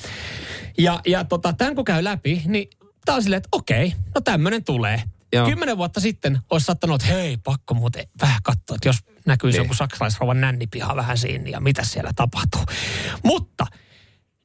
Ja, 0.79 1.01
ja 1.07 1.25
tota, 1.25 1.53
tämän 1.53 1.75
kun 1.75 1.85
käy 1.85 2.05
läpi, 2.05 2.43
niin 2.47 2.69
tää 3.05 3.15
on 3.15 3.23
silleen, 3.23 3.39
että 3.39 3.49
okei, 3.53 3.93
no 4.15 4.21
tämmöinen 4.21 4.65
tulee. 4.65 5.03
Joo. 5.33 5.47
Kymmenen 5.49 5.77
vuotta 5.77 6.01
sitten 6.01 6.39
olisi 6.51 6.65
sattanut, 6.65 7.03
että 7.03 7.15
hei, 7.15 7.37
pakko 7.37 7.75
muuten 7.75 8.07
vähän 8.21 8.43
katsoa, 8.43 8.75
että 8.75 8.89
jos 8.89 8.97
näkyisi 9.27 9.59
Niin. 9.59 9.65
joku 9.65 9.75
saksalaisrouvan 9.75 10.41
nännipiha 10.41 10.97
vähän 10.97 11.19
siinä 11.19 11.51
ja 11.51 11.61
mitä 11.61 11.85
siellä 11.85 12.11
tapahtuu. 12.17 12.61
Mutta 13.25 13.67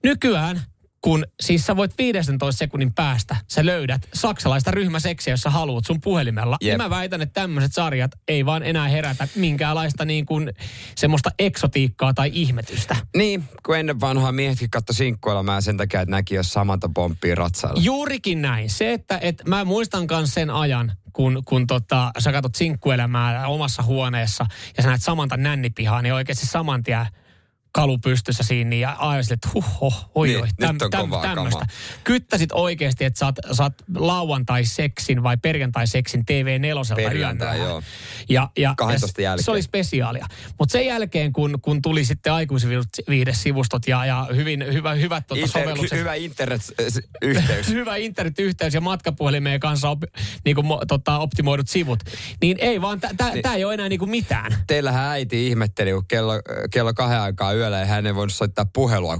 nykyään, 0.03 0.61
kun 1.05 1.25
siis 1.41 1.65
sä 1.65 1.75
voit 1.75 1.97
15 1.97 2.57
sekunnin 2.57 2.93
päästä, 2.93 3.35
sä 3.47 3.65
löydät 3.65 4.09
saksalaista 4.13 4.71
ryhmäseksiä, 4.71 5.33
jos 5.33 5.41
sä 5.41 5.49
haluat 5.49 5.85
sun 5.85 6.01
puhelimella. 6.01 6.57
Jep. 6.61 6.77
mä 6.77 6.89
väitän, 6.89 7.21
että 7.21 7.41
tämmöiset 7.41 7.73
sarjat 7.73 8.11
ei 8.27 8.45
vaan 8.45 8.63
enää 8.63 8.87
herätä 8.87 9.27
minkäänlaista 9.35 10.05
niin 10.05 10.25
kuin 10.25 10.53
semmoista 10.95 11.29
eksotiikkaa 11.39 12.13
tai 12.13 12.31
ihmetystä. 12.33 12.95
Niin, 13.17 13.43
kun 13.65 13.77
ennen 13.77 13.99
vanhaa 13.99 14.31
miehetkin 14.31 14.69
katto 14.69 14.93
sinkkuelämää 14.93 15.61
sen 15.61 15.77
takia, 15.77 16.01
että 16.01 16.11
näki, 16.11 16.35
jos 16.35 16.53
samanta 16.53 16.89
pomppii 16.95 17.35
ratsailla. 17.35 17.81
Juurikin 17.83 18.41
näin. 18.41 18.69
Se, 18.69 18.93
että, 18.93 19.19
että 19.21 19.43
mä 19.47 19.65
muistan 19.65 20.07
myös 20.09 20.33
sen 20.33 20.49
ajan, 20.49 20.91
kun, 21.13 21.41
kun 21.45 21.67
tota, 21.67 22.11
sä 22.19 22.31
katsot 22.31 22.55
sinkkuelämää 22.55 23.47
omassa 23.47 23.83
huoneessa 23.83 24.45
ja 24.77 24.83
sä 24.83 24.89
näet 24.89 25.03
samanta 25.03 25.37
nännipihaa, 25.37 26.01
niin 26.01 26.13
oikeasti 26.13 26.45
saman 26.45 26.83
tien 26.83 27.05
kalu 27.75 27.97
pystyssä 27.97 28.43
siinä 28.43 28.69
niin 28.69 28.81
ja 28.81 28.91
aivan 28.91 29.23
silleen, 29.23 29.35
että 29.43 29.49
huh, 29.53 29.65
huh, 29.79 30.09
oi, 30.15 30.27
Niin, 30.27 30.39
oi, 30.41 30.47
on 30.69 30.77
kovaa 30.97 31.21
tämmöistä. 31.35 31.65
Kyttäsit 32.03 32.51
oikeasti, 32.51 33.05
että 33.05 33.19
saat, 33.19 33.35
saat 33.51 33.73
lauantai-seksin 33.95 35.23
vai 35.23 35.37
perjantai-seksin 35.37 36.21
TV4 36.21 36.95
Perjantai, 36.95 37.59
joo. 37.59 37.83
Ja, 38.29 38.49
ja, 38.57 38.73
12 38.77 39.21
ja 39.21 39.37
se 39.37 39.51
oli 39.51 39.61
spesiaalia. 39.61 40.25
Mutta 40.59 40.71
sen 40.71 40.85
jälkeen, 40.85 41.33
kun, 41.33 41.59
kun 41.61 41.81
tuli 41.81 42.05
sitten 42.05 42.33
aikuisviihdesivustot 42.33 43.87
ja, 43.87 44.05
ja 44.05 44.27
hyvin, 44.35 44.65
hyvä, 44.73 44.93
hyvät 44.93 45.27
tuota 45.27 45.45
Inter, 45.45 45.61
sovellukset. 45.61 45.99
hyvä 45.99 46.13
internet-yhteys. 46.13 47.67
hyvä 47.79 47.95
internetyhteys 47.95 48.73
ja 48.73 48.81
matkapuhelimeen 48.81 49.59
kanssa 49.59 49.89
op, 49.89 50.03
niinku, 50.45 50.61
mo- 50.61 50.85
tota, 50.87 51.17
optimoidut 51.17 51.67
sivut. 51.67 51.99
Niin 52.41 52.57
ei 52.59 52.81
vaan, 52.81 52.99
tämä 52.99 53.31
Niin. 53.31 53.47
ei 53.47 53.65
ole 53.65 53.73
enää 53.73 53.89
niinku 53.89 54.05
mitään. 54.05 54.57
Teillähän 54.67 55.05
äiti 55.11 55.47
ihmetteli, 55.47 55.91
kun 55.91 56.05
kello, 56.07 56.33
kello 56.71 56.93
kahden 56.93 57.19
aikaa 57.19 57.53
yöllä 57.65 57.79
ja 57.79 57.85
hän 57.85 58.05
ei 58.05 58.15
voinut 58.15 58.33
soittaa 58.33 58.65
puhelua 58.73 59.17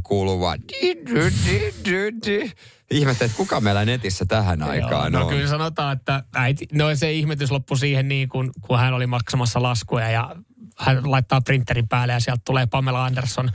dy. 1.86 2.50
Ihmetteli, 2.92 3.26
että 3.26 3.38
kuka 3.38 3.62
meillä 3.62 3.86
netissä 3.86 4.26
tähän 4.26 4.64
aikaan 4.64 5.12
no 5.12 5.22
on. 5.22 5.28
kyllä 5.28 5.48
sanotaan, 5.48 5.98
että 5.98 6.24
äiti, 6.36 6.68
no 6.72 6.96
se 6.96 7.12
ihmetys 7.12 7.52
loppui 7.52 7.78
siihen 7.78 8.08
niin, 8.08 8.30
kun, 8.30 8.52
kun 8.62 8.80
hän 8.80 8.94
oli 8.94 9.08
maksamassa 9.08 9.62
laskuja 9.62 10.10
ja 10.10 10.36
hän 10.78 11.12
laittaa 11.12 11.42
printerin 11.42 11.88
päälle 11.88 12.14
ja 12.14 12.20
sieltä 12.20 12.42
tulee 12.46 12.66
Pamela 12.66 13.06
Anderson 13.06 13.52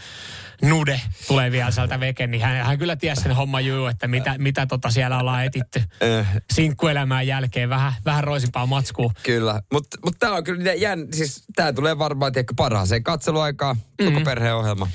nude 0.63 1.01
tulee 1.29 1.51
vielä 1.51 1.71
sieltä 1.71 2.01
veke, 2.01 2.27
niin 2.27 2.43
hän, 2.43 2.67
hän 2.67 2.79
kyllä 2.79 2.97
tiesi 2.97 3.23
sen 3.23 3.33
homman 3.37 3.67
juu, 3.67 3.87
että 3.87 4.09
mitä, 4.09 4.35
mitä 4.39 4.67
tota 4.67 4.91
siellä 4.91 5.19
ollaan 5.19 5.45
etitty 5.45 5.83
Eh, 6.01 6.27
sinkkuelämän 6.53 7.27
jälkeen. 7.27 7.69
Vähän, 7.71 7.93
vähän 8.05 8.25
roisimpaa 8.25 8.67
matskua. 8.67 9.13
Kyllä, 9.23 9.63
mutta 9.73 9.97
mut 10.05 10.17
tämä 10.19 10.35
on 10.35 10.45
kyllä 10.45 10.75
jän, 10.75 11.07
siis 11.13 11.45
tämä 11.57 11.73
tulee 11.73 11.99
varmaan 11.99 12.33
tiedätkö, 12.33 12.55
parhaaseen 12.57 13.05
katseluaikaan, 13.05 13.77
koko 14.05 14.19
Mm. 14.19 14.25
perheohjelma. 14.25 14.89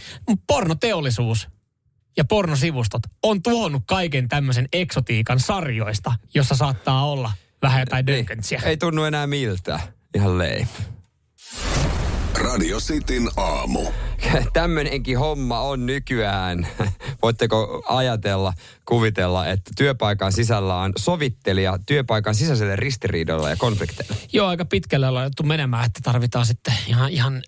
Pornoteollisuus 0.47 1.47
ja 2.17 2.25
pornosivustot 2.25 3.01
on 3.23 3.41
tuhonnut 3.43 3.83
kaiken 3.87 4.27
tämmöisen 4.27 4.67
eksotiikan 4.73 5.39
sarjoista, 5.39 6.13
jossa 6.33 6.55
saattaa 6.55 7.05
olla 7.05 7.31
vähän 7.61 7.79
jotain 7.79 8.07
dönkentsiä. 8.07 8.61
Ei 8.65 8.77
tunnu 8.77 9.03
enää 9.03 9.27
miltä. 9.27 9.79
Ihan 10.15 10.37
leip. 10.37 10.67
Radio 12.37 12.79
Cityn 12.79 13.29
aamu. 13.37 13.85
Tämmöinenkin 14.53 15.19
homma 15.19 15.61
on 15.61 15.85
nykyään. 15.85 16.67
Voitteko 17.21 17.83
ajatella, 17.87 18.53
kuvitella, 18.85 19.47
että 19.47 19.71
työpaikan 19.77 20.31
sisällä 20.31 20.75
on 20.75 20.91
sovittelija 20.97 21.79
työpaikan 21.85 22.35
sisäiselle 22.35 22.75
ristiriidolle 22.75 23.49
ja 23.49 23.55
konflikteille? 23.55 24.15
Joo, 24.33 24.47
aika 24.47 24.65
pitkälle 24.65 25.07
ollaan 25.07 25.23
jouduttu 25.23 25.43
menemään, 25.43 25.85
että 25.85 25.99
tarvitaan 26.03 26.45
sitten 26.45 26.73
ihan, 26.87 27.09
ihan 27.09 27.43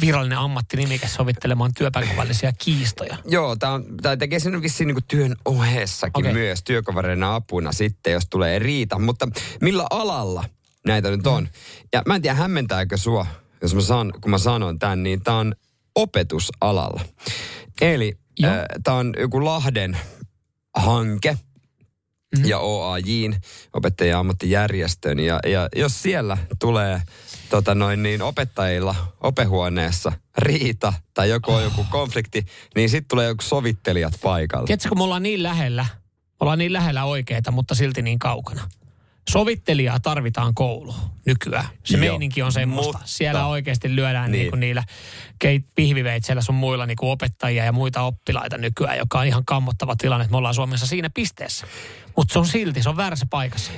virallinen 0.00 0.38
ammattinimike 0.38 1.08
sovittelemaan 1.08 1.74
työpaikan 1.76 2.16
välisiä 2.16 2.52
kiistoja. 2.58 3.16
Joo, 3.26 3.56
tämä 4.02 4.16
tekee 4.16 4.38
sen 4.38 4.62
vissiin 4.62 4.86
niin 4.86 5.04
työn 5.08 5.36
ohessakin 5.44 6.26
okay. 6.26 6.32
myös 6.32 6.62
työkavereina 6.64 7.34
apuna 7.34 7.72
sitten, 7.72 8.12
jos 8.12 8.26
tulee 8.30 8.58
riita. 8.58 8.98
Mutta 8.98 9.28
millä 9.60 9.86
alalla 9.90 10.44
näitä 10.86 11.10
nyt 11.10 11.26
on? 11.26 11.48
Ja 11.92 12.02
mä 12.06 12.14
en 12.14 12.22
tiedä, 12.22 12.34
hämmentääkö 12.34 12.96
sua, 12.96 13.26
jos 13.64 13.74
mä 13.74 13.80
san, 13.80 14.12
kun 14.20 14.30
mä 14.30 14.38
sanon 14.38 14.78
tämän, 14.78 15.02
niin 15.02 15.22
tämä 15.22 15.38
on 15.38 15.54
opetusalalla. 15.94 17.00
Eli 17.80 18.18
äh, 18.44 18.64
tämä 18.84 18.96
on 18.96 19.14
joku 19.18 19.44
Lahden 19.44 19.98
hanke 20.76 21.32
mm-hmm. 21.32 22.48
ja 22.48 22.58
OAJin 22.58 23.36
opettajien 23.72 24.16
ammattijärjestön. 24.16 25.18
Ja, 25.18 25.40
ja 25.46 25.68
jos 25.76 26.02
siellä 26.02 26.38
tulee 26.58 27.02
tota 27.50 27.74
noin 27.74 28.02
niin, 28.02 28.22
opettajilla 28.22 28.94
opehuoneessa 29.20 30.12
riita 30.38 30.92
tai 31.14 31.30
joku 31.30 31.52
on 31.52 31.62
joku 31.62 31.86
konflikti, 31.90 32.46
niin 32.74 32.90
sitten 32.90 33.08
tulee 33.08 33.28
joku 33.28 33.42
sovittelijat 33.42 34.14
paikalle. 34.22 34.66
Tiedätkö, 34.66 34.88
kun 34.88 34.98
me 34.98 35.04
ollaan 35.04 35.22
niin 35.22 35.42
lähellä, 35.42 35.86
me 36.30 36.36
ollaan 36.40 36.58
niin 36.58 36.72
lähellä 36.72 37.04
oikeita, 37.04 37.50
mutta 37.50 37.74
silti 37.74 38.02
niin 38.02 38.18
kaukana. 38.18 38.68
Sovittelijaa 39.30 40.00
tarvitaan 40.00 40.54
kouluun 40.54 40.98
nykyään. 41.26 41.68
Se 41.84 41.96
Joo, 41.96 42.00
meininki 42.00 42.42
on 42.42 42.52
semmoista. 42.52 42.92
mutta- 42.92 43.06
Siellä 43.08 43.46
oikeasti 43.46 43.96
lyödään 43.96 44.24
Niin. 44.30 44.32
niin. 44.32 44.42
Niinku 44.42 44.56
niillä 44.56 44.82
keit, 45.38 45.64
pihviveitsellä 45.74 46.42
sun 46.42 46.54
muilla 46.54 46.86
niinku 46.86 47.10
opettajia 47.10 47.64
ja 47.64 47.72
muita 47.72 48.02
oppilaita 48.02 48.58
nykyään, 48.58 48.98
joka 48.98 49.18
on 49.20 49.26
ihan 49.26 49.44
kammottava 49.44 49.96
tilanne, 49.96 50.22
että 50.24 50.30
me 50.32 50.36
ollaan 50.36 50.54
Suomessa 50.54 50.86
siinä 50.86 51.10
pisteessä. 51.10 51.66
Mutta 52.16 52.32
se 52.32 52.38
on 52.38 52.46
silti, 52.46 52.82
se 52.82 52.88
on 52.88 52.96
väärässä 52.96 53.26
paikassa. 53.30 53.72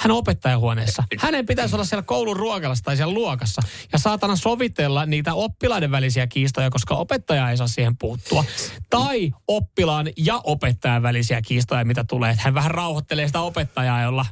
Hän 0.00 0.10
on 0.10 0.16
opettajahuoneessa. 0.16 1.04
Hänen 1.18 1.46
pitäisi 1.46 1.74
olla 1.76 1.84
siellä 1.84 2.02
koulun 2.02 2.36
ruokalassa 2.36 2.84
tai 2.84 2.96
siellä 2.96 3.14
luokassa. 3.14 3.62
Ja 3.92 3.98
saatana 3.98 4.36
sovitella 4.36 5.06
niitä 5.06 5.34
oppilaiden 5.34 5.90
välisiä 5.90 6.26
kiistoja, 6.26 6.70
koska 6.70 6.94
opettaja 6.94 7.50
ei 7.50 7.56
saa 7.56 7.68
siihen 7.68 7.96
puuttua. 7.96 8.44
Tai 8.90 9.32
oppilaan 9.48 10.06
ja 10.16 10.40
opettajan 10.44 11.02
välisiä 11.02 11.42
kiistoja, 11.42 11.84
mitä 11.84 12.04
tulee. 12.08 12.30
Että 12.30 12.42
hän 12.42 12.54
vähän 12.54 12.70
rauhoittelee 12.70 13.26
sitä 13.26 13.40
opettajaa, 13.40 14.02
jolla, 14.02 14.26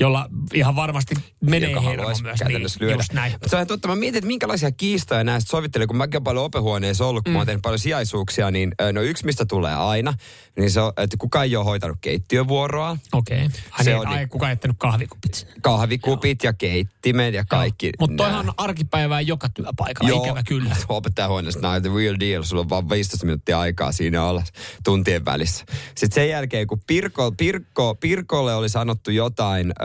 jolla 0.00 0.28
ihan 0.54 0.76
varmasti 0.76 1.14
menee 1.40 1.70
joka 1.70 1.80
hermo 1.80 1.96
haluaisi 2.02 2.22
myös. 2.22 2.38
käytännössä 2.38 2.78
Niin, 2.80 2.86
lyödä. 2.86 2.98
just 3.00 3.12
näin. 3.12 3.32
Mutta 3.32 3.48
se 3.48 3.56
on 3.56 3.66
totta. 3.66 3.88
Mä 3.88 3.96
mietin, 3.96 4.18
että 4.18 4.26
minkälaisia 4.26 4.72
kiistoja 4.72 5.24
näistä 5.24 5.50
sovittelee, 5.50 5.86
kun 5.86 5.96
mäkin 5.96 6.16
olen 6.16 6.24
paljon 6.24 6.44
opehuoneessa 6.44 7.06
ollut, 7.06 7.24
kun 7.24 7.30
mm. 7.30 7.34
mä 7.34 7.38
oon 7.38 7.46
tehnyt 7.46 7.62
paljon 7.62 7.78
sijaisuuksia, 7.78 8.50
niin 8.50 8.72
no 8.92 9.00
yksi, 9.00 9.24
mistä 9.26 9.44
tulee 9.46 9.74
aina, 9.74 10.14
niin 10.58 10.70
se 10.70 10.80
on, 10.80 10.92
että 10.96 11.16
kukaan 11.20 11.44
ei 11.44 11.56
ole 11.56 11.64
hoitanut 11.64 11.98
keittiövuoroa. 12.00 12.96
Okei. 13.12 13.38
Okay. 13.46 13.48
Se 13.78 13.84
Se 13.84 13.94
on 13.94 14.00
on 14.00 14.06
niin- 14.06 14.18
ai, 14.18 14.26
kuka 14.26 14.46
ei 14.48 14.52
jättänyt 14.52 14.76
kahvikupit. 14.80 15.46
Kahvikupit 15.62 16.44
ja 16.44 16.52
keittimet 16.52 17.34
ja 17.34 17.44
kaikki. 17.44 17.90
Mutta 18.00 18.16
toihan 18.16 18.48
on 18.48 18.54
arkipäivää 18.56 19.20
joka 19.20 19.48
työpaikalla, 19.48 20.24
ikävä 20.24 20.42
kyllä. 20.42 20.76
Opettajahuoneessa 20.88 21.60
näin, 21.60 21.82
the 21.82 21.90
real 21.96 22.16
deal. 22.20 22.42
Sulla 22.42 22.60
on 22.62 22.68
vaan 22.68 22.88
15 22.90 23.26
minuuttia 23.26 23.60
aikaa 23.60 23.87
siinä 23.92 24.24
olla 24.24 24.42
tuntien 24.84 25.24
välissä. 25.24 25.64
Sitten 25.96 26.14
sen 26.14 26.28
jälkeen, 26.28 26.66
kun 26.66 26.80
Pirko, 26.86 27.32
Pirkko, 27.32 27.94
Pirkolle 27.94 28.54
oli 28.54 28.68
sanottu 28.68 29.10
jotain 29.10 29.72
ö, 29.82 29.84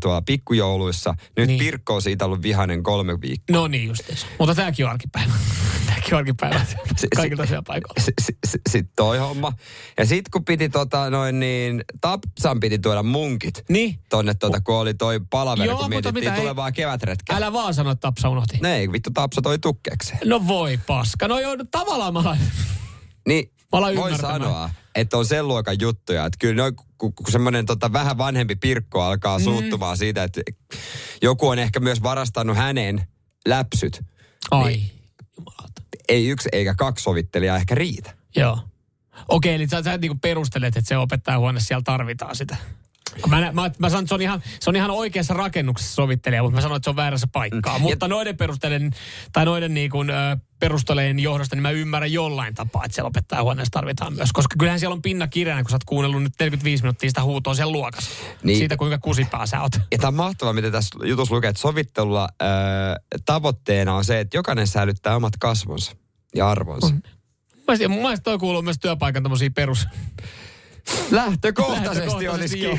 tuolla 0.00 0.22
pikkujouluissa, 0.22 1.14
nyt 1.36 1.46
Niin. 1.46 1.58
Pirkko 1.58 1.94
on 1.94 2.02
siitä 2.02 2.24
ollut 2.24 2.42
vihainen 2.42 2.82
kolme 2.82 3.20
viikkoa. 3.20 3.56
No 3.56 3.68
niin 3.68 3.88
justiinsa. 3.88 4.26
Mutta 4.38 4.54
tämäkin 4.54 4.84
on 4.84 4.90
arkipäivä. 4.90 5.32
tämäkin 5.86 6.14
on 6.14 6.18
arkipäivä. 6.18 6.60
Kaikilla 7.16 7.46
työpaikoilla. 7.46 8.02
Sitten 8.10 8.60
sit 8.68 8.86
toi 8.96 9.18
homma. 9.18 9.52
Ja 9.98 10.06
sitten 10.06 10.30
kun 10.30 10.44
piti 10.44 10.68
tota 10.68 11.10
noin 11.10 11.40
niin, 11.40 11.84
Tapsan 12.00 12.60
piti 12.60 12.78
tuoda 12.78 13.02
munkit 13.02 13.64
Niin. 13.68 13.98
tonne 14.08 14.34
tota, 14.34 14.60
kun 14.60 14.74
oli 14.74 14.94
toi 14.94 15.20
palaveri, 15.30 15.68
Joo, 15.68 15.78
kun 15.78 15.88
mietittiin 15.88 16.24
mitä 16.24 16.34
ei- 16.34 16.40
tulevaa 16.40 16.72
kevätretkeä. 16.72 17.36
Älä 17.36 17.52
vaan 17.52 17.74
sano, 17.74 17.90
että 17.90 18.00
Tapsa 18.00 18.28
unohti. 18.28 18.58
Ne 18.62 18.76
ei, 18.76 18.92
vittu 18.92 19.10
Tapsa 19.10 19.42
toi 19.42 19.58
tukkeekseen. 19.58 20.18
No 20.24 20.46
voi 20.46 20.78
paska. 20.86 21.28
No 21.28 21.38
joo, 21.38 21.56
no 21.56 21.64
tavallaan 21.70 22.12
mä 22.12 22.36
Niin 23.28 23.52
voi 23.96 24.18
sanoa, 24.18 24.70
että 24.94 25.18
on 25.18 25.26
sen 25.26 25.48
luokan 25.48 25.80
juttuja. 25.80 26.26
Että 26.26 26.36
kyllä 26.38 26.62
noin, 26.62 26.76
kun, 26.98 27.14
kun 27.14 27.32
semmoinen 27.32 27.66
tota, 27.66 27.92
vähän 27.92 28.18
vanhempi 28.18 28.56
Pirkko 28.56 29.02
alkaa 29.02 29.38
mm. 29.38 29.44
suuttumaan 29.44 29.96
siitä, 29.96 30.22
että 30.22 30.40
joku 31.22 31.48
on 31.48 31.58
ehkä 31.58 31.80
myös 31.80 32.02
varastanut 32.02 32.56
hänen 32.56 33.08
läpsyt. 33.46 34.04
Ai. 34.50 34.72
Niin. 34.72 34.90
Ei 36.08 36.28
yksi 36.28 36.48
eikä 36.52 36.74
kaksi 36.74 37.02
sovittelijaa 37.02 37.56
ehkä 37.56 37.74
riitä. 37.74 38.14
Joo. 38.36 38.58
Okei, 39.28 39.54
eli 39.54 39.68
sä, 39.68 39.82
sä 39.82 39.98
niinku 39.98 40.18
perustelet, 40.22 40.76
että 40.76 40.88
se 40.88 40.96
opettajahuone 40.96 41.60
siellä 41.60 41.82
tarvitaan 41.82 42.36
sitä. 42.36 42.56
Mä, 43.28 43.52
mä, 43.52 43.70
mä 43.78 43.88
sanon, 43.88 44.02
että 44.02 44.08
se 44.08 44.14
on, 44.14 44.22
ihan, 44.22 44.42
se 44.60 44.70
on 44.70 44.76
ihan 44.76 44.90
oikeassa 44.90 45.34
rakennuksessa 45.34 45.94
sovittelija, 45.94 46.42
mutta 46.42 46.54
mä 46.54 46.60
sanon, 46.60 46.76
että 46.76 46.86
se 46.86 46.90
on 46.90 46.96
väärässä 46.96 47.26
paikkaa. 47.32 47.78
Mm. 47.78 47.82
Mutta 47.82 48.08
noiden 48.08 48.36
perusteiden, 48.36 48.90
tai 49.32 49.44
noiden 49.44 49.74
niin 49.74 49.90
kuin, 49.90 50.10
ö, 50.10 50.36
perusteleen 50.60 51.18
johdosta, 51.18 51.56
niin 51.56 51.62
mä 51.62 51.70
ymmärrän 51.70 52.12
jollain 52.12 52.54
tapaa, 52.54 52.84
että 52.84 52.94
siellä 52.94 53.08
opettajahuoneessa 53.08 53.70
tarvitaan 53.72 54.14
myös. 54.14 54.32
Koska 54.32 54.54
kyllähän 54.58 54.80
siellä 54.80 54.94
on 54.94 55.02
pinna 55.02 55.26
kirjana, 55.28 55.62
kun 55.62 55.70
sä 55.70 55.74
oot 55.74 55.84
kuunnellut 55.84 56.22
nyt 56.22 56.32
45 56.40 56.82
minuuttia 56.82 57.10
sitä 57.10 57.22
huutoa 57.22 57.54
siellä 57.54 57.72
luokassa. 57.72 58.10
Niin. 58.42 58.58
Siitä, 58.58 58.76
kuinka 58.76 58.98
kusipää 58.98 59.46
sä 59.46 59.62
oot. 59.62 59.72
Ja 59.92 59.98
tämä 59.98 60.08
on 60.08 60.14
mahtavaa, 60.14 60.52
mitä 60.52 60.70
tässä 60.70 60.98
jutussa 61.04 61.34
lukee, 61.34 61.50
että 61.50 61.62
sovittelulla 61.62 62.28
äh, 62.42 62.48
tavoitteena 63.26 63.94
on 63.94 64.04
se, 64.04 64.20
että 64.20 64.36
jokainen 64.36 64.66
säilyttää 64.66 65.16
omat 65.16 65.32
kasvonsa 65.40 65.92
ja 66.34 66.50
arvonsa. 66.50 66.94
Mielestä, 67.66 67.88
mun 67.88 68.02
mielestä 68.02 68.24
toi 68.24 68.38
kuuluu 68.38 68.62
myös 68.62 68.78
työpaikan 68.78 69.22
tämmöisiä 69.22 69.50
perus... 69.50 69.86
Lähtökohtaisesti 71.10 72.28
olisikin. 72.28 72.64
joo. 72.64 72.78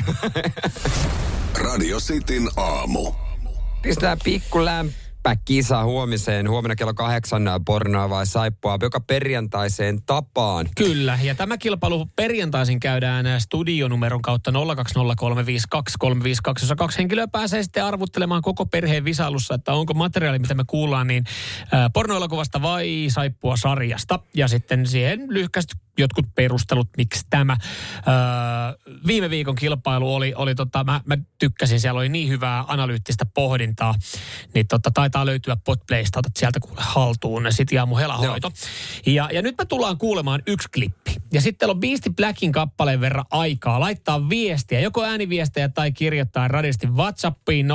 Radio 1.54 2.00
Cityn 2.00 2.48
aamu. 2.56 3.12
Pistää 3.82 4.16
pikku 4.24 4.58
lämpäkisa 5.26 5.84
huomiseen. 5.84 6.50
Huomenna 6.50 6.76
kello 6.76 6.94
kahdeksan 6.94 7.42
pornoa 7.66 8.10
vai 8.10 8.26
saippua, 8.26 8.78
joka 8.82 9.00
perjantaiseen 9.00 10.02
tapaan. 10.02 10.68
Kyllä, 10.76 11.18
ja 11.22 11.34
tämä 11.34 11.58
kilpailu 11.58 12.06
perjantaisin 12.16 12.80
käydään 12.80 13.40
studionumeron 13.40 14.22
kautta 14.22 14.50
020352352, 14.50 14.54
jossa 16.60 16.76
kaksi 16.76 16.98
henkilöä 16.98 17.28
pääsee 17.28 17.62
sitten 17.62 17.84
arvuttelemaan 17.84 18.42
koko 18.42 18.66
perheen 18.66 19.04
visailussa, 19.04 19.54
että 19.54 19.72
onko 19.72 19.94
materiaali, 19.94 20.38
mitä 20.38 20.54
me 20.54 20.64
kuullaan, 20.66 21.06
niin 21.06 21.24
pornoelokuvasta 21.92 22.62
vai 22.62 23.06
saippua 23.08 23.56
sarjasta. 23.56 24.18
Ja 24.34 24.48
sitten 24.48 24.86
siihen 24.86 25.26
lyhkästi 25.28 25.74
jotkut 25.98 26.26
perustelut, 26.34 26.88
miksi 26.96 27.26
tämä. 27.30 27.56
Öö, 27.96 28.94
viime 29.06 29.30
viikon 29.30 29.54
kilpailu 29.54 30.14
oli, 30.14 30.34
oli 30.34 30.54
tota, 30.54 30.84
mä, 30.84 31.00
mä 31.04 31.16
tykkäsin, 31.38 31.80
siellä 31.80 31.98
oli 31.98 32.08
niin 32.08 32.28
hyvää 32.28 32.64
analyyttistä 32.68 33.26
pohdintaa, 33.26 33.94
niin 34.54 34.66
tota, 34.66 34.90
tai 34.90 35.10
taitaa 35.12 35.26
löytyä 35.26 35.56
Podplaysta, 35.64 36.18
otat 36.18 36.36
sieltä 36.36 36.60
kuule 36.60 36.80
haltuun 36.80 37.46
sitten 37.50 37.76
Jaamu 37.76 37.96
helahoito. 37.96 38.52
Ja, 39.06 39.28
ja 39.32 39.42
nyt 39.42 39.58
me 39.58 39.64
tullaan 39.64 39.98
kuulemaan 39.98 40.42
yksi 40.46 40.68
klippi. 40.74 41.16
Ja 41.32 41.40
sitten 41.40 41.70
on 41.70 41.80
Beastie 41.80 42.12
Blackin 42.12 42.52
kappaleen 42.52 43.00
verran 43.00 43.24
aikaa 43.30 43.80
laittaa 43.80 44.28
viestiä, 44.28 44.80
joko 44.80 45.04
ääniviestejä 45.04 45.68
tai 45.68 45.92
kirjoittaa 45.92 46.48
radisti 46.48 46.86
WhatsAppiin 46.86 47.66
0447255854. 47.68 47.72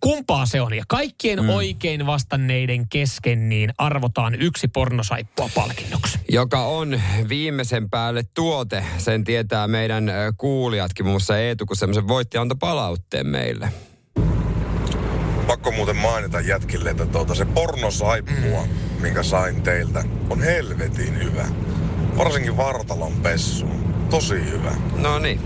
Kumpaa 0.00 0.46
se 0.46 0.60
on? 0.60 0.74
Ja 0.74 0.84
kaikkien 0.88 1.42
mm. 1.42 1.48
oikein 1.48 2.06
vastanneiden 2.06 2.88
kesken 2.88 3.48
niin 3.48 3.72
arvotaan 3.78 4.34
yksi 4.34 4.68
pornosaippua 4.68 5.50
palkinnoksi. 5.54 6.18
Joka 6.28 6.64
on 6.64 7.00
viimeisen 7.28 7.90
päälle 7.90 8.22
tuote. 8.34 8.84
Sen 8.98 9.24
tietää 9.24 9.68
meidän 9.68 10.08
ö, 10.08 10.32
kuulijatkin, 10.38 11.06
muun 11.06 11.12
muassa 11.12 11.38
Eetu, 11.38 11.66
kun 11.66 11.76
semmoisen 11.76 12.08
voitti 12.08 12.38
antoi 12.38 12.56
palautteen 12.60 13.26
meille. 13.26 13.72
Pakko 15.50 15.72
muuten 15.72 15.96
mainita 15.96 16.40
jätkille, 16.40 16.90
että 16.90 17.06
tuota, 17.06 17.34
se 17.34 17.44
pornosaippua, 17.44 18.66
minkä 19.00 19.22
sain 19.22 19.62
teiltä, 19.62 20.04
on 20.30 20.42
helvetin 20.42 21.18
hyvä. 21.24 21.44
Varsinkin 22.16 22.56
vartalon 22.56 23.12
pessu. 23.12 23.66
Tosi 24.10 24.34
hyvä. 24.34 24.72
No 24.96 25.18
niin. 25.18 25.40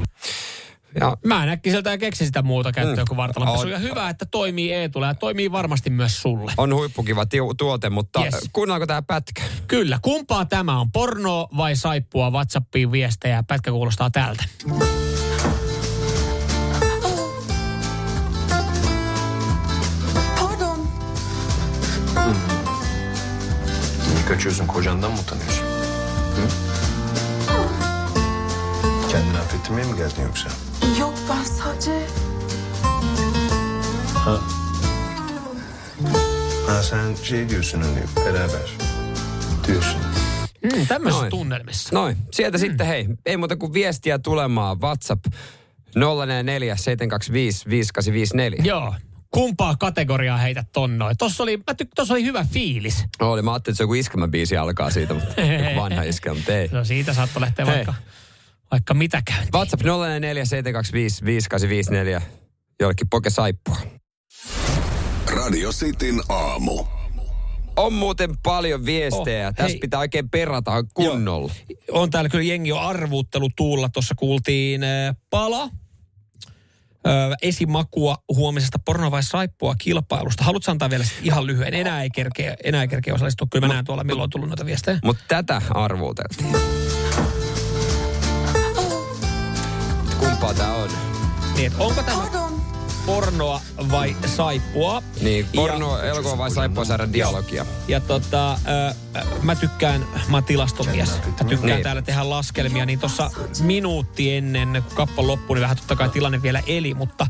Ja 1.00 1.16
Mä 1.24 1.42
en 1.42 1.48
äkkiseltään 1.50 1.98
keksi 1.98 2.26
sitä 2.26 2.42
muuta 2.42 2.72
käyttöä 2.72 3.04
Mm. 3.04 3.08
kuin 3.08 3.16
vartalonpesu. 3.16 3.62
On. 3.66 3.70
Ja 3.70 3.78
hyvä, 3.78 4.08
että 4.08 4.26
toimii 4.26 4.72
Eetulla 4.72 5.06
ja 5.06 5.14
toimii 5.14 5.52
varmasti 5.52 5.90
myös 5.90 6.22
sulle. 6.22 6.52
on 6.56 6.74
huippukiva 6.74 7.24
tiu- 7.24 7.54
tuote, 7.58 7.90
mutta 7.90 8.24
Yes. 8.24 8.34
yes. 8.34 8.50
kuunnellaanko 8.52 8.86
tämä 8.86 9.02
pätkä? 9.02 9.42
Kyllä, 9.68 9.98
kumpaa 10.02 10.44
tämä 10.44 10.80
on? 10.80 10.92
Porno 10.92 11.48
vai 11.56 11.76
saippua? 11.76 12.30
WhatsAppiin 12.30 12.92
viestejä. 12.92 13.42
Pätkä 13.42 13.70
kuulostaa 13.70 14.10
tältä. 14.10 14.44
Kaçıyorsun? 24.34 24.66
Kocandan 24.66 25.12
mı 25.12 25.18
utanıyorsun? 25.20 25.64
Hı? 26.36 26.48
Kendini 29.10 29.38
affettirmeye 29.38 29.86
mi 29.86 29.96
geldin 29.96 30.22
yoksa? 30.22 30.48
Yok 31.00 31.14
ben 31.28 31.44
sadece... 31.44 32.06
Ha. 34.14 34.40
Ha 36.66 36.82
sen 36.82 37.14
şey 37.22 37.48
diyorsun 37.48 37.80
hani 37.82 38.00
beraber 38.26 38.70
diyorsun. 39.66 40.00
Mm, 40.62 40.86
tämmöisissä 40.86 41.22
Noin. 41.22 41.30
tunnelmissa. 41.30 41.96
Noin, 41.96 42.16
sieltä 42.30 42.58
mm. 42.58 42.60
sitten 42.60 42.86
hei, 42.86 43.08
ei 43.26 43.36
muuta 43.36 43.56
kuin 43.56 43.74
viestiä 43.74 44.18
tulemaan. 44.18 44.78
WhatsApp 44.78 45.26
044 45.96 46.76
725 46.76 47.70
5854. 47.70 48.64
Joo. 48.64 48.94
Kumpaa 49.34 49.76
kategoriaa 49.76 50.38
heitä 50.38 50.64
tonnoin? 50.72 51.16
Tossa 51.16 51.42
oli, 51.42 51.56
mä 51.56 51.72
tyk- 51.82 51.88
tossa 51.94 52.14
oli 52.14 52.24
hyvä 52.24 52.46
fiilis. 52.52 53.04
Oli, 53.20 53.42
mä 53.42 53.52
ajattelin, 53.52 53.72
että 53.72 53.76
se 53.78 53.82
joku 53.82 53.94
iskelmäbiisi 53.94 54.56
alkaa 54.56 54.90
siitä, 54.90 55.14
mutta 55.14 55.40
joku 55.64 55.80
vanha 55.80 56.02
iskelmä, 56.02 56.38
mutta 56.38 56.52
ei. 56.56 56.68
No 56.72 56.84
siitä 56.84 57.14
saattoi 57.14 57.40
lähteä 57.40 57.64
Hei. 57.64 57.74
vaikka, 57.74 57.94
vaikka 58.70 58.94
mitä 58.94 59.22
käyntiin. 59.24 59.52
WhatsApp 59.54 59.82
044 59.82 60.44
725 60.44 61.24
5854. 61.24 62.22
Jollekin 62.80 63.08
poke 63.08 63.30
saippua. 63.30 63.76
Radio 65.36 65.70
Cityn 65.72 66.20
aamu. 66.28 66.84
On 67.76 67.92
muuten 67.92 68.30
paljon 68.42 68.84
viestejä. 68.86 69.48
Oh, 69.48 69.54
Tässä 69.54 69.68
hei. 69.68 69.78
pitää 69.78 70.00
oikein 70.00 70.30
perata 70.30 70.84
kunnolla. 70.94 71.52
On 71.90 72.10
täällä 72.10 72.30
kyllä 72.30 72.44
jengi 72.44 72.72
on 72.72 72.80
arvuuttelu 72.80 73.48
tuulla. 73.56 73.88
Tuossa 73.88 74.14
kuultiin 74.18 74.84
äh, 74.84 75.16
pala, 75.30 75.68
ö, 77.06 77.10
esimakua 77.42 78.16
huomisesta 78.34 78.78
porno 78.84 79.10
vai 79.10 79.22
saippua 79.22 79.74
kilpailusta. 79.78 80.44
Haluatko 80.44 80.70
antaa 80.70 80.90
vielä 80.90 81.04
sit 81.04 81.18
ihan 81.22 81.46
lyhyen? 81.46 81.74
Enää 81.74 82.02
ei 82.02 82.10
kerkeä, 82.10 82.56
enää 82.64 82.82
ei 82.82 82.88
kerkeä 82.88 83.14
osallistua. 83.14 83.46
Kyllä 83.50 83.66
mä 83.66 83.72
näen 83.72 83.84
tuolla, 83.84 84.04
milloin 84.04 84.24
on 84.24 84.30
tullut 84.30 84.48
noita 84.48 84.66
viestejä. 84.66 84.98
Mutta 85.04 85.24
tätä 85.28 85.62
arvuuteltiin. 85.70 86.56
Kumpaa 90.18 90.54
tää 90.54 90.74
on? 90.74 90.90
Niin, 91.56 91.72
onko 91.78 92.02
tämä 92.02 92.43
pornoa 93.06 93.60
vai 93.90 94.16
saippua? 94.36 95.02
Niin, 95.20 95.46
porno, 95.56 95.98
elokuva 95.98 96.38
vai 96.38 96.50
saippua 96.50 96.84
saada 96.84 97.12
dialogia? 97.12 97.66
Ja 97.88 98.00
tota, 98.00 98.52
ö, 98.52 98.94
mä 99.42 99.54
tykkään, 99.54 100.06
mä 100.28 100.36
oon 100.36 100.44
tilastomies. 100.44 101.10
Mä 101.26 101.48
tykkään 101.48 101.72
Niin. 101.72 101.82
täällä 101.82 102.02
tehdä 102.02 102.30
laskelmia, 102.30 102.86
niin 102.86 102.98
tuossa 102.98 103.30
minuutti 103.60 104.36
ennen 104.36 104.82
kuin 104.86 104.96
kappale 104.96 105.26
loppui, 105.26 105.54
niin 105.54 105.62
vähän 105.62 105.76
totta 105.76 105.96
kai 105.96 106.08
tilanne 106.08 106.42
vielä 106.42 106.62
eli, 106.66 106.94
mutta 106.94 107.26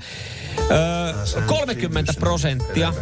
ö, 0.71 1.15
30 1.47 2.13
prosenttia 2.21 2.95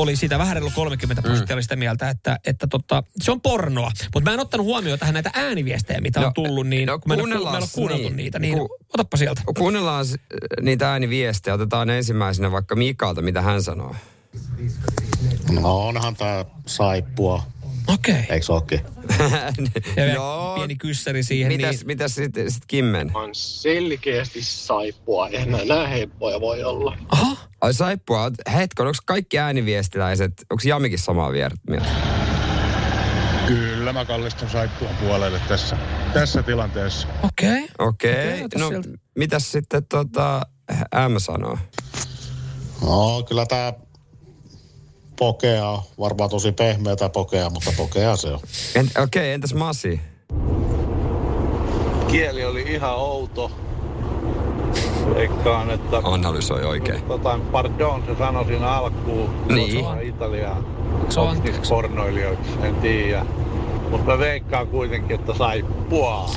oli 0.00 0.16
sitä, 0.16 0.38
vähän 0.38 0.56
reilu 0.56 0.70
30 0.74 1.22
prosenttia 1.22 1.56
oli 1.56 1.62
sitä 1.62 1.76
mieltä, 1.76 2.10
että, 2.10 2.38
että 2.46 2.66
tota, 2.66 3.02
se 3.22 3.30
on 3.32 3.40
pornoa. 3.40 3.90
Mutta 4.14 4.30
mä 4.30 4.34
en 4.34 4.40
ottanut 4.40 4.66
huomioon 4.66 4.98
tähän 4.98 5.14
näitä 5.14 5.30
ääniviestejä, 5.34 6.00
mitä 6.00 6.26
on 6.26 6.34
tullut, 6.34 6.66
niin 6.66 6.86
no 6.86 6.98
kun 6.98 7.08
mä 7.08 7.14
en 7.14 7.20
ole, 7.20 7.22
kuunnellaan 7.22 7.52
mä 7.52 7.58
en 7.58 7.62
ole 7.62 7.70
kuunneltu 7.74 8.02
niin. 8.08 8.16
niitä, 8.16 8.38
niin 8.38 8.58
Ku- 8.58 8.76
otappa 8.94 9.16
sieltä. 9.16 9.42
Kuunnellaan 9.58 10.06
s- 10.06 10.14
niitä 10.62 10.90
ääniviestejä. 10.92 11.54
Otetaan 11.54 11.90
ensimmäisenä 11.90 12.52
vaikka 12.52 12.76
Mikalta, 12.76 13.22
mitä 13.22 13.42
hän 13.42 13.62
sanoo. 13.62 13.94
No 15.50 15.86
onhan 15.86 16.16
tää 16.16 16.44
saippua. 16.66 17.42
Okei. 17.86 18.14
Okay. 18.14 18.24
Eikö 18.28 18.52
ookin? 18.52 18.80
Ja 19.96 20.04
vielä 20.04 20.54
pieni 20.54 20.76
kyssäri 20.76 21.22
siihen. 21.22 21.52
Mitäs, 21.52 21.76
niin, 21.76 21.86
mitäs 21.86 22.14
sitten 22.14 22.50
sit 22.50 22.62
Kimmen? 22.66 23.10
On 23.14 23.34
selkeästi 23.34 24.42
saippua. 24.42 25.28
Eihän 25.28 25.50
nää 25.50 25.64
nää 25.64 25.86
helppoja 25.86 26.40
voi 26.40 26.64
olla. 26.64 26.98
Ai 27.60 27.74
saippua, 27.74 28.30
hetkon, 28.52 28.86
onko 28.86 28.98
kaikki 29.06 29.38
ääniviestiläiset, 29.38 30.32
onko 30.50 30.62
Jamikin 30.64 30.98
samaa 30.98 31.30
mieltä? 31.32 31.56
Kyllä 33.46 33.92
mä 33.92 34.04
kallistun 34.04 34.50
saippuan 34.50 34.96
puolelle 34.96 35.40
tässä, 35.48 35.76
tässä 36.12 36.42
tilanteessa. 36.42 37.08
Okei. 37.22 37.68
Okei, 37.78 38.12
Okei, 38.12 38.44
ota 38.44 38.58
no 38.58 38.68
sieltä. 38.68 38.88
mitäs 39.18 39.52
sitten 39.52 39.86
tota 39.86 40.40
M 41.08 41.16
sanoo? 41.18 41.58
No 42.82 43.22
kyllä 43.28 43.46
tää 43.46 43.72
pokea 45.18 45.82
varmaan 45.98 46.30
tosi 46.30 46.52
pehmeätä 46.52 47.08
pokea, 47.08 47.50
mutta 47.50 47.72
pokea 47.76 48.16
se 48.16 48.28
on. 48.28 48.40
En, 48.74 48.90
Okei, 49.02 49.32
entäs 49.32 49.54
Masi? 49.54 50.00
Kieli 52.08 52.44
oli 52.44 52.62
ihan 52.62 52.96
outo. 52.96 53.50
Veikkaan, 55.14 55.70
että... 55.70 56.00
Analysoi 56.04 56.64
oikein. 56.64 57.02
Jotain 57.08 57.40
pardon 57.40 58.02
se 58.06 58.14
sanoi 58.18 58.44
siinä 58.44 58.70
alkuun. 58.70 59.46
Niin. 59.48 59.76
Jotain 59.78 60.08
Italiaa. 60.08 60.62
Se 61.08 61.20
on 61.20 61.42
pornoilijoiksi, 61.68 62.50
en 62.62 62.74
tiedä. 62.74 63.26
Mutta 63.90 64.18
veikkaan 64.18 64.66
kuitenkin, 64.66 65.20
että 65.20 65.34
saippua. 65.34 66.30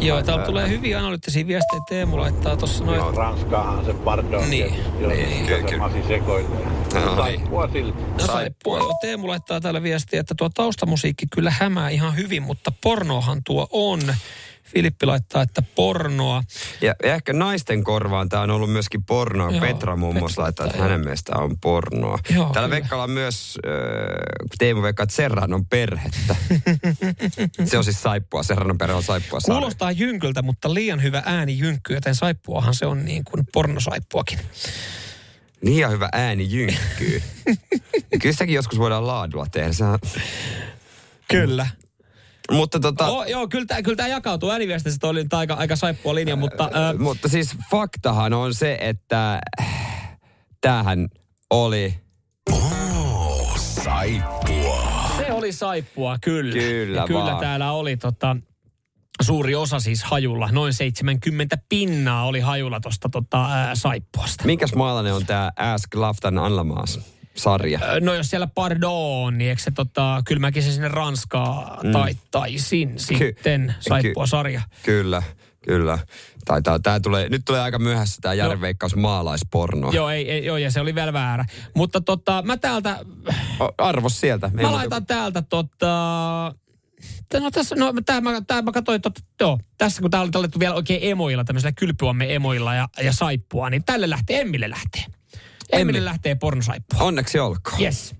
Joo, 0.00 0.22
täällä 0.22 0.44
tulee 0.44 0.68
hyviä 0.68 0.98
analyyttisiä 0.98 1.46
viestejä. 1.46 1.82
Teemu 1.88 2.18
laittaa 2.18 2.56
tuossa 2.56 2.84
noin. 2.84 2.98
No, 2.98 3.10
Ranskaahan 3.10 3.84
se 3.84 3.92
pardon. 3.94 4.50
Niin. 4.50 4.74
Jos 5.00 5.12
Niin, 5.12 5.28
niin, 5.28 5.46
kyllä, 5.46 5.68
se 5.68 5.76
Masi 5.76 6.02
sekoilee. 6.08 6.50
No 6.94 7.00
niin. 7.00 7.16
Saippua 7.16 7.68
silti. 7.72 8.02
No 8.20 8.26
saippua. 8.26 8.78
Joo, 8.78 8.98
Teemu 9.00 9.28
laittaa 9.28 9.60
täällä 9.60 9.82
viestiä, 9.82 10.20
että 10.20 10.34
tuo 10.38 10.48
taustamusiikki 10.48 11.26
kyllä 11.34 11.52
hämää 11.60 11.88
ihan 11.88 12.16
hyvin, 12.16 12.42
mutta 12.42 12.72
pornohan 12.82 13.40
tuo 13.44 13.68
on. 13.70 14.00
Filippi 14.74 15.06
laittaa, 15.06 15.42
että 15.42 15.62
pornoa. 15.62 16.44
Ja, 16.80 16.94
ja 17.04 17.14
ehkä 17.14 17.32
naisten 17.32 17.84
korvaan 17.84 18.28
tämä 18.28 18.42
on 18.42 18.50
ollut 18.50 18.72
myöskin 18.72 19.04
pornoa. 19.04 19.50
Joo, 19.50 19.60
Petra 19.60 19.96
muun 19.96 20.18
muassa 20.18 20.42
laittaa, 20.42 20.66
että 20.66 20.78
hänen 20.78 21.00
mielestään 21.00 21.42
on 21.42 21.58
pornoa. 21.58 22.18
Joo, 22.34 22.50
Täällä 22.52 22.80
kyllä. 22.80 23.02
On 23.02 23.10
myös, 23.10 23.58
äh, 23.66 23.72
Teemu 24.58 24.82
veikkaa, 24.82 25.04
että 25.04 25.16
Serran 25.16 25.54
on 25.54 25.66
perhettä. 25.66 26.36
se 27.64 27.78
on 27.78 27.84
siis 27.84 28.02
saippua, 28.02 28.42
Serran 28.42 28.70
on 28.70 28.78
perhe 28.78 28.94
on 28.94 29.02
saippua 29.02 29.40
sarja. 29.40 29.58
Kuulostaa 29.58 29.92
jynkyltä, 29.92 30.42
mutta 30.42 30.74
liian 30.74 31.02
hyvä 31.02 31.22
ääni 31.26 31.58
jynkky, 31.58 31.94
joten 31.94 32.14
saippuahan 32.14 32.74
se 32.74 32.86
on 32.86 33.04
niin 33.04 33.24
kuin 33.24 33.46
pornosaippuakin. 33.52 34.38
Liian 35.62 35.90
hyvä 35.90 36.08
ääni 36.12 36.46
jynkkyy. 36.50 37.22
Kyllä 38.20 38.32
sitäkin 38.32 38.54
joskus 38.54 38.78
voidaan 38.78 39.06
laadulla 39.06 39.46
tehdä. 39.46 39.72
Sehän... 39.72 39.98
Kyllä. 41.28 41.66
Mutta 42.52 42.80
tota... 42.80 43.06
Oh, 43.06 43.24
joo, 43.28 43.48
kyllä 43.48 43.66
tämä 43.66 43.82
kyllä 43.82 43.96
tää 43.96 44.08
jakautuu 44.08 44.50
ääniviestistä, 44.50 45.06
oli 45.06 45.22
nyt 45.22 45.34
aika, 45.34 45.54
aika 45.54 45.76
saippua 45.76 46.14
linja, 46.14 46.36
mutta... 46.36 46.64
Äh, 46.64 46.98
Mutta 46.98 47.28
siis 47.28 47.56
faktahan 47.70 48.32
on 48.32 48.54
se, 48.54 48.78
että 48.80 49.40
tämähän 50.60 51.08
oli... 51.50 51.94
Oh, 52.52 53.58
saippua. 53.58 55.10
Se 55.16 55.32
oli 55.32 55.52
saippua, 55.52 56.18
kyllä. 56.18 56.52
Kyllä 56.52 57.00
ja 57.00 57.06
kyllä 57.06 57.24
vaan. 57.24 57.40
täällä 57.40 57.72
oli 57.72 57.96
tota, 57.96 58.36
suuri 59.22 59.54
osa 59.54 59.80
siis 59.80 60.04
hajulla. 60.04 60.48
Noin 60.52 60.74
70 60.74 61.58
pinnaa 61.68 62.26
oli 62.26 62.40
hajulla 62.40 62.80
tuosta 62.80 63.08
tota, 63.08 63.44
ää, 63.44 63.74
saippuasta. 63.74 64.44
Minkäs 64.44 64.74
maalainen 64.74 65.14
on 65.14 65.26
tämä 65.26 65.52
Ask 65.56 65.94
Laftan 65.94 66.38
Anlamaas 66.38 67.00
sarja? 67.36 67.80
No 68.00 68.14
jos 68.14 68.30
siellä 68.30 68.46
pardon, 68.46 69.38
niin 69.38 69.50
eikö 69.50 69.62
se 69.62 69.70
tota, 69.70 70.22
kyllä 70.24 70.40
mäkin 70.40 70.62
se 70.62 70.72
sinne 70.72 70.88
Ranskaa 70.88 71.80
Mm. 71.82 71.92
taittaisin 71.92 72.92
sitten 72.96 73.74
saippua 73.80 74.26
sarja. 74.26 74.60
Kyllä. 74.82 75.22
Kyllä. 75.66 75.98
Taitaa, 76.44 76.78
tää 76.78 77.00
tulee, 77.00 77.28
nyt 77.28 77.42
tulee 77.44 77.60
aika 77.60 77.78
myöhässä 77.78 78.18
tämä 78.20 78.34
Jaren 78.34 78.60
veikkaus 78.60 78.96
maalaisporno. 78.96 79.90
Joo, 79.92 80.10
ei, 80.10 80.30
ei, 80.30 80.44
joo, 80.44 80.56
ja 80.56 80.70
se 80.70 80.80
oli 80.80 80.94
vielä 80.94 81.12
väärä. 81.12 81.44
Mutta 81.74 82.00
tota, 82.00 82.42
mä 82.46 82.56
täältä, 82.56 82.98
Arvos 83.78 84.20
sieltä. 84.20 84.50
Mä 84.54 84.62
muuta 84.62 84.76
laitan 84.76 85.06
täältä 85.06 85.42
tota... 85.42 86.54
No 87.40 87.50
tässä, 87.50 87.74
no 87.74 87.92
tää 88.06 88.20
mä, 88.20 88.42
tää 88.46 88.62
mä 88.62 88.72
katsoin, 88.72 88.96
että 88.96 89.10
joo, 89.40 89.58
tässä 89.78 90.02
kun 90.02 90.10
tää 90.10 90.20
oli 90.20 90.30
tallettu 90.30 90.60
vielä 90.60 90.74
oikein 90.74 91.00
emoilla, 91.02 91.44
tämmöisellä 91.44 91.72
kylpyamme 91.72 92.34
emoilla 92.34 92.74
ja, 92.74 92.88
ja 93.02 93.12
saippua, 93.12 93.70
niin 93.70 93.84
tälle 93.84 94.10
lähtee, 94.10 94.40
Emmille 94.40 94.70
lähtee. 94.70 95.04
Emmille 95.72 95.98
Emmi. 95.98 96.04
lähtee 96.04 96.34
pornosaippua. 96.34 97.00
Onneksi 97.00 97.38
olkoon. 97.38 97.80
Yes. 97.82 98.14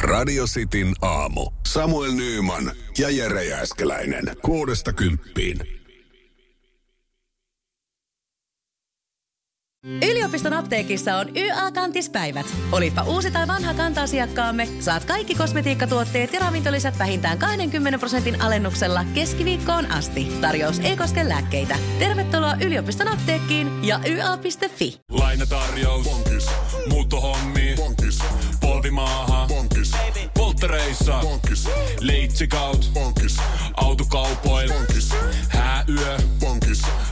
Radio 0.00 0.44
Cityn 0.46 0.94
aamu. 1.02 1.50
Samuel 1.68 2.12
Nyyman 2.12 2.72
ja 2.98 3.10
Jere 3.10 3.44
Jääskeläinen. 3.44 4.24
Kuudesta 4.42 4.92
kymppiin. 4.92 5.81
Yliopiston 9.86 10.52
apteekissa 10.52 11.16
on 11.16 11.36
YA-kantispäivät. 11.36 12.46
Olipa 12.72 13.02
uusi 13.02 13.30
tai 13.30 13.46
vanha 13.48 13.74
kanta-asiakkaamme, 13.74 14.68
saat 14.80 15.04
kaikki 15.04 15.34
kosmetiikkatuotteet 15.34 16.32
ja 16.32 16.40
ravintolisät 16.40 16.98
vähintään 16.98 17.38
20 17.38 17.98
prosentin 17.98 18.40
alennuksella 18.40 19.04
keskiviikkoon 19.14 19.92
asti. 19.92 20.32
Tarjous 20.40 20.78
ei 20.78 20.96
koske 20.96 21.28
lääkkeitä. 21.28 21.76
Tervetuloa 21.98 22.56
yliopiston 22.64 23.08
apteekkiin 23.08 23.84
ja 23.84 24.00
YA.fi. 24.06 25.00
Lainatarjous. 25.10 26.04
Bonkis. 26.04 26.46
Muuttohommi. 26.88 27.74
Bonkis. 27.76 28.18
Polvimaaha. 28.60 29.46
Bonkis. 29.48 29.92
Polttereissa. 30.34 31.18
Bonkis. 31.22 31.68
Leitsikaut. 32.00 32.90
Bonkis. 32.94 33.36
Autokaupoil. 33.76 34.72
Bonkis. 34.72 35.08
Hääyö. 35.48 36.16
Bonkis. 36.40 36.82